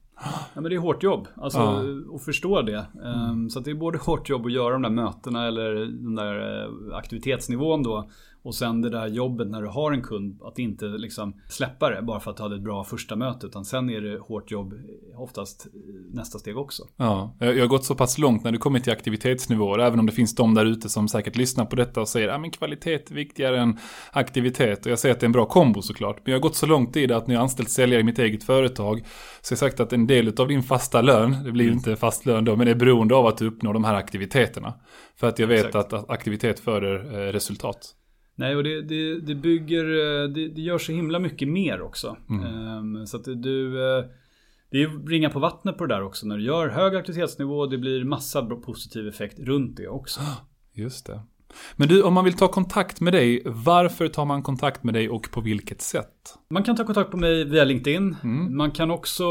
Ja, 0.55 0.61
men 0.61 0.65
det 0.65 0.75
är 0.75 0.79
hårt 0.79 1.03
jobb. 1.03 1.29
Alltså 1.37 1.59
Ja. 1.59 2.17
att 2.17 2.25
förstå 2.25 2.63
det. 2.63 2.87
Ehm, 3.05 3.51
Så 3.51 3.59
att 3.59 3.65
det 3.65 3.71
är 3.71 3.75
både 3.75 3.99
hårt 3.99 4.29
jobb 4.29 4.47
att 4.47 4.53
göra 4.53 4.73
de 4.73 4.83
där 4.83 4.91
mötena 4.91 5.47
eller 5.47 5.75
den 6.05 6.15
där 6.15 6.65
eh, 6.65 6.97
aktivitetsnivån 6.97 7.83
då. 7.83 8.11
Och 8.49 8.55
sen 8.55 8.81
det 8.81 8.91
där 8.91 9.07
jobbet 9.07 9.49
när 9.49 9.63
du 9.63 9.69
har 9.69 9.93
en 9.93 10.03
kund. 10.03 10.43
Att 10.43 10.59
inte 10.59 10.85
liksom 10.85 11.41
släppa 11.49 11.91
det 11.91 12.03
bara 12.03 12.21
för 12.21 12.31
att 12.31 12.37
du 12.37 12.43
hade 12.43 12.57
ett 12.57 12.63
bra 12.63 12.85
första 12.85 13.17
möte. 13.17 13.47
Utan 13.47 13.65
sen 13.65 13.91
är 13.91 14.01
det 14.01 14.19
hårt 14.19 14.51
jobb 14.51 14.75
oftast 15.17 15.67
eh, 15.67 16.17
nästa 16.17 16.39
steg 16.39 16.59
också. 16.59 16.83
Ja, 16.97 17.37
jag 17.39 17.61
har 17.61 17.67
gått 17.67 17.85
så 17.85 17.95
pass 17.95 18.19
långt 18.19 18.45
när 18.45 18.53
det 18.53 18.59
kommer 18.59 18.81
till 18.81 18.93
aktivitetsnivåer, 18.93 19.79
även 19.79 19.99
om 19.99 20.07
det 20.07 20.13
finns 20.13 20.35
de 20.35 20.55
där 20.55 20.65
ute 20.65 20.89
som 20.89 21.09
säkert 21.09 21.37
lyssnar 21.37 21.65
på 21.65 21.77
detta 21.77 22.01
och 22.01 22.09
säger 22.09 22.29
att 22.29 22.41
men 22.41 22.51
kvalitet 22.51 23.11
är 23.11 23.15
viktigare 23.15 23.61
än 23.61 23.79
aktivitet. 24.13 24.87
Och 24.87 24.93
jag 24.93 24.99
säger 24.99 25.15
att 25.15 25.21
det 25.21 25.25
är 25.25 25.29
en 25.29 25.33
bra 25.33 25.47
kombo 25.47 25.83
såklart. 25.83 26.17
Men 26.25 26.33
jag 26.33 26.39
har 26.39 26.43
gått 26.43 26.57
så 26.57 26.67
långt 26.67 26.97
i 26.97 27.07
det 27.07 27.17
att 27.17 27.27
när 27.27 27.35
jag 27.35 27.43
anställt 27.43 27.71
säljare 27.71 28.01
i 28.01 28.05
mitt 28.05 28.19
eget 28.19 28.45
företag 28.45 28.99
så 29.41 29.53
har 29.53 29.55
jag 29.55 29.59
sagt 29.59 29.81
att 29.81 29.93
en 29.93 30.07
del 30.07 30.33
av 30.41 30.49
din 30.49 30.63
fasta 30.63 31.03
lön, 31.03 31.37
det 31.45 31.53
blir 31.53 31.65
ju 31.65 31.73
inte 31.73 31.97
fast 31.97 32.27
lön 32.27 32.45
då, 32.45 32.57
men 32.57 32.67
det 32.67 32.71
är 32.71 32.77
beroende 32.77 33.15
av 33.15 33.27
att 33.27 33.39
du 33.39 33.47
uppnår 33.47 33.75
de 33.75 33.85
här 33.85 33.95
aktiviteterna. 33.95 34.75
För 35.17 35.27
att 35.27 35.39
jag 35.39 35.47
vet 35.47 35.67
Exakt. 35.67 35.93
att, 35.93 35.93
att 35.93 36.11
aktivitet 36.11 36.61
föder 36.61 37.15
eh, 37.15 37.33
resultat. 37.33 37.95
Nej, 38.39 38.57
och 38.57 38.65
det, 38.65 38.83
det, 38.83 39.21
det 39.21 39.35
bygger, 39.35 39.85
eh, 39.85 40.29
det, 40.29 40.49
det 40.49 40.61
gör 40.61 40.79
så 40.79 40.93
himla 40.93 41.19
mycket 41.19 41.49
mer 41.49 41.83
också. 41.83 42.17
Ehm, 42.31 43.07
Så 43.07 43.17
att 43.17 43.25
du, 43.25 43.67
eh, 43.67 44.05
det 44.71 44.83
är 44.83 45.09
ringa 45.09 45.31
på 45.31 45.39
vattnet 45.39 45.79
på 45.79 45.87
det 45.87 45.95
där 45.95 46.03
också. 46.03 46.27
När 46.27 46.37
du 46.37 46.45
gör 46.45 46.69
hög 46.69 46.97
aktivitetsnivå, 46.97 47.67
det 47.67 47.79
blir 47.79 48.05
massa 48.05 48.43
positiv 48.43 49.09
effekt 49.09 49.39
runt 49.39 49.77
det 49.77 49.89
också. 49.89 50.21
Just 50.75 51.07
det. 51.07 51.21
Men 51.77 51.89
du, 51.89 52.03
om 52.03 52.15
man 52.15 52.25
vill 52.25 52.33
ta 52.33 52.49
kontakt 52.49 53.01
med 53.01 53.13
dig, 53.13 53.43
varför 53.45 54.09
tar 54.09 54.25
man 54.25 54.43
kontakt 54.43 54.85
med 54.85 54.95
dig 54.95 55.09
och 55.09 55.31
på 55.31 55.41
vilket 55.41 55.83
sätt? 55.83 56.39
Man 56.51 56.63
kan 56.63 56.77
ta 56.77 56.85
kontakt 56.85 57.11
på 57.11 57.17
mig 57.17 57.45
via 57.45 57.65
LinkedIn. 57.65 58.17
Man 58.51 58.71
kan 58.71 58.91
också 58.91 59.25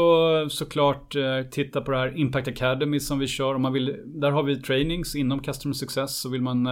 såklart 0.50 1.16
eh, 1.16 1.42
titta 1.50 1.80
på 1.80 1.90
det 1.90 1.98
här 1.98 2.18
Impact 2.18 2.48
Academy 2.48 3.00
som 3.00 3.18
vi 3.18 3.26
kör. 3.26 3.54
Om 3.54 3.62
man 3.62 3.72
vill, 3.72 3.96
där 4.06 4.30
har 4.30 4.42
vi 4.42 4.62
trainings 4.62 5.16
inom 5.16 5.40
Customer 5.40 5.74
Success. 5.74 6.20
Så 6.20 6.28
vill 6.28 6.42
man 6.42 6.66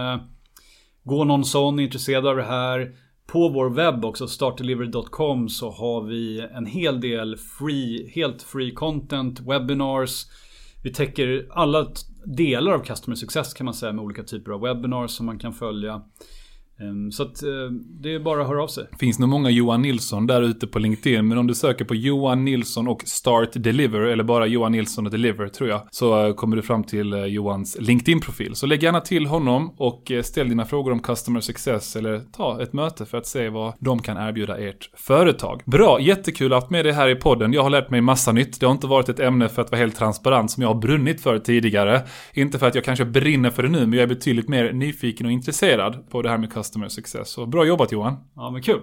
Går 1.07 1.17
gå 1.17 1.23
någon 1.23 1.45
sån, 1.45 1.79
intresserad 1.79 2.27
av 2.27 2.35
det 2.35 2.43
här. 2.43 2.95
På 3.27 3.49
vår 3.49 3.69
webb 3.69 4.05
också, 4.05 4.27
startdelivery.com, 4.27 5.49
så 5.49 5.71
har 5.71 6.01
vi 6.01 6.47
en 6.51 6.65
hel 6.65 7.01
del 7.01 7.37
free, 7.37 8.11
helt 8.15 8.43
free 8.43 8.71
content, 8.71 9.39
webinars. 9.39 10.25
Vi 10.83 10.93
täcker 10.93 11.47
alla 11.51 11.87
delar 12.25 12.71
av 12.71 12.83
Customer 12.83 13.15
Success 13.15 13.53
kan 13.53 13.65
man 13.65 13.73
säga 13.73 13.93
med 13.93 14.05
olika 14.05 14.23
typer 14.23 14.51
av 14.51 14.61
webinars 14.61 15.11
som 15.11 15.25
man 15.25 15.39
kan 15.39 15.53
följa. 15.53 16.01
Ehm, 16.79 17.11
så 17.11 17.23
att 17.23 17.43
eh, 17.43 17.49
det 18.01 18.13
är 18.13 18.19
bara 18.19 18.41
att 18.41 18.47
höra 18.47 18.63
av 18.63 18.67
sig. 18.67 18.87
finns 18.99 19.19
nog 19.19 19.29
många 19.29 19.49
Johan 19.49 19.81
Nilsson 19.81 20.27
där 20.27 20.41
ute 20.41 20.67
på 20.67 20.79
LinkedIn, 20.79 21.27
men 21.27 21.37
om 21.37 21.47
du 21.47 21.55
söker 21.55 21.85
på 21.85 21.95
Johan 21.95 22.45
Nilsson 22.45 22.87
och 22.87 23.03
Start 23.05 23.49
Deliver, 23.53 23.99
eller 23.99 24.23
bara 24.23 24.45
Johan 24.45 24.71
Nilsson 24.71 25.05
och 25.05 25.11
Deliver 25.11 25.47
tror 25.47 25.69
jag, 25.69 25.81
så 25.91 26.25
eh, 26.25 26.33
kommer 26.33 26.55
du 26.55 26.61
fram 26.61 26.83
till 26.83 27.13
eh, 27.13 27.25
Johans 27.25 27.77
LinkedIn-profil. 27.79 28.55
Så 28.55 28.65
lägg 28.65 28.83
gärna 28.83 29.01
till 29.01 29.25
honom 29.25 29.73
och 29.77 30.11
ställ 30.23 30.49
dina 30.49 30.65
frågor 30.65 30.91
om 30.91 30.99
Customer 30.99 31.39
Success 31.39 31.95
eller 31.95 32.19
ta 32.19 32.61
ett 32.61 32.73
möte 32.73 33.05
för 33.05 33.17
att 33.17 33.27
se 33.27 33.49
vad 33.49 33.73
de 33.79 33.99
kan 33.99 34.29
erbjuda 34.29 34.57
ert 34.57 34.89
företag. 34.93 35.61
Bra, 35.65 35.99
jättekul 35.99 36.53
att 36.53 36.63
ha 36.63 36.69
med 36.69 36.85
dig 36.85 36.93
här 36.93 37.09
i 37.09 37.15
podden. 37.15 37.53
Jag 37.53 37.63
har 37.63 37.69
lärt 37.69 37.89
mig 37.89 38.01
massa 38.01 38.31
nytt. 38.31 38.59
Det 38.59 38.65
har 38.65 38.73
inte 38.73 38.87
varit 38.87 39.09
ett 39.09 39.19
ämne 39.19 39.49
för 39.49 39.61
att 39.61 39.71
vara 39.71 39.79
helt 39.79 39.95
transparent 39.95 40.51
som 40.51 40.63
jag 40.63 40.69
har 40.69 40.81
brunnit 40.81 41.21
för 41.21 41.39
tidigare. 41.39 42.01
Inte 42.33 42.59
för 42.59 42.67
att 42.67 42.75
jag 42.75 42.83
kanske 42.83 43.05
brinner 43.05 43.49
för 43.49 43.63
det 43.63 43.69
nu, 43.69 43.79
men 43.79 43.93
jag 43.93 44.03
är 44.03 44.07
betydligt 44.07 44.49
mer 44.49 44.73
nyfiken 44.73 45.25
och 45.25 45.31
intresserad 45.31 46.09
på 46.09 46.21
det 46.21 46.29
här 46.29 46.37
med 46.37 46.53
Customer 46.53 46.66
Success. 46.89 47.29
Så 47.29 47.45
bra 47.45 47.65
jobbat 47.65 47.91
Johan! 47.91 48.13
Ja 48.35 48.49
men 48.51 48.61
kul. 48.61 48.81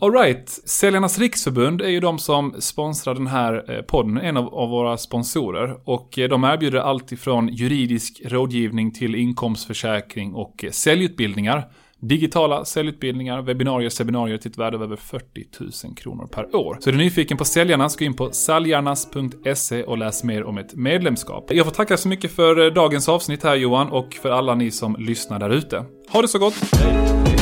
Alright, 0.00 0.48
Säljarnas 0.50 1.18
Riksförbund 1.18 1.80
är 1.80 1.88
ju 1.88 2.00
de 2.00 2.18
som 2.18 2.54
sponsrar 2.60 3.14
den 3.14 3.26
här 3.26 3.70
eh, 3.70 3.82
podden, 3.82 4.18
en 4.18 4.36
av, 4.36 4.54
av 4.54 4.68
våra 4.68 4.96
sponsorer. 4.96 5.76
Och 5.84 6.18
eh, 6.18 6.28
de 6.28 6.44
erbjuder 6.44 6.78
allt 6.78 7.12
ifrån 7.12 7.48
juridisk 7.48 8.22
rådgivning 8.24 8.92
till 8.92 9.14
inkomstförsäkring 9.14 10.34
och 10.34 10.64
eh, 10.64 10.70
säljutbildningar. 10.70 11.68
Digitala 12.02 12.64
säljutbildningar, 12.64 13.42
webbinarier, 13.42 13.90
seminarier 13.90 14.38
till 14.38 14.50
ett 14.50 14.58
värde 14.58 14.76
av 14.76 14.82
över 14.82 14.96
40 14.96 15.44
000 15.86 15.94
kronor 15.96 16.26
per 16.26 16.56
år. 16.56 16.76
Så 16.80 16.90
är 16.90 16.92
du 16.92 16.98
nyfiken 16.98 17.36
på 17.36 17.44
Säljarnas, 17.44 17.96
gå 17.96 18.04
in 18.04 18.14
på 18.14 18.30
saljarnas.se 18.30 19.82
och 19.82 19.98
läs 19.98 20.24
mer 20.24 20.44
om 20.44 20.58
ett 20.58 20.74
medlemskap. 20.74 21.52
Jag 21.52 21.66
får 21.66 21.72
tacka 21.72 21.96
så 21.96 22.08
mycket 22.08 22.32
för 22.32 22.66
eh, 22.66 22.72
dagens 22.72 23.08
avsnitt 23.08 23.42
här 23.42 23.56
Johan 23.56 23.88
och 23.88 24.14
för 24.14 24.30
alla 24.30 24.54
ni 24.54 24.70
som 24.70 24.96
lyssnar 24.98 25.38
där 25.38 25.50
ute. 25.50 25.84
Ha 26.10 26.22
det 26.22 26.28
så 26.28 26.38
gott! 26.38 26.54
Hej. 26.72 27.41